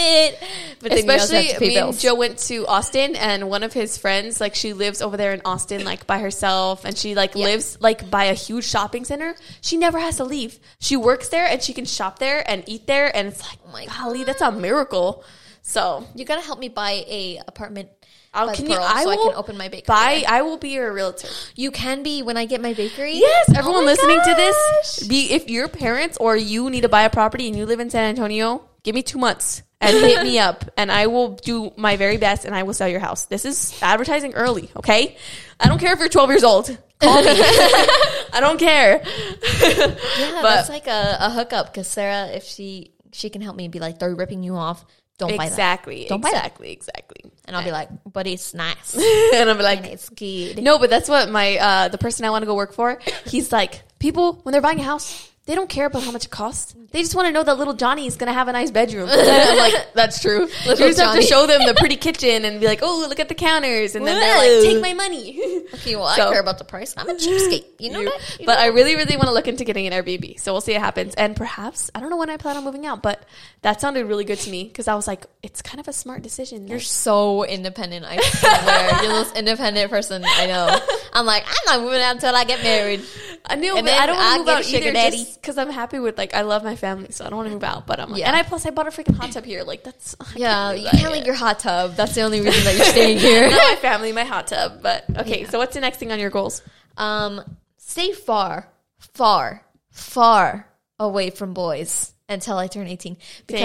But 0.82 0.92
then 0.92 1.06
you 1.06 1.12
also 1.12 1.24
Especially 1.24 1.44
have 1.48 1.54
to 1.54 1.60
pay 1.60 1.68
me 1.70 1.78
and. 1.78 2.00
Joe 2.00 2.16
went 2.16 2.38
to 2.40 2.66
Austin, 2.68 3.16
and 3.16 3.50
one 3.50 3.64
of 3.64 3.74
his 3.74 3.98
friends, 3.98 4.42
like 4.42 4.56
she 4.56 4.74
lives 4.74 5.02
over 5.02 5.18
there 5.18 5.34
in 5.34 5.42
Austin, 5.46 5.84
like 5.86 6.08
by 6.08 6.20
herself, 6.20 6.86
and 6.86 6.98
she 6.98 7.16
like 7.16 7.36
Yeah. 7.36 7.46
lives 7.46 7.78
like 7.80 8.10
by 8.10 8.26
a 8.26 8.34
huge 8.34 8.66
shopping 8.66 9.06
center. 9.06 9.36
She 9.62 9.78
never 9.78 10.00
has 10.00 10.18
to 10.18 10.24
leave. 10.24 10.60
She 10.80 10.96
works 10.98 11.30
there, 11.30 11.46
and 11.46 11.62
she 11.62 11.74
can 11.74 11.86
shop 11.86 12.20
there 12.20 12.44
and 12.50 12.64
eat 12.68 12.88
there, 12.88 13.16
and 13.16 13.28
it's 13.28 13.42
like, 13.42 13.60
Oh 13.68 13.72
my 13.72 13.86
golly, 13.86 14.24
that's 14.24 14.42
a 14.42 14.52
miracle. 14.52 15.24
So 15.62 16.06
You 16.16 16.26
gotta 16.26 16.42
help 16.42 16.60
me 16.60 16.70
buy 16.70 17.04
a 17.08 17.42
apartment. 17.48 17.90
I'll, 18.34 18.54
can 18.54 18.70
you? 18.70 18.76
I 18.76 19.04
so 19.04 19.10
will 19.10 19.20
I 19.20 19.30
can 19.30 19.38
open 19.38 19.58
my 19.58 19.70
bakery. 19.70 19.86
buy. 19.88 20.24
I 20.28 20.44
will 20.44 20.58
be 20.58 20.70
your 20.70 20.94
realtor. 20.94 21.30
You 21.56 21.72
can 21.72 22.04
be 22.04 22.22
when 22.22 22.38
I 22.38 22.46
get 22.46 22.62
my 22.62 22.74
bakery. 22.74 23.14
Yes, 23.16 23.50
Oh 23.50 23.54
everyone 23.58 23.86
my 23.86 23.92
listening 23.92 24.20
to 24.24 24.34
this, 24.36 25.08
be 25.08 25.32
if 25.32 25.50
your 25.50 25.68
parents 25.68 26.18
or 26.18 26.36
you 26.38 26.70
need 26.70 26.82
to 26.82 26.90
buy 26.90 27.04
a 27.04 27.10
property 27.10 27.48
and 27.48 27.56
you 27.58 27.66
live 27.66 27.80
in 27.80 27.90
San 27.90 28.04
Antonio, 28.10 28.64
give 28.84 28.94
me 28.94 29.02
two 29.02 29.18
months 29.18 29.64
and 29.82 29.96
hit 29.98 30.22
me 30.24 30.38
up, 30.48 30.66
and 30.78 30.92
I 30.92 31.08
will 31.08 31.36
do 31.36 31.72
my 31.76 31.96
very 31.98 32.18
best, 32.18 32.46
and 32.46 32.54
I 32.54 32.64
will 32.64 32.74
sell 32.74 32.88
your 32.88 33.00
house. 33.00 33.26
This 33.26 33.46
is 33.46 33.78
advertising 33.82 34.34
early, 34.36 34.70
okay? 34.76 35.18
I 35.60 35.68
don't 35.68 35.80
care 35.80 35.94
if 35.94 36.00
you're 36.00 36.10
12 36.10 36.30
years 36.30 36.44
old. 36.44 36.78
Call 37.00 37.22
me. 37.24 37.30
I 37.32 38.38
don't 38.42 38.60
care. 38.60 39.02
Yeah, 39.04 39.88
But- 40.42 40.44
that's 40.44 40.70
like 40.70 40.88
a, 40.88 41.18
a 41.22 41.30
hookup 41.32 41.68
because 41.68 41.88
Sarah, 41.88 42.28
if 42.28 42.44
she 42.44 42.94
she 43.12 43.30
can 43.32 43.42
help 43.42 43.56
me 43.56 43.68
be 43.70 43.80
like, 43.80 43.98
they're 44.00 44.14
ripping 44.14 44.44
you 44.44 44.56
off. 44.56 44.86
Don't 45.20 45.38
buy 45.38 45.46
that. 45.46 45.52
exactly, 45.52 46.06
Don't 46.10 46.22
buy 46.22 46.32
that. 46.32 46.38
exactly, 46.46 46.72
exactly. 46.72 47.32
And 47.46 47.56
I'll 47.56 47.64
be 47.64 47.72
like, 47.72 47.90
but 48.12 48.26
it's 48.26 48.54
nice. 48.54 48.96
and 49.34 49.50
I'm 49.50 49.60
like, 49.60 49.80
and 49.80 49.88
it's 49.88 50.10
good. 50.10 50.64
No, 50.64 50.80
but 50.80 50.90
that's 50.90 51.08
what 51.10 51.30
my 51.30 51.58
uh 51.58 51.88
the 51.90 51.98
person 52.00 52.26
I 52.26 52.32
want 52.32 52.42
to 52.42 52.48
go 52.48 52.56
work 52.56 52.74
for. 52.74 53.00
He's 53.28 53.52
like, 53.52 53.84
people 54.00 54.40
when 54.44 54.54
they're 54.54 54.62
buying 54.62 54.80
a 54.80 54.84
house, 54.84 55.30
they 55.50 55.56
don't 55.56 55.68
care 55.70 55.88
about 55.88 56.04
how 56.04 56.12
much 56.12 56.26
it 56.26 56.30
costs. 56.30 56.76
They 56.92 57.02
just 57.02 57.16
want 57.16 57.26
to 57.28 57.32
know 57.32 57.42
that 57.44 57.58
little 57.58 57.74
Johnny 57.74 58.06
is 58.06 58.16
gonna 58.18 58.34
have 58.34 58.48
a 58.48 58.52
nice 58.52 58.70
bedroom. 58.70 59.10
I'm 59.12 59.58
like, 59.58 59.94
that's 59.96 60.22
true. 60.22 60.42
you 60.66 60.76
just 60.76 61.00
have 61.00 61.16
to 61.16 61.22
show 61.24 61.48
them 61.48 61.66
the 61.66 61.74
pretty 61.74 61.96
kitchen 61.96 62.46
and 62.46 62.60
be 62.60 62.68
like, 62.68 62.80
oh, 62.84 63.06
look 63.10 63.20
at 63.20 63.30
the 63.30 63.36
counters, 63.36 63.96
and 63.96 64.06
then 64.06 64.20
they're 64.20 64.38
like, 64.38 64.72
take 64.74 64.82
my 64.82 64.94
money. 64.94 65.64
Okay, 65.74 65.96
well, 65.96 66.08
So- 66.16 66.28
I 66.28 66.32
care 66.32 66.42
about 66.42 66.58
the 66.58 66.64
price. 66.66 66.94
I'm 66.98 67.08
a 67.10 67.14
cheapskate. 67.14 67.66
You 67.80 67.92
know 67.92 68.00
You- 68.02 68.10
that? 68.10 68.40
You 68.40 68.46
but 68.46 68.56
know 68.56 68.62
I 68.62 68.68
really, 68.68 68.96
really 68.96 69.16
want 69.18 69.28
to 69.28 69.34
look 69.34 69.48
into 69.48 69.64
getting 69.64 69.86
an 69.88 69.94
Airbnb. 69.94 70.40
So 70.40 70.52
we'll 70.52 70.62
see 70.62 70.74
what 70.74 70.82
happens. 70.82 71.14
And 71.16 71.36
perhaps 71.36 71.90
I 71.96 72.00
don't 72.00 72.10
know 72.10 72.18
when 72.18 72.30
I 72.30 72.38
plan 72.38 72.58
on 72.58 72.64
moving 72.64 72.86
out, 72.86 73.02
but 73.04 73.24
that 73.62 73.80
sounded 73.82 74.06
really 74.06 74.24
good 74.26 74.40
to 74.40 74.50
me 74.50 74.64
because 74.66 74.88
I 74.88 74.96
was 74.96 75.08
like, 75.08 75.26
it's 75.44 75.62
kind 75.62 75.80
of 75.80 75.88
a 75.88 75.94
smart 75.94 76.22
decision. 76.24 76.68
You're 76.68 76.78
Like, 76.80 76.86
so 76.88 77.44
independent. 77.46 78.06
I 78.08 78.18
swear. 78.20 78.90
You're 79.04 79.10
the 79.14 79.16
most 79.20 79.36
independent 79.38 79.90
person 79.92 80.24
I 80.26 80.46
know. 80.48 80.80
I'm 81.14 81.26
like, 81.26 81.44
I'm 81.48 81.56
not 81.80 81.82
moving 81.86 82.02
out 82.02 82.16
until 82.16 82.36
I 82.36 82.44
get 82.46 82.64
married. 82.64 83.02
I 83.46 83.56
knew, 83.56 83.76
And 83.78 83.86
but 83.86 83.92
then 83.92 84.02
I 84.02 84.06
don't 84.06 84.18
want 84.18 84.34
to 84.34 84.40
move 84.40 84.50
out 84.50 84.74
either 84.74 84.92
daddy. 84.92 85.26
Because 85.42 85.58
I'm 85.58 85.70
happy 85.70 86.00
with 86.00 86.18
like 86.18 86.34
I 86.34 86.42
love 86.42 86.64
my 86.64 86.76
family, 86.76 87.12
so 87.12 87.26
I 87.26 87.30
don't 87.30 87.38
want 87.38 87.48
to 87.48 87.54
move 87.54 87.64
out. 87.64 87.88
But 87.88 88.00
I'm 88.00 88.10
like, 88.12 88.20
Yeah. 88.22 88.28
and 88.28 88.36
I 88.36 88.44
plus 88.44 88.66
I 88.66 88.70
bought 88.72 88.88
a 88.88 88.92
freaking 88.92 89.16
hot 89.16 89.32
tub 89.32 89.46
here. 89.46 89.64
Like 89.64 89.84
that's 89.84 90.16
I 90.20 90.26
Yeah, 90.36 90.72
do 90.74 90.82
you 90.82 90.90
can't 90.92 91.12
leave 91.14 91.26
your 91.26 91.36
hot 91.36 91.60
tub. 91.60 91.96
That's 91.96 92.16
the 92.16 92.22
only 92.22 92.42
reason 92.42 92.64
that 92.66 92.76
you're 92.76 92.86
staying 92.86 93.18
here. 93.28 93.50
Not 93.50 93.58
my 93.58 93.76
family, 93.82 94.12
my 94.12 94.24
hot 94.26 94.48
tub. 94.48 94.82
But 94.82 95.06
okay, 95.18 95.42
Yeah. 95.42 95.50
so 95.50 95.58
what's 95.60 95.74
the 95.74 95.82
next 95.82 95.98
thing 95.98 96.12
on 96.12 96.20
your 96.20 96.30
goals? 96.30 96.62
Um, 96.98 97.42
stay 97.78 98.12
far, 98.12 98.68
far, 98.98 99.64
far 99.92 100.68
away 101.00 101.30
from 101.30 101.54
boys 101.54 102.14
until 102.28 102.58
I 102.58 102.68
turn 102.68 102.86
18 102.88 103.18
because 103.48 103.60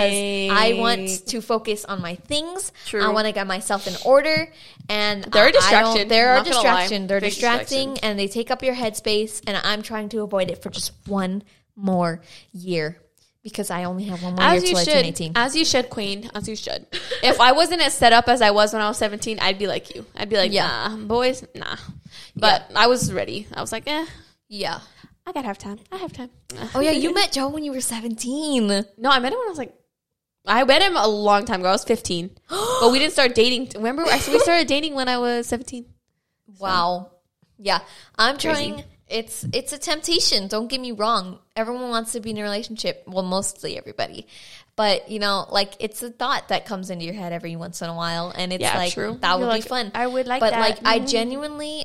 I 0.50 0.76
want 0.78 1.26
to 1.26 1.42
focus 1.42 1.84
on 1.84 2.00
my 2.00 2.14
things. 2.14 2.72
True. 2.86 3.04
I 3.04 3.08
want 3.12 3.26
to 3.26 3.32
get 3.32 3.46
myself 3.46 3.86
in 3.86 3.94
order 4.06 4.50
and 4.88 5.24
They're 5.24 5.42
a 5.42 5.46
I- 5.46 5.48
I 5.48 5.50
don't- 5.52 5.60
distraction. 5.60 6.08
They're 6.08 6.32
a 6.32 6.36
Not 6.38 6.44
gonna 6.46 6.56
lie. 6.56 6.62
distraction. 6.62 7.06
They're 7.06 7.20
Big 7.20 7.30
distracting 7.32 7.90
distraction. 7.90 8.10
and 8.10 8.18
they 8.18 8.28
take 8.28 8.50
up 8.50 8.62
your 8.62 8.74
headspace 8.74 9.42
and 9.46 9.58
I'm 9.62 9.82
trying 9.82 10.08
to 10.10 10.22
avoid 10.22 10.50
it 10.50 10.62
for 10.62 10.70
just 10.70 10.92
one 11.06 11.42
more 11.76 12.20
year 12.52 12.98
because 13.42 13.70
I 13.70 13.84
only 13.84 14.04
have 14.04 14.22
one 14.22 14.34
more 14.36 14.42
As 14.44 14.62
year 14.62 14.70
you 14.70 14.76
till 14.76 14.84
should, 14.84 15.04
18. 15.06 15.32
as 15.36 15.54
you 15.54 15.64
should, 15.64 15.90
Queen. 15.90 16.30
As 16.34 16.48
you 16.48 16.56
should. 16.56 16.86
if 17.22 17.40
I 17.40 17.52
wasn't 17.52 17.82
as 17.82 17.92
set 17.92 18.12
up 18.12 18.26
as 18.28 18.40
I 18.40 18.50
was 18.52 18.72
when 18.72 18.80
I 18.80 18.88
was 18.88 18.96
17, 18.98 19.38
I'd 19.40 19.58
be 19.58 19.66
like 19.66 19.94
you. 19.94 20.06
I'd 20.16 20.30
be 20.30 20.36
like, 20.36 20.50
Yeah. 20.52 20.66
nah, 20.66 20.96
boys, 20.96 21.44
nah. 21.54 21.76
But 22.36 22.70
I 22.74 22.86
was 22.86 23.12
ready. 23.12 23.46
I 23.52 23.60
was 23.60 23.70
like, 23.70 23.84
eh, 23.86 24.06
yeah. 24.48 24.80
I 25.26 25.32
gotta 25.32 25.46
have 25.46 25.58
time. 25.58 25.78
I 25.92 25.96
have 25.96 26.12
time. 26.12 26.30
Oh 26.74 26.80
yeah, 26.80 26.90
you 26.92 27.12
met 27.20 27.32
Joe 27.32 27.48
when 27.48 27.64
you 27.64 27.72
were 27.72 27.80
17. 27.80 28.66
No, 28.98 29.10
I 29.10 29.18
met 29.18 29.32
him 29.32 29.38
when 29.38 29.46
I 29.48 29.50
was 29.50 29.58
like, 29.58 29.74
I 30.46 30.64
met 30.64 30.82
him 30.82 30.96
a 30.96 31.06
long 31.08 31.44
time 31.46 31.60
ago. 31.60 31.70
I 31.70 31.72
was 31.72 31.84
15, 31.84 32.30
but 32.48 32.92
we 32.92 32.98
didn't 32.98 33.12
start 33.12 33.34
dating. 33.34 33.70
Remember, 33.76 34.04
we 34.04 34.38
started 34.40 34.66
dating 34.68 34.94
when 34.94 35.08
I 35.08 35.18
was 35.18 35.46
17. 35.46 35.86
Wow. 36.58 37.10
Yeah. 37.58 37.80
I'm 38.18 38.36
Crazy. 38.36 38.48
trying 38.48 38.84
it's 39.14 39.46
it's 39.52 39.72
a 39.72 39.78
temptation, 39.78 40.48
don't 40.48 40.66
get 40.68 40.80
me 40.80 40.92
wrong. 40.92 41.38
Everyone 41.56 41.88
wants 41.88 42.12
to 42.12 42.20
be 42.20 42.30
in 42.30 42.38
a 42.38 42.42
relationship. 42.42 43.04
Well, 43.06 43.22
mostly 43.22 43.78
everybody. 43.78 44.26
But, 44.76 45.08
you 45.08 45.20
know, 45.20 45.46
like 45.50 45.74
it's 45.78 46.02
a 46.02 46.10
thought 46.10 46.48
that 46.48 46.66
comes 46.66 46.90
into 46.90 47.04
your 47.04 47.14
head 47.14 47.32
every 47.32 47.54
once 47.54 47.80
in 47.80 47.88
a 47.88 47.94
while 47.94 48.32
and 48.36 48.52
it's 48.52 48.60
Yeah, 48.60 48.76
like 48.76 48.92
true. 48.92 49.16
that 49.20 49.30
You're 49.30 49.38
would 49.38 49.46
like, 49.46 49.62
be 49.62 49.68
fun. 49.68 49.92
I 49.94 50.06
would 50.06 50.26
like 50.26 50.40
but 50.40 50.50
that. 50.50 50.60
like 50.60 50.78
I 50.84 50.98
Mhm. 50.98 51.08
genuinely 51.08 51.84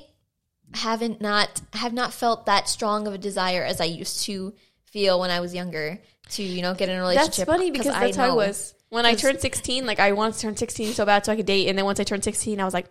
haven't 0.73 1.21
not 1.21 1.61
have 1.73 1.93
not 1.93 2.13
felt 2.13 2.45
that 2.47 2.67
strong 2.67 3.07
of 3.07 3.13
a 3.13 3.17
desire 3.17 3.63
as 3.63 3.79
I 3.79 3.85
used 3.85 4.23
to 4.25 4.53
feel 4.85 5.19
when 5.19 5.29
I 5.29 5.39
was 5.39 5.53
younger 5.53 5.99
to, 6.31 6.43
you 6.43 6.61
know, 6.63 6.73
get 6.73 6.89
in 6.89 6.95
a 6.97 6.99
relationship. 6.99 7.45
That's 7.45 7.57
funny 7.57 7.69
because 7.71 7.93
that's 7.93 8.15
how 8.17 8.31
I 8.31 8.33
was. 8.33 8.73
When 8.89 9.05
I 9.05 9.13
turned 9.13 9.39
16, 9.39 9.85
like 9.85 9.99
I 9.99 10.13
wanted 10.13 10.33
to 10.35 10.41
turn 10.41 10.57
16 10.57 10.93
so 10.93 11.05
bad 11.05 11.25
so 11.25 11.31
I 11.31 11.35
could 11.35 11.45
date. 11.45 11.67
And 11.67 11.77
then 11.77 11.85
once 11.85 11.99
I 11.99 12.03
turned 12.03 12.23
16, 12.23 12.59
I 12.59 12.65
was 12.65 12.73
like, 12.73 12.87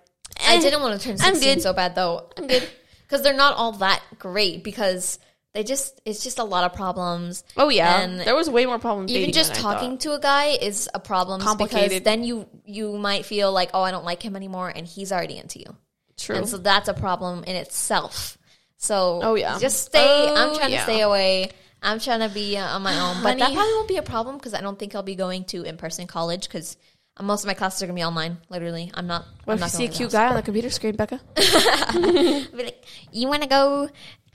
I 0.46 0.56
eh, 0.56 0.60
didn't 0.60 0.80
want 0.80 1.00
to 1.00 1.04
turn 1.04 1.16
I'm 1.20 1.34
16 1.34 1.54
good. 1.56 1.62
so 1.62 1.72
bad 1.72 1.96
though. 1.96 2.30
I'm 2.36 2.46
good. 2.46 2.68
because 3.08 3.22
they're 3.22 3.34
not 3.34 3.56
all 3.56 3.72
that 3.72 4.02
great 4.18 4.62
because 4.62 5.18
they 5.54 5.64
just 5.64 5.98
it's 6.04 6.22
just 6.22 6.38
a 6.38 6.44
lot 6.44 6.64
of 6.64 6.74
problems 6.76 7.42
Oh, 7.56 7.70
yeah. 7.70 8.02
And 8.02 8.20
there 8.20 8.34
was 8.36 8.50
way 8.50 8.66
more 8.66 8.78
problems 8.78 9.10
even 9.10 9.32
just 9.32 9.54
talking 9.54 9.96
to 9.98 10.12
a 10.12 10.20
guy 10.20 10.48
is 10.60 10.88
a 10.94 11.00
problem 11.00 11.40
because 11.56 12.00
then 12.02 12.22
you 12.22 12.46
you 12.66 12.98
might 12.98 13.24
feel 13.24 13.50
like 13.50 13.70
oh 13.74 13.82
i 13.82 13.90
don't 13.90 14.04
like 14.04 14.22
him 14.22 14.36
anymore 14.36 14.68
and 14.68 14.86
he's 14.86 15.10
already 15.10 15.38
into 15.38 15.58
you 15.58 15.74
True. 16.18 16.36
and 16.36 16.48
so 16.48 16.58
that's 16.58 16.88
a 16.88 16.94
problem 16.94 17.44
in 17.44 17.56
itself 17.56 18.36
so 18.76 19.20
Oh, 19.22 19.34
yeah. 19.34 19.58
just 19.58 19.86
stay 19.86 20.28
i'm 20.28 20.50
Oh, 20.50 20.56
trying 20.58 20.70
yeah. 20.72 20.78
to 20.78 20.82
stay 20.84 21.00
away 21.00 21.50
i'm 21.82 21.98
trying 21.98 22.20
to 22.20 22.28
be 22.28 22.56
uh, 22.58 22.66
on 22.76 22.82
my 22.82 22.98
own 23.00 23.22
but 23.22 23.38
that 23.38 23.52
probably 23.52 23.72
won't 23.72 23.88
be 23.88 23.96
a 23.96 24.02
problem 24.02 24.36
because 24.36 24.52
i 24.54 24.60
don't 24.60 24.78
think 24.78 24.94
i'll 24.94 25.02
be 25.02 25.14
going 25.16 25.44
to 25.46 25.62
in-person 25.62 26.06
college 26.06 26.42
because 26.46 26.76
most 27.22 27.44
of 27.44 27.46
my 27.46 27.54
classes 27.54 27.82
are 27.82 27.86
gonna 27.86 27.96
be 27.96 28.04
online 28.04 28.38
literally 28.48 28.90
i'm 28.94 29.06
not 29.06 29.24
what 29.44 29.54
I'm 29.54 29.62
if 29.62 29.72
you 29.72 29.78
see 29.78 29.84
a 29.86 29.88
cute 29.88 30.12
guy 30.12 30.28
on 30.28 30.34
the 30.34 30.42
computer 30.42 30.70
screen, 30.70 30.96
Becca? 30.96 31.20
house. 31.36 31.94
Be 32.48 32.64
like, 32.64 32.84
you 33.12 33.28
want 33.28 33.42
to 33.42 33.48
go 33.48 33.88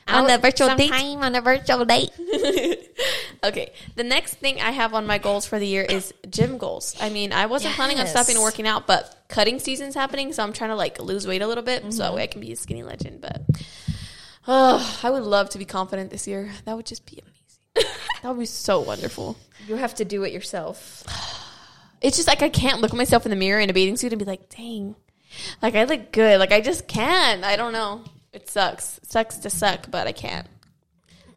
On 0.08 0.26
out 0.26 0.30
a 0.30 0.38
virtual 0.38 0.76
date? 0.76 0.92
on 0.92 1.36
a 1.36 1.42
virtual 1.42 1.86
date 1.86 2.10
okay. 3.44 3.72
The 3.96 4.04
next 4.04 4.36
thing 4.36 4.62
I 4.62 4.72
have 4.72 4.94
on 4.94 5.06
my 5.06 5.18
goals 5.18 5.46
for 5.46 5.60
the 5.60 5.68
year 5.68 5.84
is 5.84 6.14
gym 6.30 6.58
goals. 6.58 6.96
I 7.02 7.10
mean, 7.10 7.34
I 7.34 7.46
wasn't 7.46 7.76
planning 7.76 8.00
on 8.00 8.08
stopping 8.08 8.42
working 8.42 8.68
out, 8.68 8.88
but 8.88 9.16
cutting 9.28 9.60
season's 9.60 9.96
happening, 9.96 10.34
so 10.34 10.44
I'm 10.44 10.54
trying 10.54 10.70
to 10.70 10.76
like 10.76 11.00
lose 11.00 11.28
weight 11.28 11.42
a 11.42 11.48
little 11.48 11.64
bit 11.64 11.82
so 11.84 11.88
Mm-hmm. 11.88 11.98
that 12.00 12.14
way 12.14 12.24
I 12.24 12.28
can 12.28 12.42
be 12.42 12.52
a 12.52 12.56
skinny 12.56 12.84
legend. 12.84 13.22
But 13.22 13.42
oh, 14.48 15.00
I 15.04 15.10
would 15.10 15.24
love 15.24 15.50
to 15.52 15.58
be 15.58 15.66
confident 15.66 16.10
this 16.10 16.28
year. 16.28 16.52
That 16.66 16.76
would 16.76 16.86
just 16.86 17.06
be 17.06 17.22
amazing. 17.22 17.94
that 18.22 18.30
would 18.30 18.40
be 18.40 18.46
so 18.46 18.80
wonderful. 18.80 19.38
You 19.68 19.76
have 19.76 19.96
to 19.96 20.06
do 20.06 20.24
it 20.24 20.32
yourself. 20.32 21.04
It's 22.04 22.18
just 22.18 22.28
like 22.28 22.42
I 22.44 22.50
can't 22.50 22.82
look 22.82 22.92
at 22.92 22.98
myself 22.98 23.26
in 23.26 23.30
the 23.32 23.36
mirror 23.36 23.60
in 23.60 23.70
a 23.70 23.74
bathing 23.74 23.98
suit 23.98 24.12
and 24.12 24.20
be 24.20 24.26
like, 24.26 24.50
dang, 24.50 24.96
like 25.62 25.74
I 25.76 25.86
look 25.86 26.12
good. 26.12 26.40
Like 26.40 26.52
I 26.52 26.62
just 26.62 26.88
can't. 26.88 27.44
I 27.44 27.56
don't 27.56 27.74
know. 27.74 28.04
It 28.34 28.50
sucks. 28.50 28.98
It 29.00 29.12
sucks 29.12 29.38
to 29.38 29.50
suck, 29.50 29.90
but 29.90 30.06
I 30.06 30.12
can't. 30.12 30.48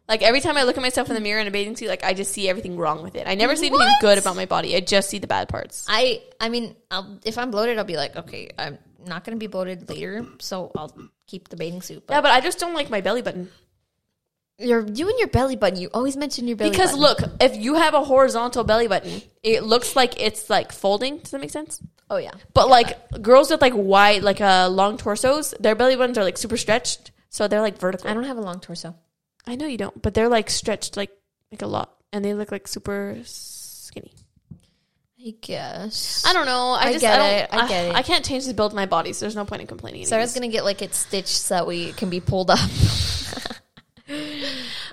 Like 0.07 0.21
every 0.21 0.39
time 0.39 0.55
I 0.57 0.63
look 0.63 0.77
at 0.77 0.81
myself 0.81 1.09
in 1.09 1.15
the 1.15 1.21
mirror 1.21 1.41
in 1.41 1.47
a 1.47 1.51
bathing 1.51 1.75
suit, 1.75 1.89
like 1.89 2.03
I 2.03 2.13
just 2.13 2.31
see 2.31 2.47
everything 2.47 2.77
wrong 2.77 3.03
with 3.03 3.15
it. 3.15 3.27
I 3.27 3.35
never 3.35 3.55
see 3.55 3.67
anything 3.67 3.85
What? 3.85 4.01
good 4.01 4.17
about 4.17 4.35
my 4.35 4.45
body. 4.45 4.75
I 4.75 4.79
just 4.79 5.09
see 5.09 5.19
the 5.19 5.27
bad 5.27 5.49
parts. 5.49 5.85
I 5.89 6.21
I 6.39 6.49
mean, 6.49 6.75
I'll, 6.91 7.19
if 7.25 7.37
I'm 7.37 7.51
bloated, 7.51 7.77
I'll 7.77 7.83
be 7.83 7.97
like, 7.97 8.15
okay, 8.15 8.49
I'm 8.57 8.77
not 9.05 9.23
going 9.25 9.35
to 9.37 9.39
be 9.39 9.47
bloated 9.47 9.89
later, 9.89 10.25
so 10.39 10.71
I'll 10.75 10.95
keep 11.27 11.49
the 11.49 11.57
bathing 11.57 11.81
suit. 11.81 12.03
But 12.07 12.13
Yeah, 12.15 12.21
but 12.21 12.31
I 12.31 12.39
just 12.41 12.57
don't 12.59 12.73
like 12.73 12.89
my 12.89 13.01
belly 13.01 13.21
button. 13.21 13.49
Your 14.59 14.85
you 14.87 15.07
and 15.09 15.19
your 15.19 15.27
belly 15.27 15.55
button, 15.55 15.79
you 15.79 15.89
always 15.93 16.17
mention 16.17 16.47
your 16.47 16.57
belly 16.57 16.71
button. 16.71 16.85
Because 16.85 16.99
button. 16.99 17.29
look, 17.29 17.41
if 17.41 17.57
you 17.57 17.75
have 17.75 17.93
a 17.93 18.03
horizontal 18.03 18.63
belly 18.63 18.87
button, 18.87 19.21
it 19.43 19.63
looks 19.63 19.95
like 19.95 20.19
it's 20.19 20.49
like 20.49 20.71
folding. 20.71 21.19
Does 21.19 21.31
that 21.31 21.41
make 21.41 21.51
sense? 21.51 21.81
oh 22.09 22.17
yeah, 22.17 22.31
But 22.53 22.69
like 22.69 23.21
girls 23.21 23.51
with 23.51 23.61
like 23.61 23.73
wide, 23.75 24.23
like 24.23 24.39
uh, 24.41 24.69
long 24.69 24.97
torsos, 24.97 25.53
their 25.59 25.75
belly 25.75 25.95
buttons 25.95 26.17
are 26.17 26.23
like 26.23 26.37
super 26.37 26.57
stretched, 26.57 27.11
so 27.29 27.47
they're 27.47 27.61
like 27.61 27.77
vertical. 27.77 28.09
I 28.09 28.13
don't 28.13 28.23
have 28.23 28.37
a 28.37 28.41
long 28.41 28.59
torso. 28.59 28.95
I 29.45 29.55
know 29.55 29.67
you 29.67 29.77
don't, 29.77 30.01
but 30.01 30.13
they're 30.13 30.29
like 30.29 30.49
stretched 30.49 30.97
like 30.97 31.11
like 31.51 31.61
a 31.61 31.67
lot, 31.67 31.93
and 32.11 32.23
they 32.23 32.33
look 32.33 32.51
like 32.51 32.67
super 32.67 33.17
skinny. 33.23 34.13
I 35.19 35.33
guess. 35.41 36.23
I 36.25 36.31
don't 36.31 36.45
know. 36.45 36.71
I, 36.71 36.85
I 36.85 36.91
just 36.93 37.01
get 37.01 37.19
I 37.19 37.23
don't, 37.23 37.39
it. 37.39 37.49
I 37.51 37.67
get 37.67 37.85
it. 37.87 37.95
I 37.95 38.01
can't 38.03 38.23
change 38.23 38.45
the 38.45 38.53
build 38.53 38.71
of 38.71 38.75
my 38.75 38.85
body, 38.85 39.13
so 39.13 39.25
there's 39.25 39.35
no 39.35 39.45
point 39.45 39.61
in 39.61 39.67
complaining. 39.67 40.05
Sarah's 40.05 40.35
anyways. 40.35 40.51
gonna 40.51 40.51
get 40.51 40.63
like 40.63 40.81
it 40.81 40.93
stitched 40.95 41.27
so 41.27 41.55
that 41.55 41.67
we 41.67 41.91
can 41.93 42.09
be 42.09 42.21
pulled 42.21 42.49
up. 42.49 42.59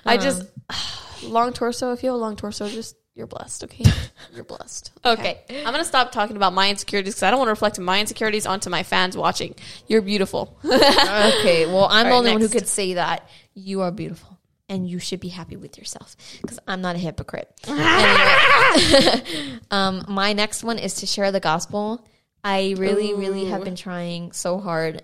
I 0.05 0.17
just 0.17 0.45
long 1.23 1.53
torso. 1.53 1.93
If 1.93 2.03
you 2.03 2.09
have 2.09 2.15
a 2.15 2.21
long 2.21 2.35
torso, 2.35 2.67
just 2.69 2.95
you're 3.13 3.27
blessed. 3.27 3.63
Okay, 3.65 3.85
you're 4.35 4.43
blessed. 4.43 4.91
Okay. 5.03 5.41
I'm 5.49 5.71
gonna 5.71 5.85
stop 5.85 6.11
talking 6.11 6.35
about 6.35 6.53
my 6.53 6.69
insecurities 6.69 7.13
because 7.15 7.23
I 7.23 7.31
don't 7.31 7.39
want 7.39 7.47
to 7.47 7.53
reflect 7.53 7.79
my 7.79 7.99
insecurities 7.99 8.45
onto 8.45 8.69
my 8.69 8.83
fans 8.83 9.15
watching. 9.15 9.55
You're 9.87 10.01
beautiful. 10.01 10.59
okay, 10.65 11.65
well, 11.65 11.87
I'm 11.89 11.91
All 11.91 12.03
the 12.03 12.09
right, 12.09 12.11
only 12.13 12.31
one 12.33 12.41
who 12.41 12.49
could 12.49 12.67
say 12.67 12.95
that 12.95 13.29
you 13.53 13.81
are 13.81 13.91
beautiful 13.91 14.35
and 14.67 14.89
you 14.89 14.99
should 14.99 15.19
be 15.19 15.29
happy 15.29 15.55
with 15.55 15.77
yourself 15.77 16.15
because 16.41 16.59
I'm 16.67 16.81
not 16.81 16.95
a 16.95 16.99
hypocrite. 16.99 17.49
Um, 19.71 20.05
my 20.07 20.33
next 20.33 20.63
one 20.63 20.77
is 20.79 20.95
to 20.95 21.05
share 21.05 21.31
the 21.31 21.39
gospel. 21.39 22.05
I 22.43 22.75
really, 22.77 23.13
really 23.13 23.45
have 23.45 23.63
been 23.63 23.75
trying 23.75 24.31
so 24.31 24.59
hard. 24.59 25.01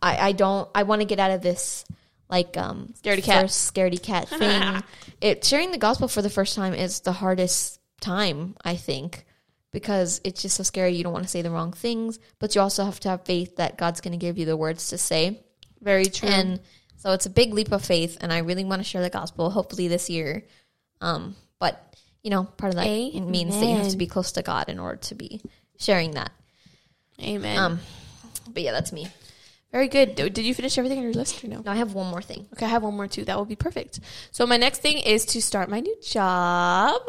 I, 0.00 0.28
I 0.28 0.32
don't. 0.32 0.68
I 0.74 0.84
want 0.84 1.00
to 1.00 1.06
get 1.06 1.18
out 1.18 1.30
of 1.30 1.40
this 1.42 1.84
like 2.28 2.56
um 2.56 2.92
Scaredy 3.02 3.22
cat. 3.22 3.42
first 3.42 3.74
scaredy 3.74 4.02
cat 4.02 4.28
thing. 4.30 4.82
it 5.20 5.44
sharing 5.44 5.70
the 5.70 5.78
gospel 5.78 6.08
for 6.08 6.22
the 6.22 6.30
first 6.30 6.54
time 6.54 6.74
is 6.74 7.00
the 7.00 7.12
hardest 7.12 7.80
time 8.00 8.56
I 8.64 8.76
think 8.76 9.24
because 9.72 10.22
it's 10.24 10.40
just 10.40 10.56
so 10.56 10.62
scary. 10.62 10.94
You 10.94 11.04
don't 11.04 11.12
want 11.12 11.24
to 11.26 11.30
say 11.30 11.42
the 11.42 11.50
wrong 11.50 11.72
things, 11.72 12.18
but 12.38 12.54
you 12.54 12.62
also 12.62 12.84
have 12.84 12.98
to 13.00 13.10
have 13.10 13.26
faith 13.26 13.56
that 13.56 13.76
God's 13.76 14.00
going 14.00 14.12
to 14.12 14.18
give 14.18 14.38
you 14.38 14.46
the 14.46 14.56
words 14.56 14.88
to 14.88 14.96
say. 14.96 15.42
Very 15.82 16.06
true. 16.06 16.30
And 16.30 16.60
so 16.96 17.12
it's 17.12 17.26
a 17.26 17.30
big 17.30 17.52
leap 17.52 17.70
of 17.72 17.84
faith, 17.84 18.16
and 18.22 18.32
I 18.32 18.38
really 18.38 18.64
want 18.64 18.80
to 18.80 18.88
share 18.88 19.02
the 19.02 19.10
gospel, 19.10 19.50
hopefully 19.50 19.86
this 19.88 20.08
year. 20.08 20.44
Um, 21.02 21.36
but 21.58 21.94
you 22.22 22.30
know, 22.30 22.44
part 22.44 22.72
of 22.72 22.76
that 22.76 22.86
it 22.86 23.20
means 23.20 23.54
that 23.60 23.66
you 23.66 23.76
have 23.76 23.90
to 23.90 23.98
be 23.98 24.06
close 24.06 24.32
to 24.32 24.42
God 24.42 24.70
in 24.70 24.78
order 24.78 24.96
to 24.96 25.14
be 25.14 25.42
sharing 25.78 26.12
that. 26.12 26.32
Amen. 27.22 27.58
Um, 27.58 27.80
but 28.48 28.62
yeah, 28.62 28.72
that's 28.72 28.92
me. 28.92 29.08
Very 29.72 29.88
good. 29.88 30.14
Did 30.14 30.38
you 30.38 30.54
finish 30.54 30.78
everything 30.78 30.98
on 30.98 31.04
your 31.04 31.12
list 31.12 31.42
or 31.44 31.48
no? 31.48 31.60
Now 31.60 31.72
I 31.72 31.76
have 31.76 31.92
one 31.92 32.06
more 32.06 32.22
thing. 32.22 32.46
Okay, 32.54 32.64
I 32.64 32.68
have 32.68 32.82
one 32.82 32.96
more 32.96 33.08
too. 33.08 33.24
That 33.24 33.38
would 33.38 33.48
be 33.48 33.56
perfect. 33.56 34.00
So 34.30 34.46
my 34.46 34.56
next 34.56 34.80
thing 34.80 34.98
is 34.98 35.26
to 35.26 35.42
start 35.42 35.68
my 35.68 35.80
new 35.80 35.96
job. 36.02 37.02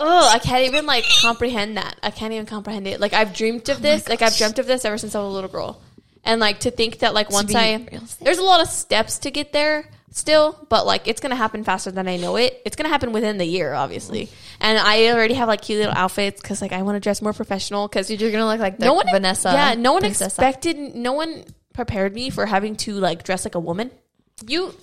Oh, 0.00 0.30
I 0.32 0.38
can't 0.42 0.64
even 0.66 0.84
like 0.84 1.04
comprehend 1.22 1.76
that. 1.76 1.96
I 2.02 2.10
can't 2.10 2.32
even 2.32 2.46
comprehend 2.46 2.86
it. 2.86 3.00
Like 3.00 3.12
I've 3.12 3.32
dreamed 3.32 3.68
of 3.68 3.78
oh 3.78 3.80
this. 3.80 4.08
Like 4.08 4.20
I've 4.20 4.36
dreamt 4.36 4.58
of 4.58 4.66
this 4.66 4.84
ever 4.84 4.98
since 4.98 5.14
I 5.14 5.20
was 5.20 5.28
a 5.28 5.34
little 5.34 5.48
girl. 5.48 5.80
And 6.24 6.40
like 6.40 6.60
to 6.60 6.70
think 6.70 6.98
that 6.98 7.14
like 7.14 7.30
once 7.30 7.54
I 7.54 7.78
there's 8.20 8.38
a 8.38 8.42
lot 8.42 8.60
of 8.60 8.68
steps 8.68 9.20
to 9.20 9.30
get 9.30 9.52
there 9.52 9.88
still, 10.10 10.66
but 10.68 10.84
like 10.86 11.08
it's 11.08 11.20
gonna 11.20 11.36
happen 11.36 11.64
faster 11.64 11.90
than 11.90 12.08
I 12.08 12.16
know 12.16 12.36
it. 12.36 12.60
It's 12.66 12.76
gonna 12.76 12.90
happen 12.90 13.12
within 13.12 13.38
the 13.38 13.46
year, 13.46 13.72
obviously. 13.72 14.28
And 14.60 14.76
I 14.78 15.06
already 15.12 15.34
have 15.34 15.48
like 15.48 15.62
cute 15.62 15.78
little 15.78 15.94
outfits 15.94 16.42
because 16.42 16.60
like 16.60 16.72
I 16.72 16.82
want 16.82 16.96
to 16.96 17.00
dress 17.00 17.22
more 17.22 17.32
professional 17.32 17.88
because 17.88 18.10
You're 18.10 18.32
gonna 18.32 18.46
look 18.46 18.60
like 18.60 18.76
the 18.78 18.84
no 18.84 18.94
one 18.94 19.06
Vanessa. 19.10 19.50
Yeah, 19.52 19.74
no 19.74 19.92
one 19.94 20.02
princess. 20.02 20.28
expected. 20.28 20.76
No 20.94 21.12
one 21.12 21.44
prepared 21.80 22.14
me 22.14 22.28
for 22.28 22.44
having 22.44 22.76
to 22.76 22.92
like 22.92 23.24
dress 23.24 23.46
like 23.46 23.54
a 23.54 23.58
woman. 23.58 23.90
You 24.46 24.74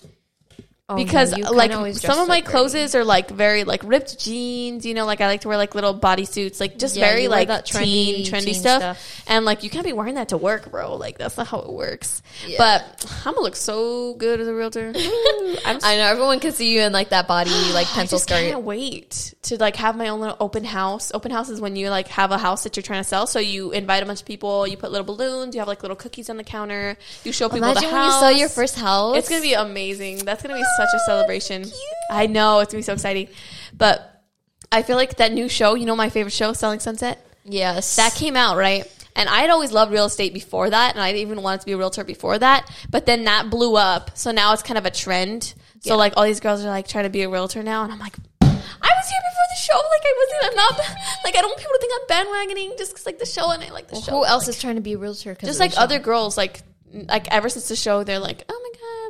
Oh, 0.89 0.95
because 0.95 1.33
kinda 1.33 1.51
like 1.51 1.73
some 1.95 2.17
of 2.17 2.29
my 2.29 2.35
like 2.35 2.45
clothes 2.45 2.95
are 2.95 3.03
like 3.03 3.29
very 3.29 3.65
like 3.65 3.81
ripped 3.83 4.17
jeans, 4.19 4.85
you 4.85 4.93
know, 4.93 5.05
like 5.05 5.19
I 5.19 5.27
like 5.27 5.41
to 5.41 5.49
wear 5.49 5.57
like 5.57 5.75
little 5.75 5.93
bodysuits, 5.93 6.61
like 6.61 6.77
just 6.77 6.95
Yeah, 6.95 7.09
very 7.09 7.27
like 7.27 7.49
that 7.49 7.65
teen, 7.65 8.23
trendy 8.25 8.29
trendy 8.29 8.55
stuff. 8.55 8.97
stuff. 8.97 9.23
And 9.27 9.43
like 9.43 9.63
you 9.63 9.69
can't 9.69 9.83
be 9.83 9.91
wearing 9.91 10.15
that 10.15 10.29
to 10.29 10.37
work, 10.37 10.71
bro. 10.71 10.95
Like 10.95 11.17
that's 11.17 11.35
not 11.35 11.47
how 11.47 11.59
it 11.59 11.73
works. 11.73 12.21
Yeah. 12.45 12.55
But 12.57 13.05
I'm 13.25 13.33
gonna 13.33 13.41
look 13.41 13.57
so 13.57 14.13
good 14.13 14.39
as 14.39 14.47
a 14.47 14.53
realtor. 14.53 14.93
I 14.95 15.95
know 15.97 16.05
everyone 16.05 16.39
can 16.39 16.53
see 16.53 16.73
you 16.73 16.79
in 16.79 16.93
like 16.93 17.09
that 17.09 17.27
body, 17.27 17.49
like 17.73 17.87
I 17.87 17.91
pencil 17.93 18.17
just 18.19 18.29
skirt. 18.29 18.39
can't 18.49 18.63
wait 18.63 19.33
to 19.41 19.57
like 19.57 19.75
have 19.75 19.97
my 19.97 20.07
own 20.07 20.21
little 20.21 20.37
open 20.39 20.63
house. 20.63 21.11
Open 21.13 21.31
house 21.31 21.49
is 21.49 21.59
when 21.59 21.75
you 21.75 21.89
like 21.89 22.07
have 22.07 22.31
a 22.31 22.37
house 22.37 22.63
that 22.63 22.77
you're 22.77 22.83
trying 22.83 23.01
to 23.03 23.09
sell. 23.09 23.27
So 23.27 23.39
you 23.39 23.71
invite 23.71 24.03
a 24.03 24.05
bunch 24.05 24.21
of 24.21 24.25
people, 24.25 24.65
you 24.65 24.77
put 24.77 24.93
little 24.93 25.05
balloons, 25.05 25.53
you 25.53 25.59
have 25.59 25.67
like 25.67 25.81
little 25.81 25.97
cookies 25.97 26.29
on 26.29 26.37
the 26.37 26.45
counter, 26.45 26.95
you 27.25 27.33
show 27.33 27.49
people 27.49 27.69
Imagine 27.69 27.89
the 27.89 27.93
when 27.93 28.05
you 28.05 28.11
sell 28.11 28.31
your 28.31 28.47
first 28.47 28.77
house. 28.77 29.17
It's 29.17 29.27
gonna 29.27 29.41
be 29.41 29.51
amazing. 29.51 30.19
That's 30.19 30.41
gonna 30.41 30.55
be 30.55 30.63
such 30.77 30.89
a 30.95 30.99
celebration. 31.05 31.65
I 32.09 32.27
know 32.27 32.59
it's 32.59 32.71
gonna 32.71 32.79
be 32.79 32.83
so 32.83 32.93
exciting. 32.93 33.27
But 33.73 34.23
I 34.71 34.81
feel 34.83 34.95
like 34.95 35.17
that 35.17 35.33
new 35.33 35.49
show, 35.49 35.75
you 35.75 35.85
know, 35.85 35.95
my 35.95 36.09
favorite 36.09 36.31
show, 36.33 36.53
Selling 36.53 36.79
Sunset, 36.79 37.25
yes. 37.43 37.95
that 37.97 38.13
came 38.13 38.35
out 38.35 38.55
right. 38.57 38.85
And 39.15 39.27
I 39.27 39.39
had 39.39 39.49
always 39.49 39.71
loved 39.71 39.91
real 39.91 40.05
estate 40.05 40.31
before 40.33 40.69
that, 40.69 40.93
and 40.93 41.01
I 41.01 41.11
even 41.13 41.41
wanted 41.41 41.61
to 41.61 41.65
be 41.65 41.71
a 41.71 41.77
realtor 41.77 42.03
before 42.03 42.37
that. 42.37 42.69
But 42.89 43.07
then 43.07 43.23
that 43.25 43.49
blew 43.49 43.75
up, 43.75 44.15
so 44.15 44.29
now 44.31 44.53
it's 44.53 44.61
kind 44.61 44.77
of 44.77 44.85
a 44.85 44.91
trend. 44.91 45.55
So 45.79 45.93
Yeah. 45.93 45.93
like 45.95 46.13
all 46.15 46.23
these 46.23 46.39
girls 46.39 46.63
are 46.63 46.69
like 46.69 46.87
trying 46.87 47.05
to 47.05 47.09
be 47.09 47.23
a 47.23 47.29
realtor 47.29 47.63
now, 47.63 47.83
and 47.83 47.91
I'm 47.91 47.97
like, 47.99 48.15
I 48.41 48.45
was 48.45 49.09
here 49.09 49.21
before 49.29 49.47
the 49.49 49.59
show. 49.59 49.75
Like 49.75 50.03
I 50.05 50.13
wasn't. 50.19 50.51
I'm 50.51 50.55
not. 50.55 50.79
Like 51.23 51.35
I 51.35 51.41
don't 51.41 51.49
want 51.49 51.57
people 51.59 51.73
to 51.73 51.79
think 51.79 51.93
I'm 51.95 52.07
bandwagoning 52.27 52.77
just 52.77 52.95
'cause, 52.95 53.05
like 53.07 53.17
the 53.17 53.25
show 53.25 53.49
and 53.51 53.63
I 53.63 53.69
like 53.71 53.87
the 53.87 53.93
Well, 53.95 54.01
show. 54.03 54.11
who 54.11 54.25
else 54.25 54.43
Like, 54.43 54.55
is 54.55 54.61
trying 54.61 54.75
to 54.75 54.81
be 54.81 54.93
a 54.93 54.97
realtor? 54.99 55.35
just 55.43 55.59
like 55.59 55.73
show? 55.73 55.81
other 55.81 55.97
girls 55.99 56.37
like 56.37 56.61
like 56.93 57.27
ever 57.31 57.49
since 57.49 57.67
the 57.67 57.75
show 57.75 58.03
they're 58.03 58.19
like 58.19 58.43
oh 58.49 58.59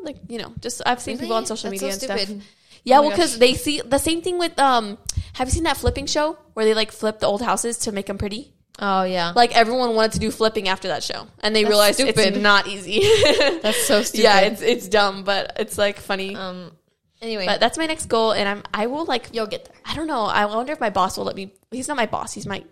like 0.07 0.17
you 0.27 0.39
know 0.39 0.53
just 0.59 0.81
i've 0.85 0.99
seen 0.99 1.17
people 1.19 1.35
on 1.35 1.45
social 1.45 1.69
That's 1.69 1.81
media 1.81 1.93
so 1.95 2.13
and 2.13 2.19
stuff 2.29 2.47
yeah 2.83 2.97
Oh 2.97 3.01
well 3.01 3.11
because 3.11 3.37
they 3.37 3.53
see 3.53 3.81
the 3.81 3.97
same 3.99 4.21
thing 4.21 4.39
with 4.39 4.57
um 4.57 4.97
have 5.33 5.47
you 5.47 5.51
seen 5.51 5.63
that 5.63 5.77
flipping 5.77 6.05
show 6.07 6.37
where 6.53 6.65
they 6.65 6.73
like 6.73 6.91
flip 6.91 7.19
the 7.19 7.27
old 7.27 7.41
houses 7.41 7.77
to 7.79 7.91
make 7.91 8.07
them 8.07 8.17
pretty 8.17 8.53
Oh 8.79 9.01
yeah, 9.01 9.33
like 9.35 9.57
everyone 9.57 9.95
wanted 9.95 10.11
to 10.13 10.19
do 10.19 10.29
flipping 10.29 10.67
after 10.67 10.87
that 10.89 11.01
show 11.01 11.27
and 11.41 11.55
they 11.55 11.63
That's 11.63 11.69
realized 11.69 11.97
stupid. 11.99 12.19
it's 12.19 12.37
not 12.37 12.67
easy 12.67 12.99
that's 13.63 13.83
so 13.87 14.03
stupid. 14.09 14.23
yeah 14.23 14.39
it's 14.41 14.61
it's 14.61 14.87
dumb 14.87 15.23
but 15.23 15.53
it's 15.57 15.77
like 15.79 15.97
funny 15.99 16.35
um. 16.35 16.71
Anyway, 17.19 17.47
but 17.47 17.59
that's 17.59 17.79
my 17.79 17.87
next 17.87 18.05
goal 18.05 18.31
and 18.33 18.47
i'm 18.47 18.61
i 18.75 18.85
will 18.85 19.05
like 19.05 19.29
you'll 19.33 19.47
get 19.47 19.65
there. 19.65 19.73
I 19.83 19.95
don't 19.95 20.05
know. 20.05 20.25
I 20.25 20.45
wonder 20.45 20.71
if 20.73 20.79
my 20.79 20.91
boss 20.91 21.17
will 21.17 21.25
let 21.25 21.35
me. 21.35 21.51
He's 21.71 21.87
not 21.87 21.97
my 21.97 22.05
boss. 22.05 22.33
He's 22.33 22.45
my. 22.45 22.63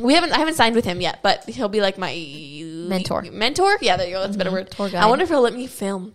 We 0.00 0.14
haven't. 0.14 0.32
I 0.32 0.38
haven't 0.38 0.54
signed 0.54 0.74
with 0.74 0.84
him 0.84 1.00
yet, 1.00 1.20
but 1.22 1.44
he'll 1.44 1.68
be 1.68 1.80
like 1.80 1.98
my 1.98 2.14
Mentor. 2.88 3.22
Mentor. 3.30 3.78
Yeah, 3.80 3.96
there 3.96 4.06
you 4.06 4.14
go. 4.14 4.20
That's 4.20 4.34
a 4.34 4.38
better 4.38 4.50
word. 4.50 4.70
Tour 4.70 4.90
I 4.94 5.06
wonder 5.06 5.22
if 5.22 5.28
he'll 5.28 5.42
let 5.42 5.54
me 5.54 5.66
film 5.66 6.14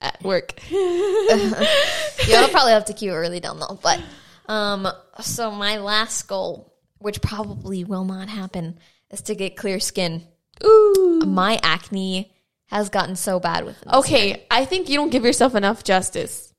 at 0.00 0.22
work. 0.22 0.54
You'll 0.70 2.48
probably 2.48 2.72
have 2.72 2.86
to 2.86 3.06
it 3.06 3.10
really 3.10 3.40
down 3.40 3.58
though. 3.58 3.78
But 3.82 4.00
um, 4.46 4.88
so 5.20 5.50
my 5.50 5.78
last 5.78 6.26
goal, 6.26 6.74
which 6.98 7.20
probably 7.20 7.84
will 7.84 8.04
not 8.04 8.28
happen, 8.28 8.78
is 9.10 9.22
to 9.22 9.34
get 9.34 9.56
clear 9.56 9.80
skin. 9.80 10.26
Ooh. 10.64 11.22
My 11.26 11.58
acne 11.62 12.32
has 12.66 12.88
gotten 12.88 13.16
so 13.16 13.40
bad 13.40 13.64
with 13.64 13.80
this 13.80 13.92
Okay, 13.92 14.46
I 14.50 14.64
think 14.64 14.88
you 14.88 14.96
don't 14.96 15.10
give 15.10 15.24
yourself 15.24 15.54
enough 15.54 15.82
justice. 15.82 16.49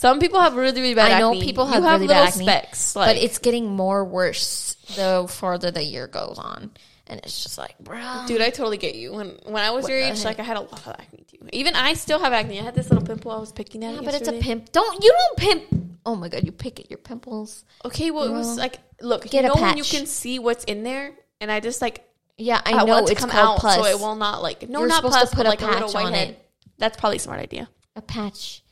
Some 0.00 0.18
people 0.18 0.40
have 0.40 0.56
really, 0.56 0.80
really 0.80 0.94
bad 0.94 1.12
I 1.12 1.18
know 1.20 1.30
acne. 1.32 1.42
people 1.44 1.66
You 1.66 1.72
have 1.74 1.82
have 1.82 2.00
really 2.00 2.06
little 2.08 2.22
bad 2.24 2.32
acne, 2.32 2.44
specks, 2.46 2.94
but 2.94 3.16
it's 3.16 3.38
getting 3.38 3.66
more 3.70 4.02
worse 4.04 4.76
the 4.96 5.26
farther 5.28 5.70
the 5.70 5.82
year 5.84 6.06
goes 6.06 6.38
on, 6.38 6.70
and 7.06 7.20
it's 7.22 7.42
just 7.42 7.58
like, 7.58 7.78
bro, 7.78 8.24
Dude, 8.26 8.40
I 8.40 8.48
totally 8.48 8.78
get 8.78 8.94
you. 8.94 9.12
When 9.12 9.38
when 9.44 9.62
I 9.62 9.70
was 9.72 9.86
your 9.88 9.98
age, 9.98 10.16
heck? 10.16 10.24
like 10.24 10.40
I 10.40 10.42
had 10.44 10.56
a 10.56 10.62
lot 10.62 10.86
of 10.86 10.94
acne 10.98 11.24
too. 11.30 11.36
Even 11.52 11.74
I 11.74 11.92
still 11.92 12.18
have 12.18 12.32
acne. 12.32 12.58
I 12.60 12.62
had 12.64 12.74
this 12.74 12.88
little 12.90 13.04
pimple 13.04 13.30
I 13.30 13.38
was 13.38 13.52
picking 13.52 13.84
at. 13.84 13.94
Yeah, 13.96 14.00
but 14.02 14.14
it's 14.14 14.28
a 14.28 14.32
pimp. 14.32 14.72
Don't 14.72 15.04
you 15.04 15.12
don't 15.12 15.36
pimp? 15.38 15.84
Oh 16.06 16.16
my 16.16 16.28
god, 16.30 16.44
you 16.44 16.52
pick 16.52 16.80
at 16.80 16.88
your 16.90 16.98
pimples. 16.98 17.64
Okay, 17.84 18.10
well, 18.10 18.24
it 18.24 18.32
was 18.32 18.56
like, 18.56 18.78
look, 19.02 19.24
Get 19.24 19.44
you 19.44 19.50
a 19.52 19.54
know 19.54 19.60
when 19.60 19.76
you 19.76 19.84
can 19.84 20.06
see 20.06 20.38
what's 20.38 20.64
in 20.64 20.82
there, 20.82 21.12
and 21.42 21.52
I 21.52 21.60
just 21.60 21.82
like 21.82 22.08
Yeah, 22.38 22.58
I 22.64 22.72
I, 22.72 22.84
know 22.84 22.94
want 22.94 23.10
it 23.10 23.12
it's 23.12 23.20
come 23.20 23.30
out, 23.32 23.58
pus. 23.58 23.74
so 23.74 23.84
it 23.84 23.98
will 24.00 24.16
not 24.16 24.40
like 24.42 24.66
no, 24.66 24.78
You're 24.80 24.88
not 24.88 24.96
supposed 25.04 25.14
to 25.18 25.26
pus, 25.26 25.34
put 25.34 25.44
a 25.46 25.50
like 25.50 25.60
a 25.60 25.66
little 25.66 25.88
patch 25.88 25.94
on 25.94 26.04
whitehead. 26.04 26.28
it. 26.30 26.48
That's 26.78 26.96
probably 26.96 27.18
a 27.18 27.20
smart 27.20 27.40
idea. 27.40 27.68
a 27.96 28.00
patch. 28.00 28.62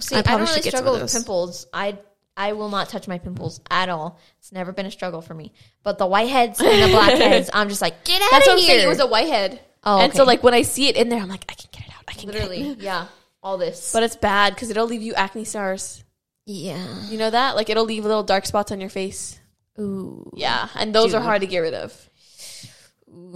See, 0.00 0.14
I 0.16 0.18
I, 0.20 0.22
don't 0.22 0.40
really 0.42 0.62
struggle 0.62 1.00
with 1.00 1.12
pimples. 1.12 1.66
I 1.72 1.98
I 2.36 2.52
will 2.52 2.68
not 2.68 2.88
touch 2.88 3.08
my 3.08 3.18
pimples 3.18 3.60
at 3.70 3.88
all. 3.88 4.18
It's 4.38 4.52
never 4.52 4.70
been 4.72 4.86
a 4.86 4.90
struggle 4.90 5.20
for 5.22 5.34
me. 5.34 5.52
But 5.82 5.98
the 5.98 6.06
whiteheads 6.06 6.60
and 6.60 6.82
the 6.82 6.88
blackheads, 6.94 7.50
I'm 7.54 7.68
just 7.68 7.82
like, 7.82 8.04
get 8.04 8.22
out 8.22 8.30
That's 8.30 8.46
of 8.46 8.52
what 8.52 8.58
I'm 8.58 8.64
here. 8.64 8.68
saying. 8.76 8.84
It 8.86 8.88
was 8.88 9.00
a 9.00 9.06
whitehead. 9.08 9.60
Oh, 9.82 9.98
and 10.00 10.12
so 10.14 10.24
like 10.24 10.42
when 10.44 10.54
I 10.54 10.62
see 10.62 10.88
it 10.88 10.96
in 10.96 11.08
there, 11.08 11.20
I'm 11.20 11.28
like, 11.28 11.44
I 11.48 11.54
can 11.54 11.68
get 11.72 11.82
it 11.88 11.92
out. 11.96 12.04
I 12.06 12.12
can 12.12 12.28
literally, 12.30 12.62
Get 12.62 12.78
it. 12.78 12.82
yeah, 12.82 13.06
all 13.42 13.58
this. 13.58 13.92
But 13.92 14.02
it's 14.04 14.16
bad 14.16 14.54
because 14.54 14.70
it'll 14.70 14.86
leave 14.86 15.02
you 15.02 15.14
acne 15.14 15.44
scars. 15.44 16.04
yeah, 16.46 17.06
You 17.08 17.18
know 17.18 17.30
that? 17.30 17.56
Like 17.56 17.70
it'll 17.70 17.84
leave 17.84 18.04
little 18.04 18.22
dark 18.22 18.46
spots 18.46 18.70
on 18.70 18.80
your 18.80 18.90
face. 18.90 19.40
ooh, 19.80 20.30
Yeah, 20.36 20.68
and 20.76 20.94
those 20.94 21.14
are 21.14 21.20
hard 21.20 21.40
to 21.40 21.46
get 21.46 21.58
rid 21.60 21.74
of. 21.74 22.07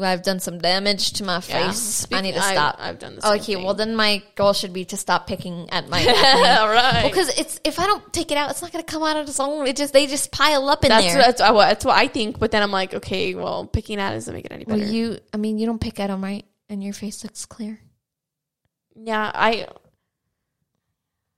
I've 0.00 0.22
done 0.22 0.40
some 0.40 0.58
damage 0.58 1.12
to 1.14 1.24
my 1.24 1.34
Yeah. 1.34 1.40
face. 1.70 2.06
I 2.12 2.20
need 2.22 2.32
to 2.32 2.40
stop. 2.40 2.76
I've, 2.78 2.88
I've 2.94 2.98
done 2.98 3.16
the 3.16 3.22
same 3.22 3.32
okay, 3.34 3.54
thing. 3.54 3.64
well 3.64 3.74
then 3.74 3.94
my 3.94 4.22
goal 4.36 4.52
should 4.52 4.72
be 4.72 4.84
to 4.86 4.96
stop 4.96 5.26
picking 5.26 5.68
at 5.70 5.88
my 5.88 6.00
all 6.60 6.68
right. 6.68 7.02
because 7.10 7.28
it's 7.38 7.60
if 7.64 7.78
I 7.78 7.86
don't 7.86 8.12
take 8.12 8.30
it 8.30 8.36
out, 8.38 8.50
it's 8.50 8.62
not 8.62 8.72
gonna 8.72 8.84
come 8.84 9.02
out 9.02 9.16
on 9.16 9.24
its 9.24 9.38
own. 9.40 9.66
It 9.66 9.76
just 9.76 9.92
they 9.92 10.06
just 10.06 10.32
pile 10.32 10.68
up 10.68 10.84
in 10.84 10.88
that's 10.88 11.06
there. 11.06 11.18
that's 11.18 11.40
what, 11.42 11.68
that's 11.68 11.84
what 11.84 11.96
I 11.96 12.08
think. 12.08 12.38
But 12.38 12.50
then 12.52 12.62
I'm 12.62 12.70
like, 12.72 12.94
okay, 12.94 13.34
well, 13.34 13.66
picking 13.66 13.98
at 13.98 14.12
it 14.12 14.16
doesn't 14.16 14.34
make 14.34 14.46
it 14.46 14.52
any 14.52 14.64
well, 14.66 14.78
better. 14.78 14.90
you, 14.90 15.18
I 15.32 15.36
mean, 15.36 15.58
you 15.58 15.66
don't 15.66 15.80
pick 15.80 16.00
at 16.00 16.06
them, 16.08 16.22
right? 16.24 16.44
And 16.68 16.82
your 16.82 16.94
face 16.94 17.22
looks 17.22 17.44
clear. 17.44 17.78
Yeah, 18.94 19.30
I 19.34 19.66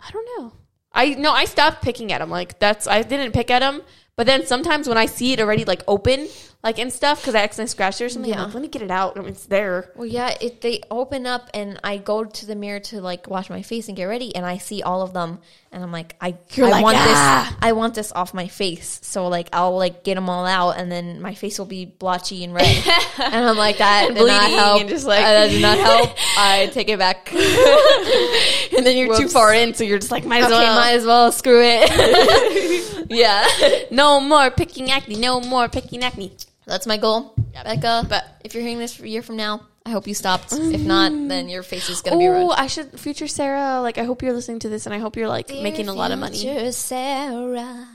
I 0.00 0.10
don't 0.10 0.28
know. 0.38 0.52
I 0.92 1.14
no, 1.14 1.32
I 1.32 1.44
stopped 1.46 1.82
picking 1.82 2.12
at 2.12 2.18
them. 2.20 2.30
Like 2.30 2.58
that's 2.58 2.86
I 2.86 3.02
didn't 3.02 3.32
pick 3.32 3.50
at 3.50 3.60
them. 3.60 3.82
But 4.16 4.26
then 4.26 4.46
sometimes 4.46 4.88
when 4.88 4.96
I 4.96 5.06
see 5.06 5.32
it 5.32 5.40
already 5.40 5.64
like 5.64 5.82
open, 5.88 6.28
like 6.62 6.78
and 6.78 6.92
stuff, 6.92 7.20
because 7.20 7.34
I 7.34 7.42
accidentally 7.42 7.68
scratched 7.70 8.00
it 8.00 8.04
or 8.04 8.08
something, 8.08 8.32
I'm 8.32 8.38
Yeah. 8.38 8.44
like, 8.44 8.54
let 8.54 8.62
me 8.62 8.68
get 8.68 8.82
it 8.82 8.90
out. 8.90 9.16
I 9.18 9.20
mean, 9.20 9.30
it's 9.30 9.46
there. 9.46 9.90
Well, 9.96 10.06
yeah, 10.06 10.36
it, 10.40 10.60
they 10.60 10.80
open 10.90 11.26
up, 11.26 11.50
and 11.52 11.80
I 11.82 11.96
go 11.98 12.24
to 12.24 12.46
the 12.46 12.54
mirror 12.54 12.80
to 12.80 13.00
like 13.00 13.28
wash 13.28 13.50
my 13.50 13.60
face 13.62 13.88
and 13.88 13.96
get 13.96 14.04
ready, 14.04 14.34
and 14.36 14.46
I 14.46 14.56
see 14.58 14.82
all 14.82 15.02
of 15.02 15.12
them, 15.12 15.40
and 15.74 15.82
I'm 15.82 15.90
like, 15.92 16.14
I, 16.20 16.36
You're 16.52 16.68
I 16.68 16.70
like, 16.70 16.82
want 16.84 16.96
"Ah." 17.00 17.46
this, 17.50 17.58
I 17.60 17.72
want 17.72 17.94
this 17.94 18.12
off 18.12 18.32
my 18.32 18.46
face. 18.48 19.00
So 19.02 19.26
like, 19.28 19.48
I'll 19.52 19.76
like 19.76 20.04
get 20.04 20.14
them 20.14 20.30
all 20.30 20.46
out, 20.46 20.78
and 20.78 20.90
then 20.90 21.20
my 21.20 21.34
face 21.34 21.58
will 21.58 21.66
be 21.66 21.84
blotchy 21.84 22.44
and 22.44 22.54
red, 22.54 22.64
and 23.18 23.34
I'm 23.44 23.56
like, 23.56 23.78
that 23.78 24.06
And 24.08 24.16
did 24.16 24.26
not 24.26 24.50
help. 24.50 24.80
and 24.80 24.88
just 24.88 25.04
like- 25.06 25.20
that 25.20 25.48
did 25.50 25.60
not 25.60 25.76
help. 25.78 26.10
I 26.38 26.70
take 26.72 26.88
it 26.88 26.98
back. 26.98 27.30
and 28.76 28.86
then 28.86 28.96
you're 28.96 29.16
too 29.18 29.28
far 29.28 29.52
in, 29.52 29.74
so 29.74 29.84
you're 29.84 29.98
just 29.98 30.10
like, 30.12 30.24
might 30.24 30.44
as 30.44 30.50
well. 30.50 30.74
might 30.76 30.92
as 30.92 31.04
well 31.04 31.32
screw 31.32 31.60
it. 31.62 33.06
yeah, 33.10 33.44
no 33.90 34.20
more 34.20 34.50
picking 34.50 34.90
acne. 34.90 35.16
No 35.16 35.40
more 35.40 35.68
picking 35.68 36.02
acne. 36.04 36.32
that's 36.66 36.86
my 36.86 36.96
goal, 36.96 37.34
Becca. 37.64 38.06
But 38.08 38.24
If 38.44 38.54
you're 38.54 38.62
hearing 38.62 38.78
this 38.78 38.98
a 39.00 39.08
year 39.08 39.22
from 39.22 39.36
now, 39.36 39.66
I 39.86 39.90
hope 39.90 40.06
you 40.06 40.14
stopped. 40.14 40.52
If 40.52 40.80
not, 40.80 41.12
um, 41.12 41.28
then 41.28 41.48
your 41.48 41.62
face 41.62 41.90
is 41.90 42.00
gonna 42.00 42.16
be 42.16 42.26
red. 42.26 42.42
oh, 42.42 42.50
I 42.50 42.68
should 42.68 42.98
future 42.98 43.26
Sarah. 43.26 43.80
Like, 43.82 43.98
I 43.98 44.04
hope 44.04 44.22
you're 44.22 44.32
listening 44.32 44.60
to 44.60 44.70
this, 44.70 44.86
and 44.86 44.94
I 44.94 44.98
hope 44.98 45.16
you're 45.16 45.28
like 45.28 45.48
making 45.50 45.88
a 45.88 45.94
lot 45.94 46.10
of 46.10 46.18
money. 46.18 46.38
Future 46.38 46.72
Sarah. 46.72 47.88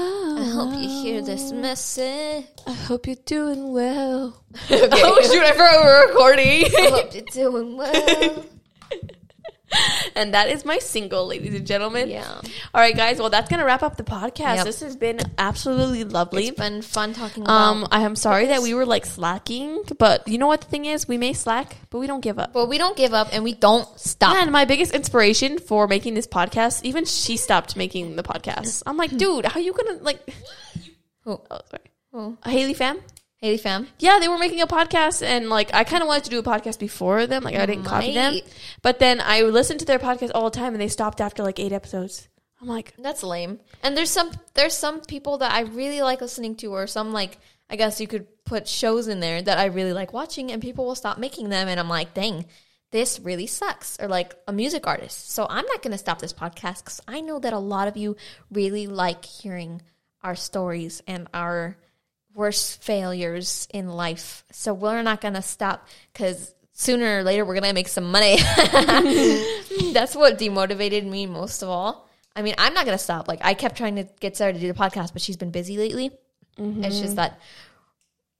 I 0.00 0.50
hope 0.54 0.74
you 0.74 0.88
hear 0.88 1.22
this 1.22 1.50
ah. 1.50 1.56
message. 1.56 2.46
I 2.66 2.72
hope 2.72 3.06
you're 3.06 3.16
doing 3.24 3.72
well. 3.72 4.44
Okay. 4.70 4.88
Oh 4.92 5.22
shoot! 5.22 5.42
I 5.42 5.52
forgot 5.52 5.80
we 5.80 5.84
were 5.84 6.06
recording. 6.08 6.64
I 6.66 6.90
hope 6.90 7.14
you're 7.14 7.24
doing 7.32 7.76
well. 7.76 8.44
and 10.14 10.34
that 10.34 10.48
is 10.48 10.64
my 10.64 10.78
single, 10.78 11.26
ladies 11.26 11.54
and 11.54 11.66
gentlemen. 11.66 12.08
Yeah. 12.08 12.24
All 12.74 12.80
right, 12.80 12.96
guys. 12.96 13.18
Well, 13.18 13.30
that's 13.30 13.48
gonna 13.48 13.64
wrap 13.64 13.82
up 13.82 13.96
the 13.96 14.04
podcast. 14.04 14.56
Yep. 14.56 14.64
This 14.64 14.80
has 14.80 14.96
been 14.96 15.20
absolutely 15.38 16.04
lovely. 16.04 16.48
It's 16.48 16.58
been 16.58 16.82
fun 16.82 17.14
talking 17.14 17.42
about. 17.44 17.52
Um, 17.52 17.88
I 17.90 18.02
am 18.02 18.16
sorry 18.16 18.46
that 18.46 18.62
we 18.62 18.74
were 18.74 18.86
like 18.86 19.06
slacking, 19.06 19.82
but 19.98 20.26
you 20.28 20.38
know 20.38 20.46
what 20.46 20.60
the 20.62 20.68
thing 20.68 20.84
is? 20.84 21.06
We 21.08 21.18
may 21.18 21.32
slack, 21.32 21.76
but 21.90 21.98
we 21.98 22.06
don't 22.06 22.20
give 22.20 22.38
up. 22.38 22.52
but 22.52 22.68
we 22.68 22.78
don't 22.78 22.96
give 22.96 23.14
up 23.14 23.28
and 23.32 23.44
we 23.44 23.54
don't 23.54 23.86
stop. 23.98 24.34
And 24.36 24.50
my 24.52 24.64
biggest 24.64 24.94
inspiration 24.94 25.58
for 25.58 25.86
making 25.86 26.14
this 26.14 26.26
podcast, 26.26 26.82
even 26.84 27.04
she 27.04 27.36
stopped 27.36 27.76
making 27.76 28.16
the 28.16 28.22
podcast. 28.22 28.82
I'm 28.86 28.96
like, 28.96 29.16
dude, 29.16 29.44
how 29.46 29.60
you 29.60 29.72
gonna 29.72 29.98
like? 30.02 30.20
Who? 31.24 31.40
Oh, 31.50 31.60
sorry, 31.70 31.90
Who? 32.12 32.38
Haley 32.44 32.74
fam. 32.74 32.98
Haley 33.40 33.58
fam. 33.58 33.86
Yeah, 34.00 34.18
they 34.18 34.26
were 34.28 34.38
making 34.38 34.60
a 34.60 34.66
podcast, 34.66 35.22
and 35.24 35.48
like 35.48 35.72
I 35.72 35.84
kind 35.84 36.02
of 36.02 36.08
wanted 36.08 36.24
to 36.24 36.30
do 36.30 36.38
a 36.40 36.42
podcast 36.42 36.78
before 36.80 37.26
them. 37.26 37.44
Like 37.44 37.54
I 37.54 37.66
didn't 37.66 37.84
copy 37.84 38.12
them, 38.12 38.34
Right. 38.34 38.54
but 38.82 38.98
then 38.98 39.20
I 39.20 39.42
listened 39.42 39.78
to 39.80 39.86
their 39.86 40.00
podcast 40.00 40.32
all 40.34 40.50
the 40.50 40.58
time, 40.58 40.74
and 40.74 40.80
they 40.80 40.88
stopped 40.88 41.20
after 41.20 41.42
like 41.44 41.60
eight 41.60 41.72
episodes. 41.72 42.28
I'm 42.60 42.66
like, 42.66 42.94
That's 42.98 43.22
lame. 43.22 43.60
And 43.84 43.96
there's 43.96 44.10
some 44.10 44.32
there's 44.54 44.74
some 44.76 45.00
people 45.02 45.38
that 45.38 45.52
I 45.52 45.60
really 45.60 46.02
like 46.02 46.20
listening 46.20 46.56
to, 46.56 46.72
or 46.72 46.88
some 46.88 47.12
like 47.12 47.38
I 47.70 47.76
guess 47.76 48.00
you 48.00 48.08
could 48.08 48.26
put 48.44 48.66
shows 48.66 49.06
in 49.06 49.20
there 49.20 49.40
that 49.40 49.58
I 49.58 49.66
really 49.66 49.92
like 49.92 50.12
watching, 50.12 50.50
and 50.50 50.60
people 50.60 50.84
will 50.86 50.96
stop 50.96 51.18
making 51.18 51.48
them, 51.48 51.68
and 51.68 51.78
I'm 51.78 51.88
like, 51.88 52.14
dang, 52.14 52.44
this 52.90 53.20
really 53.20 53.46
sucks. 53.46 53.96
Or 54.00 54.08
like 54.08 54.34
a 54.48 54.52
music 54.52 54.88
artist. 54.88 55.30
So 55.30 55.46
I'm 55.48 55.66
not 55.66 55.82
gonna 55.82 55.98
stop 55.98 56.18
this 56.20 56.32
podcast 56.32 56.78
because 56.78 57.00
I 57.06 57.20
know 57.20 57.38
that 57.38 57.52
a 57.52 57.58
lot 57.60 57.86
of 57.86 57.96
you 57.96 58.16
really 58.50 58.88
like 58.88 59.24
hearing 59.24 59.80
our 60.24 60.34
stories 60.34 61.02
and 61.06 61.28
our 61.32 61.76
worst 62.38 62.80
failures 62.82 63.66
in 63.74 63.88
life. 63.88 64.44
So 64.52 64.72
we're 64.72 65.02
not 65.02 65.20
gonna 65.20 65.42
stop 65.42 65.88
because 66.12 66.54
sooner 66.72 67.18
or 67.18 67.24
later 67.24 67.44
we're 67.44 67.54
gonna 67.54 67.72
make 67.72 67.88
some 67.88 68.12
money. 68.12 68.36
That's 69.92 70.14
what 70.14 70.38
demotivated 70.38 71.04
me 71.04 71.26
most 71.26 71.62
of 71.62 71.68
all. 71.68 72.08
I 72.36 72.42
mean, 72.42 72.54
I'm 72.56 72.74
not 72.74 72.84
gonna 72.84 72.96
stop. 72.96 73.26
Like 73.26 73.40
I 73.42 73.54
kept 73.54 73.76
trying 73.76 73.96
to 73.96 74.04
get 74.20 74.36
Sarah 74.36 74.52
to 74.52 74.60
do 74.60 74.72
the 74.72 74.78
podcast, 74.78 75.12
but 75.12 75.20
she's 75.20 75.36
been 75.36 75.50
busy 75.50 75.76
lately. 75.76 76.12
It's 76.56 76.98
just 76.98 77.02
mm-hmm. 77.02 77.14
that 77.16 77.40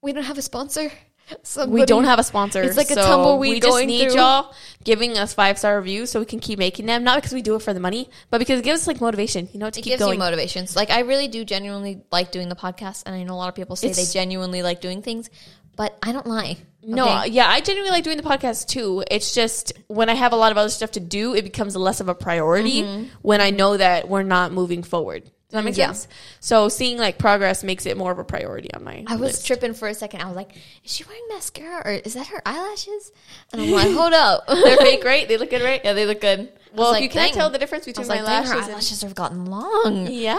we 0.01 0.13
don't 0.13 0.25
have 0.25 0.39
a 0.39 0.43
sponsor. 0.43 0.93
we 1.69 1.85
don't 1.85 2.05
have 2.05 2.19
a 2.19 2.23
sponsor. 2.23 2.63
It's 2.63 2.77
like 2.77 2.91
a 2.91 2.95
so 2.95 3.03
tumbleweed 3.03 3.51
We 3.51 3.61
just 3.61 3.87
need 3.87 4.11
through. 4.11 4.21
y'all 4.21 4.55
giving 4.85 5.19
us 5.19 5.33
five 5.35 5.59
star 5.59 5.77
reviews 5.77 6.11
so 6.11 6.21
we 6.21 6.27
can 6.27 6.41
keep 6.41 6.59
making 6.59 6.87
them. 6.87 7.05
Not 7.05 7.17
because 7.17 7.33
we 7.33 7.43
do 7.43 7.55
it 7.55 7.63
for 7.63 7.75
the 7.75 7.81
money, 7.81 8.11
but 8.31 8.39
because 8.39 8.61
it 8.61 8.65
gives 8.65 8.83
us 8.83 8.87
like 8.87 9.01
motivation. 9.01 9.49
You 9.53 9.61
know, 9.61 9.71
to 9.71 9.81
It 9.81 9.83
keep 9.83 9.93
gives 9.93 10.01
going. 10.03 10.15
you 10.15 10.19
motivations. 10.19 10.77
Like 10.77 10.91
I 10.91 11.01
really 11.01 11.29
do 11.29 11.45
genuinely 11.45 12.03
like 12.11 12.33
doing 12.33 12.49
the 12.49 12.57
podcast, 12.57 13.03
and 13.07 13.15
I 13.15 13.23
know 13.23 13.35
a 13.35 13.37
lot 13.37 13.49
of 13.49 13.55
people 13.55 13.77
say 13.77 13.89
It's- 13.91 14.09
they 14.09 14.13
genuinely 14.13 14.63
like 14.63 14.81
doing 14.81 15.03
things, 15.03 15.31
but 15.77 15.97
I 16.03 16.13
don't 16.13 16.27
lie. 16.27 16.57
No, 16.83 17.21
okay? 17.21 17.31
yeah, 17.31 17.49
I 17.49 17.61
genuinely 17.61 17.91
like 17.91 18.05
doing 18.05 18.17
the 18.17 18.23
podcast 18.23 18.69
too. 18.69 19.05
It's 19.11 19.35
just 19.35 19.73
when 19.89 20.09
I 20.09 20.15
have 20.15 20.33
a 20.33 20.37
lot 20.37 20.53
of 20.53 20.59
other 20.59 20.71
stuff 20.71 20.93
to 20.93 21.01
do, 21.01 21.35
it 21.35 21.43
becomes 21.43 21.77
less 21.77 22.01
of 22.01 22.09
a 22.09 22.15
priority 22.15 22.83
mm-hmm. 22.83 23.09
when 23.21 23.41
I 23.41 23.51
know 23.51 23.77
that 23.77 24.09
we're 24.09 24.23
not 24.23 24.53
moving 24.53 24.83
forward. 24.83 25.31
Does 25.51 25.57
that 25.57 25.65
make. 25.65 25.77
Yeah. 25.79 25.87
sense? 25.93 26.09
So 26.41 26.69
seeing 26.69 26.99
like 26.99 27.17
progress 27.19 27.65
makes 27.65 27.87
it 27.87 27.97
more 27.97 28.13
of 28.13 28.19
a 28.19 28.25
priority 28.25 28.73
on 28.75 28.85
my 28.85 29.05
I 29.07 29.15
was 29.17 29.33
list. 29.33 29.47
tripping 29.47 29.73
for 29.73 29.89
a 29.89 29.95
second. 29.95 30.21
I 30.21 30.27
was 30.27 30.37
like, 30.37 30.55
"Is 30.85 30.93
she 30.93 31.05
wearing 31.05 31.23
mascara 31.31 31.83
or 31.87 31.93
is 31.93 32.13
that 32.15 32.27
her 32.27 32.43
eyelashes?" 32.45 33.13
And 33.53 33.63
I'm 33.63 33.71
like, 33.71 33.91
"Hold 33.91 34.13
up, 34.13 34.47
They're 34.49 34.77
fake, 34.77 35.05
right? 35.05 35.27
They 35.27 35.39
look 35.39 35.49
good, 35.49 35.63
right? 35.63 35.81
yeah, 35.83 35.95
they 35.95 36.05
look 36.05 36.21
good." 36.21 36.53
Well, 36.75 36.89
I 36.89 36.91
was 36.91 36.97
if 36.99 37.03
you 37.05 37.09
can't 37.09 37.33
tell 37.33 37.49
the 37.49 37.57
difference 37.59 37.85
I 37.89 37.93
between 37.93 38.03
was 38.03 38.09
my 38.11 38.21
like, 38.21 38.27
"Dang, 38.27 38.35
lashes, 38.35 38.51
her 38.53 38.59
and- 38.59 38.71
eyelashes 38.73 39.03
have 39.03 39.15
gotten 39.15 39.47
long. 39.47 40.07
yeah. 40.11 40.37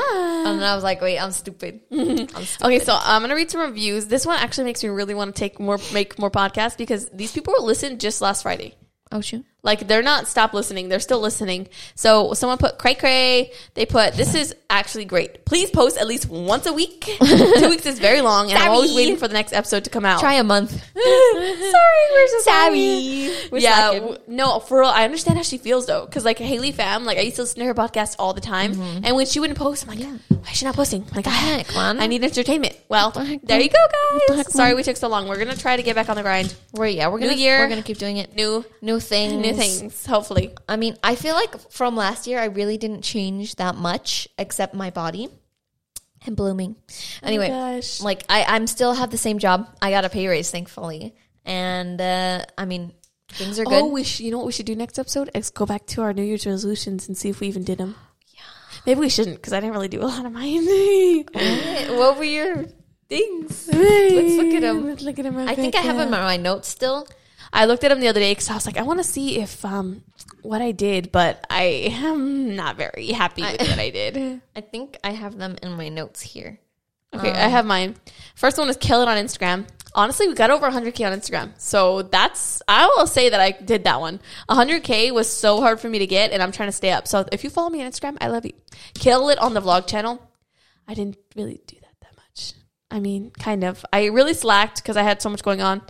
And 0.47 0.61
then 0.61 0.63
I 0.69 0.75
was 0.75 0.83
like, 0.83 1.01
"Wait, 1.01 1.17
I'm 1.17 1.31
stupid." 1.31 1.79
I'm 1.91 2.27
stupid. 2.27 2.47
Okay, 2.65 2.77
so 2.79 2.95
I'm 3.01 3.23
gonna 3.23 3.33
read 3.33 3.49
some 3.49 3.61
reviews. 3.61 4.05
This 4.05 4.27
one 4.27 4.37
actually 4.37 4.65
makes 4.65 4.83
me 4.83 4.89
really 4.91 5.15
want 5.15 5.35
to 5.35 5.39
take 5.39 5.59
more, 5.59 5.79
make 5.91 6.19
more 6.19 6.29
podcasts 6.29 6.77
because 6.77 7.09
these 7.09 7.31
people 7.31 7.55
listened 7.65 7.99
just 7.99 8.21
last 8.21 8.43
Friday. 8.43 8.75
oh 9.11 9.21
shoot. 9.21 9.43
Like 9.61 9.87
they're 9.87 10.01
not 10.01 10.27
stop 10.27 10.53
listening; 10.53 10.87
they're 10.89 10.99
still 10.99 11.19
listening. 11.19 11.67
So 11.95 12.33
someone 12.33 12.57
put 12.57 12.77
cray 12.77 12.95
cray. 12.95 13.51
They 13.73 13.85
put 13.85 14.13
this 14.13 14.33
is 14.35 14.55
actually 14.69 15.05
great. 15.05 15.43
Please 15.45 15.69
post 15.69 15.97
at 15.97 16.07
least 16.07 16.29
once 16.29 16.65
a 16.65 16.71
week. 16.73 17.01
Two 17.19 17.69
weeks 17.69 17.85
is 17.85 17.99
very 17.99 18.21
long, 18.21 18.49
and 18.51 18.57
I'm 18.57 18.71
always 18.71 18.95
waiting 18.95 19.17
for 19.17 19.27
the 19.27 19.33
next 19.33 19.51
episode 19.51 19.83
to 19.83 19.89
come 19.89 20.05
out. 20.05 20.19
Try 20.21 20.35
a 20.35 20.43
month. 20.43 20.71
sorry, 20.93 22.05
we're 22.11 22.27
so 22.27 22.39
Sorry. 22.41 23.31
We're 23.51 23.59
yeah, 23.59 23.93
w- 23.93 24.17
no, 24.27 24.59
for 24.59 24.79
real. 24.79 24.89
I 24.89 25.03
understand 25.05 25.37
how 25.37 25.43
she 25.43 25.57
feels 25.57 25.85
though, 25.85 26.05
because 26.05 26.23
like 26.25 26.37
Haley 26.39 26.71
Fam, 26.71 27.03
like 27.05 27.17
I 27.17 27.21
used 27.21 27.35
to 27.37 27.41
listen 27.43 27.59
to 27.59 27.65
her 27.65 27.73
podcast 27.73 28.15
all 28.19 28.33
the 28.33 28.41
time, 28.41 28.79
and 29.03 29.15
when 29.15 29.25
she 29.25 29.39
wouldn't 29.39 29.59
post, 29.59 29.83
I'm 29.83 29.89
like, 29.89 29.99
yeah. 29.99 30.17
why 30.29 30.49
is 30.51 30.57
she 30.57 30.65
not 30.65 30.75
posting? 30.75 31.01
I'm 31.03 31.15
like, 31.15 31.25
the 31.25 31.31
"Ah, 31.31 31.63
heck, 31.63 31.73
man? 31.75 31.99
I 31.99 32.07
need 32.07 32.23
entertainment. 32.23 32.77
Well, 32.87 33.11
the 33.11 33.39
there 33.43 33.59
you 33.59 33.69
go, 33.69 34.27
guys. 34.29 34.37
heck, 34.37 34.49
Sorry 34.49 34.73
we 34.73 34.83
took 34.83 34.97
so 34.97 35.07
long. 35.09 35.27
We're 35.27 35.37
gonna 35.37 35.55
try 35.55 35.75
to 35.75 35.83
get 35.83 35.95
back 35.95 36.09
on 36.09 36.15
the 36.15 36.21
grind. 36.21 36.55
We're 36.73 36.87
yeah, 36.87 37.07
we're 37.09 37.19
gonna 37.19 37.31
new 37.33 37.37
year. 37.37 37.59
we're 37.59 37.69
gonna 37.69 37.81
keep 37.83 37.97
doing 37.97 38.17
it. 38.17 38.35
New, 38.35 38.63
New 38.81 38.99
thing. 38.99 39.41
new 39.41 39.48
things. 39.55 40.05
Hopefully, 40.05 40.53
I 40.67 40.75
mean, 40.75 40.97
I 41.03 41.15
feel 41.15 41.35
like 41.35 41.71
from 41.71 41.95
last 41.95 42.27
year, 42.27 42.39
I 42.39 42.45
really 42.45 42.77
didn't 42.77 43.01
change 43.01 43.55
that 43.55 43.75
much 43.75 44.27
except 44.37 44.73
my 44.73 44.89
body 44.89 45.29
and 46.25 46.35
blooming. 46.35 46.75
Anyway, 47.23 47.49
gosh. 47.49 48.01
like 48.01 48.23
I, 48.29 48.43
I'm 48.43 48.67
still 48.67 48.93
have 48.93 49.11
the 49.11 49.17
same 49.17 49.39
job. 49.39 49.67
I 49.81 49.91
got 49.91 50.05
a 50.05 50.09
pay 50.09 50.27
raise, 50.27 50.51
thankfully, 50.51 51.15
and 51.45 51.99
uh, 51.99 52.45
I 52.57 52.65
mean, 52.65 52.93
things 53.29 53.59
are 53.59 53.65
good. 53.65 53.83
Oh, 53.83 53.87
we 53.87 54.03
should, 54.03 54.25
you 54.25 54.31
know 54.31 54.37
what 54.37 54.47
we 54.47 54.51
should 54.51 54.65
do 54.65 54.75
next 54.75 54.99
episode? 54.99 55.29
Is 55.33 55.49
go 55.49 55.65
back 55.65 55.85
to 55.87 56.01
our 56.01 56.13
New 56.13 56.23
Year's 56.23 56.45
resolutions 56.45 57.07
and 57.07 57.17
see 57.17 57.29
if 57.29 57.39
we 57.39 57.47
even 57.47 57.63
did 57.63 57.77
them. 57.77 57.95
Yeah. 58.27 58.41
Maybe 58.85 58.99
we 58.99 59.09
shouldn't 59.09 59.37
because 59.37 59.53
I 59.53 59.59
didn't 59.59 59.73
really 59.73 59.87
do 59.87 60.01
a 60.01 60.05
lot 60.05 60.25
of 60.25 60.31
mine. 60.31 60.65
what 61.97 62.17
were 62.17 62.23
your 62.23 62.65
things? 63.07 63.69
Let's 63.71 64.35
look 64.37 64.53
at 64.53 64.63
'em. 64.63 64.85
Let's 64.85 65.01
look 65.01 65.19
at 65.19 65.23
them. 65.23 65.37
I 65.37 65.55
think 65.55 65.75
I 65.75 65.81
have 65.81 65.97
them 65.97 66.13
on 66.13 66.21
my 66.21 66.37
notes 66.37 66.67
still. 66.67 67.07
I 67.51 67.65
looked 67.65 67.83
at 67.83 67.89
them 67.89 67.99
the 67.99 68.07
other 68.07 68.19
day 68.19 68.31
because 68.31 68.49
I 68.49 68.53
was 68.53 68.65
like, 68.65 68.77
I 68.77 68.83
want 68.83 68.99
to 68.99 69.03
see 69.03 69.39
if 69.39 69.63
um 69.65 70.03
what 70.41 70.61
I 70.61 70.71
did, 70.71 71.11
but 71.11 71.45
I 71.49 71.89
am 71.91 72.55
not 72.55 72.77
very 72.77 73.07
happy 73.07 73.41
with 73.41 73.59
what 73.59 73.79
I 73.79 73.89
did. 73.89 74.41
I 74.55 74.61
think 74.61 74.97
I 75.03 75.11
have 75.11 75.37
them 75.37 75.57
in 75.61 75.71
my 75.73 75.89
notes 75.89 76.21
here. 76.21 76.59
Okay, 77.13 77.31
I 77.31 77.47
have 77.47 77.65
mine. 77.65 77.95
First 78.35 78.57
one 78.57 78.69
is 78.69 78.77
kill 78.77 79.01
it 79.01 79.07
on 79.07 79.17
Instagram. 79.17 79.67
Honestly, 79.95 80.27
we 80.27 80.35
got 80.35 80.51
over 80.51 80.69
100k 80.69 81.11
on 81.11 81.19
Instagram, 81.19 81.51
so 81.57 82.03
that's 82.03 82.61
I 82.67 82.85
will 82.85 83.07
say 83.07 83.29
that 83.29 83.39
I 83.39 83.51
did 83.51 83.85
that 83.85 83.99
one. 83.99 84.19
100k 84.47 85.11
was 85.11 85.27
so 85.27 85.59
hard 85.59 85.79
for 85.79 85.89
me 85.89 85.97
to 85.99 86.05
get, 86.05 86.31
and 86.31 86.43
I'm 86.43 86.51
trying 86.51 86.69
to 86.69 86.73
stay 86.73 86.91
up. 86.91 87.07
So 87.07 87.25
if 87.31 87.43
you 87.43 87.49
follow 87.49 87.71
me 87.71 87.81
on 87.83 87.91
Instagram, 87.91 88.17
I 88.21 88.27
love 88.27 88.45
you. 88.45 88.53
Kill 88.93 89.29
it 89.29 89.39
on 89.39 89.55
the 89.55 89.61
vlog 89.61 89.87
channel. 89.87 90.21
I 90.87 90.93
didn't 90.93 91.17
really 91.35 91.61
do 91.65 91.77
that 91.81 91.95
that 92.01 92.15
much. 92.15 92.53
I 92.91 92.99
mean, 92.99 93.31
kind 93.31 93.63
of. 93.63 93.83
I 93.91 94.05
really 94.05 94.35
slacked 94.35 94.83
because 94.83 94.95
I 94.95 95.01
had 95.01 95.19
so 95.19 95.29
much 95.29 95.41
going 95.41 95.61
on. 95.61 95.81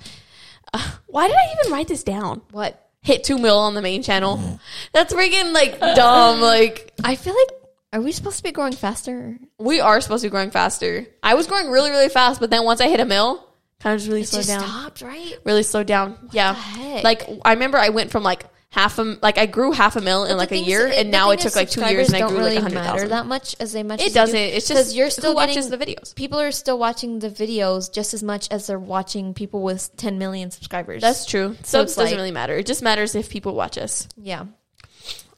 Uh, 0.73 0.91
why 1.07 1.27
did 1.27 1.35
I 1.35 1.53
even 1.59 1.71
write 1.73 1.87
this 1.87 2.03
down? 2.03 2.41
What? 2.51 2.85
Hit 3.01 3.23
two 3.23 3.37
mil 3.37 3.57
on 3.57 3.75
the 3.75 3.81
main 3.81 4.03
channel. 4.03 4.59
That's 4.93 5.13
freaking 5.13 5.53
like 5.53 5.79
dumb. 5.79 6.41
Like 6.41 6.91
I 7.03 7.15
feel 7.15 7.33
like 7.33 7.49
are 7.93 8.01
we 8.01 8.11
supposed 8.11 8.37
to 8.37 8.43
be 8.43 8.51
growing 8.51 8.73
faster? 8.73 9.37
we 9.57 9.79
are 9.79 9.99
supposed 10.01 10.21
to 10.23 10.27
be 10.27 10.31
growing 10.31 10.51
faster. 10.51 11.07
I 11.23 11.33
was 11.35 11.47
growing 11.47 11.69
really, 11.71 11.89
really 11.91 12.09
fast, 12.09 12.39
but 12.39 12.49
then 12.49 12.65
once 12.65 12.81
I 12.81 12.87
hit 12.89 12.99
a 12.99 13.05
mill, 13.05 13.47
kind 13.79 13.93
of 13.95 13.99
just 14.01 14.09
really 14.09 14.21
It 14.21 14.27
slowed 14.27 14.45
just 14.45 14.49
down. 14.59 14.67
stopped, 14.67 15.01
right? 15.01 15.37
Really 15.45 15.63
slowed 15.63 15.87
down. 15.87 16.17
yeah. 16.31 16.51
the 16.51 16.59
heck? 16.59 17.03
Like 17.03 17.27
I 17.45 17.53
remember 17.53 17.77
I 17.77 17.89
went 17.89 18.11
from 18.11 18.23
like 18.23 18.45
half 18.71 18.99
a 18.99 19.17
like 19.21 19.37
I 19.37 19.45
grew 19.45 19.71
half 19.71 19.95
a 19.95 20.01
mil 20.01 20.25
in 20.25 20.31
But 20.31 20.37
like 20.37 20.51
a 20.51 20.57
year, 20.57 20.87
is, 20.87 20.97
and 20.97 21.11
now 21.11 21.31
it 21.31 21.39
took 21.39 21.55
like 21.55 21.69
two 21.69 21.85
years, 21.85 22.07
and 22.07 22.17
I 22.17 22.27
grew 22.27 22.37
don't 22.37 22.37
like 22.37 22.43
a 22.43 22.49
really 22.49 22.61
hundred 22.61 22.75
matter 22.75 22.91
thousand. 22.91 23.09
that 23.09 23.25
much 23.25 23.55
as 23.59 23.73
they 23.73 23.83
much. 23.83 23.99
It 23.99 24.03
they 24.03 24.09
do, 24.09 24.13
doesn't. 24.13 24.35
It's 24.37 24.67
just 24.67 24.69
because 24.69 24.95
you're 24.95 25.09
still 25.09 25.31
who 25.31 25.35
watches 25.35 25.69
the 25.69 25.77
videos. 25.77 26.15
People 26.15 26.39
are 26.39 26.51
still 26.51 26.77
watching 26.77 27.19
the 27.19 27.29
videos 27.29 27.91
just 27.91 28.13
as 28.13 28.23
much 28.23 28.47
as 28.51 28.67
they're 28.67 28.79
watching 28.79 29.33
people 29.33 29.63
with 29.63 29.95
10 29.97 30.17
million 30.17 30.51
subscribers. 30.51 31.01
That's 31.01 31.25
true. 31.25 31.55
So, 31.63 31.79
So 31.79 31.79
it 31.79 31.83
doesn't 31.83 32.03
like- 32.05 32.15
really 32.15 32.31
matter. 32.31 32.57
It 32.57 32.65
just 32.65 32.81
matters 32.81 33.15
if 33.15 33.29
people 33.29 33.55
watch 33.55 33.77
us. 33.77 34.07
yeah. 34.17 34.45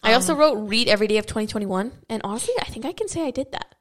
I 0.03 0.13
also 0.13 0.33
um, 0.33 0.39
wrote 0.39 0.55
read 0.67 0.87
every 0.87 1.05
day 1.05 1.17
of 1.19 1.27
2021, 1.27 1.91
and 2.09 2.21
honestly, 2.23 2.55
I 2.59 2.65
think 2.65 2.85
I 2.85 2.91
can 2.91 3.07
say 3.07 3.21
I 3.23 3.29
did 3.29 3.51
that. 3.51 3.75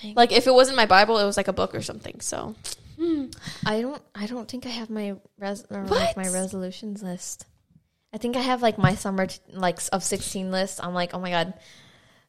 Dang. 0.00 0.14
Like 0.14 0.32
if 0.32 0.46
it 0.46 0.54
wasn't 0.54 0.76
my 0.76 0.86
Bible, 0.86 1.18
it 1.18 1.26
was 1.26 1.36
like 1.36 1.48
a 1.48 1.52
book 1.52 1.74
or 1.74 1.82
something. 1.82 2.20
So 2.20 2.54
hmm. 2.98 3.26
I 3.64 3.82
don't. 3.82 4.02
I 4.14 4.26
don't 4.26 4.48
think 4.48 4.64
I 4.66 4.70
have 4.70 4.90
my 4.90 5.16
res 5.38 5.64
or 5.70 5.84
like 5.84 6.16
my 6.16 6.28
resolutions 6.28 7.02
list. 7.02 7.46
I 8.16 8.18
think 8.18 8.34
I 8.34 8.40
have 8.40 8.62
like 8.62 8.78
my 8.78 8.94
summer 8.94 9.26
t- 9.26 9.38
like 9.52 9.78
of 9.92 10.02
16 10.02 10.50
list. 10.50 10.82
I'm 10.82 10.94
like, 10.94 11.12
oh 11.12 11.18
my 11.18 11.28
god, 11.28 11.52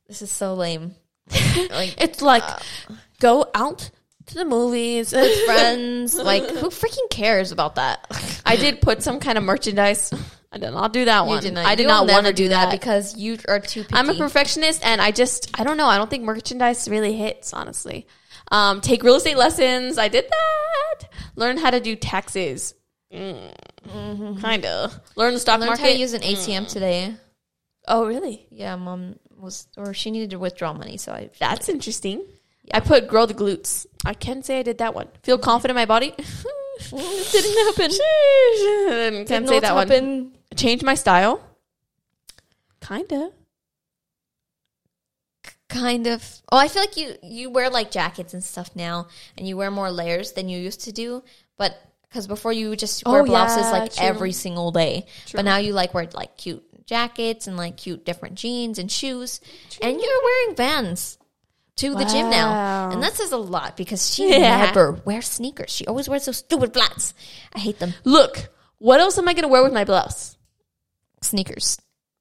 this 0.05 0.21
is 0.21 0.29
so 0.29 0.53
lame. 0.53 0.95
like 1.31 1.95
it's 2.01 2.21
like 2.21 2.43
go 3.21 3.45
out 3.55 3.89
to 4.25 4.35
the 4.35 4.43
movies. 4.43 5.13
with 5.13 5.33
friends, 5.45 6.17
like 6.17 6.43
who 6.43 6.67
freaking 6.67 7.09
cares 7.09 7.53
about 7.53 7.75
that? 7.75 8.05
I 8.45 8.57
did 8.57 8.81
put 8.81 9.01
some 9.01 9.21
kind 9.21 9.38
of 9.38 9.45
merchandise. 9.45 10.11
I 10.51 10.57
did 10.57 10.71
not 10.71 10.91
do 10.91 11.05
that 11.05 11.25
one. 11.25 11.38
You 11.38 11.41
did 11.41 11.53
not. 11.53 11.65
I 11.65 11.75
did 11.75 11.83
You'll 11.83 12.05
not 12.05 12.09
want 12.09 12.25
to 12.25 12.33
do 12.33 12.49
that. 12.49 12.69
because 12.69 13.15
you 13.15 13.38
are 13.47 13.61
too. 13.61 13.83
Picky. 13.83 13.95
I'm 13.95 14.09
a 14.09 14.13
perfectionist, 14.13 14.85
and 14.85 15.01
I 15.01 15.11
just 15.11 15.57
I 15.57 15.63
don't 15.63 15.77
know. 15.77 15.88
I 15.88 15.97
don't 15.97 16.09
think 16.09 16.25
merchandise 16.25 16.89
really 16.89 17.13
hits. 17.13 17.53
Honestly, 17.53 18.07
um, 18.51 18.81
take 18.81 19.03
real 19.03 19.15
estate 19.15 19.38
lessons. 19.38 19.97
I 19.97 20.09
did 20.09 20.25
that. 20.29 21.09
Learn 21.38 21.55
how 21.55 21.69
to 21.69 21.79
do 21.79 21.95
taxes. 21.95 22.73
Mm, 23.14 24.41
Kind 24.41 24.66
of. 24.66 24.99
Learn 25.16 25.34
the 25.34 25.39
stock 25.39 25.60
learned 25.60 25.70
market. 25.70 25.82
how 25.84 25.88
to 25.91 25.97
use 25.97 26.14
an 26.14 26.22
ATM 26.22 26.68
today. 26.68 27.16
oh, 27.88 28.05
really? 28.05 28.45
Yeah, 28.51 28.76
mom 28.76 29.18
was 29.38 29.68
or 29.78 29.93
she 29.93 30.12
needed 30.12 30.32
to 30.32 30.39
withdraw 30.39 30.74
money, 30.74 30.97
so 30.97 31.12
I 31.14 31.30
That's 31.39 31.70
interesting. 31.70 32.26
I 32.74 32.82
put 32.82 33.08
grow 33.08 33.26
the 33.26 33.34
glutes. 33.34 33.86
I 34.05 34.14
can 34.14 34.43
say 34.43 34.60
I 34.60 34.64
did 34.64 34.80
that 34.80 34.93
one. 34.93 35.08
Feel 35.24 35.38
confident 35.38 35.78
in 35.78 35.82
my 35.82 35.86
body. 35.86 36.10
didn't 36.18 37.68
happen. 37.68 37.91
Sheesh. 37.97 39.12
Can't 39.16 39.28
Didn't 39.28 39.47
say 39.47 39.60
that 39.62 39.74
one. 39.74 39.88
happen. 39.88 40.32
Change 40.55 40.84
my 40.84 40.95
style. 40.95 41.41
Kinda. 42.82 43.32
kind 45.70 46.08
of 46.08 46.41
oh 46.51 46.58
i 46.58 46.68
feel 46.70 46.82
like 46.82 46.95
you 46.95 47.16
you 47.22 47.49
wear 47.49 47.70
like 47.70 47.91
jackets 47.91 48.34
and 48.34 48.41
stuff 48.43 48.70
now 48.76 49.05
and 49.38 49.45
you 49.47 49.58
wear 49.58 49.70
more 49.70 49.91
layers 49.91 50.32
than 50.32 50.47
you 50.47 50.58
used 50.58 50.80
to 50.82 50.93
do 50.93 51.22
but 51.58 51.76
because 52.10 52.28
before 52.28 52.53
you 52.53 52.76
just 52.76 53.05
wear 53.05 53.22
Oh, 53.22 53.26
blouses 53.26 53.58
yeah, 53.66 53.72
like 53.72 53.93
true. 53.93 54.05
every 54.05 54.32
single 54.32 54.72
day 54.72 55.05
True. 55.26 55.38
but 55.39 55.45
now 55.45 55.58
you 55.58 55.74
like 55.74 55.93
wear 55.93 56.08
like 56.14 56.38
cute 56.38 56.64
jackets 56.86 57.47
and 57.47 57.58
like 57.58 57.78
cute 57.78 58.05
different 58.05 58.36
jeans 58.36 58.80
and 58.80 58.89
shoes 58.91 59.41
and 59.82 59.99
you're 59.99 60.24
wearing 60.24 60.55
vans 60.55 61.18
to 61.76 61.93
the 61.93 62.05
gym 62.05 62.30
now 62.30 62.89
and 62.91 63.03
that 63.03 63.14
says 63.14 63.32
a 63.34 63.38
lot 63.38 63.76
because 63.78 64.14
she 64.14 64.30
Yeah. 64.39 64.66
never 64.66 64.93
wears 65.05 65.28
sneakers 65.28 65.70
she 65.70 65.86
always 65.86 66.08
wears 66.10 66.26
those 66.26 66.38
stupid 66.38 66.74
flats 66.74 67.14
i 67.53 67.60
hate 67.60 67.78
them 67.80 67.93
Look, 68.03 68.49
what 68.80 68.99
else 68.99 69.18
am 69.18 69.28
I 69.28 69.34
gonna 69.34 69.47
wear 69.49 69.64
with 69.64 69.74
my 69.74 69.84
blouse? 69.86 70.38
sneakers 71.22 71.78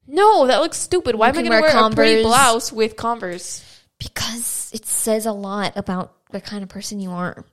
No, 0.07 0.47
that 0.47 0.59
looks 0.61 0.77
stupid. 0.77 1.15
Why 1.15 1.29
am 1.29 1.37
I 1.37 1.43
gonna 1.43 1.49
wear 1.49 1.61
wear, 1.61 1.85
a 1.87 1.89
pretty 1.91 2.23
blouse 2.23 2.71
with 2.73 2.95
Converse? 2.95 3.63
because 3.99 4.69
it 4.73 4.85
says 4.85 5.25
a 5.25 5.31
lot 5.31 5.73
about 5.75 6.13
the 6.31 6.39
kind 6.41 6.61
of 6.63 6.69
person 6.69 6.99
you 6.99 7.11
are 7.11 7.45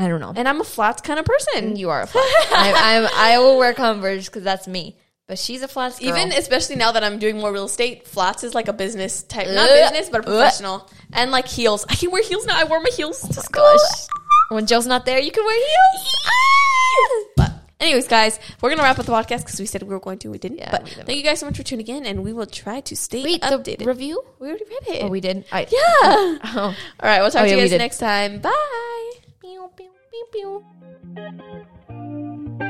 i 0.00 0.08
don't 0.08 0.20
know 0.20 0.32
And 0.34 0.48
I'm 0.48 0.60
a 0.60 0.64
flats 0.64 1.02
kind 1.02 1.18
of 1.20 1.26
person. 1.26 1.76
You 1.76 1.90
are 1.90 2.02
a 2.02 2.06
flat. 2.06 2.24
I, 2.52 2.72
I'm, 2.96 3.08
I 3.14 3.38
will 3.38 3.58
wear 3.58 3.74
Converse 3.74 4.26
because 4.26 4.42
that's 4.42 4.66
me. 4.66 4.96
But 5.26 5.38
she's 5.38 5.62
a 5.62 5.68
flats 5.68 6.00
girl. 6.00 6.08
Even 6.08 6.32
especially 6.32 6.74
now 6.76 6.90
that 6.92 7.04
I'm 7.04 7.18
doing 7.20 7.38
more 7.38 7.52
real 7.52 7.66
estate, 7.66 8.08
flats 8.08 8.42
is 8.42 8.52
like 8.54 8.66
a 8.68 8.72
business 8.72 9.22
type, 9.22 9.46
not 9.46 9.68
Ugh. 9.70 9.78
business, 9.90 10.08
but 10.10 10.20
a 10.22 10.24
professional. 10.24 10.90
And 11.12 11.30
like 11.30 11.46
heels, 11.46 11.84
I 11.88 11.94
can 11.94 12.10
wear 12.10 12.22
heels 12.24 12.46
now. 12.46 12.58
I 12.58 12.64
wear 12.64 12.80
my 12.80 12.90
heels 12.96 13.20
to 13.20 13.28
oh 13.28 13.42
school. 13.42 13.62
gosh, 13.62 14.06
when 14.50 14.66
Joe's 14.66 14.86
not 14.88 15.04
there, 15.06 15.20
you 15.20 15.30
can 15.30 15.44
wear 15.44 15.54
heels. 15.56 17.26
But 17.36 17.52
anyways, 17.78 18.08
guys, 18.08 18.40
we're 18.60 18.70
gonna 18.70 18.82
wrap 18.82 18.98
up 18.98 19.06
the 19.06 19.12
podcast 19.12 19.44
because 19.44 19.60
we 19.60 19.66
said 19.66 19.82
we 19.84 19.90
were 19.94 20.00
going 20.00 20.18
to, 20.20 20.30
we 20.30 20.38
didn't. 20.38 20.58
Yeah, 20.58 20.70
but 20.72 20.82
we 20.84 20.90
didn't. 20.90 21.06
thank 21.06 21.18
you 21.18 21.24
guys 21.24 21.38
so 21.40 21.46
much 21.46 21.56
for 21.56 21.62
tuning 21.62 21.86
in, 21.86 22.06
and 22.06 22.24
we 22.24 22.32
will 22.32 22.46
try 22.46 22.80
to 22.80 22.96
stay 22.96 23.22
Wait, 23.22 23.42
updated. 23.42 23.78
the 23.78 23.86
review? 23.86 24.22
we 24.40 24.48
already 24.48 24.64
read 24.64 24.96
it. 24.96 25.02
Oh, 25.04 25.08
we 25.08 25.20
did. 25.20 25.44
I, 25.52 25.60
yeah. 25.70 26.38
Oh. 26.56 26.60
All 26.60 26.74
right, 27.02 27.20
we'll 27.20 27.30
talk 27.30 27.42
Oh, 27.42 27.44
to 27.44 27.50
yeah, 27.50 27.54
you 27.54 27.56
we 27.58 27.62
guys 27.64 27.70
did. 27.70 27.78
next 27.78 27.98
time. 27.98 28.40
Bye. 28.40 29.12
Pew, 29.40 29.70
pew, 29.76 29.89
piu. 30.32 30.62
piu. 32.58 32.69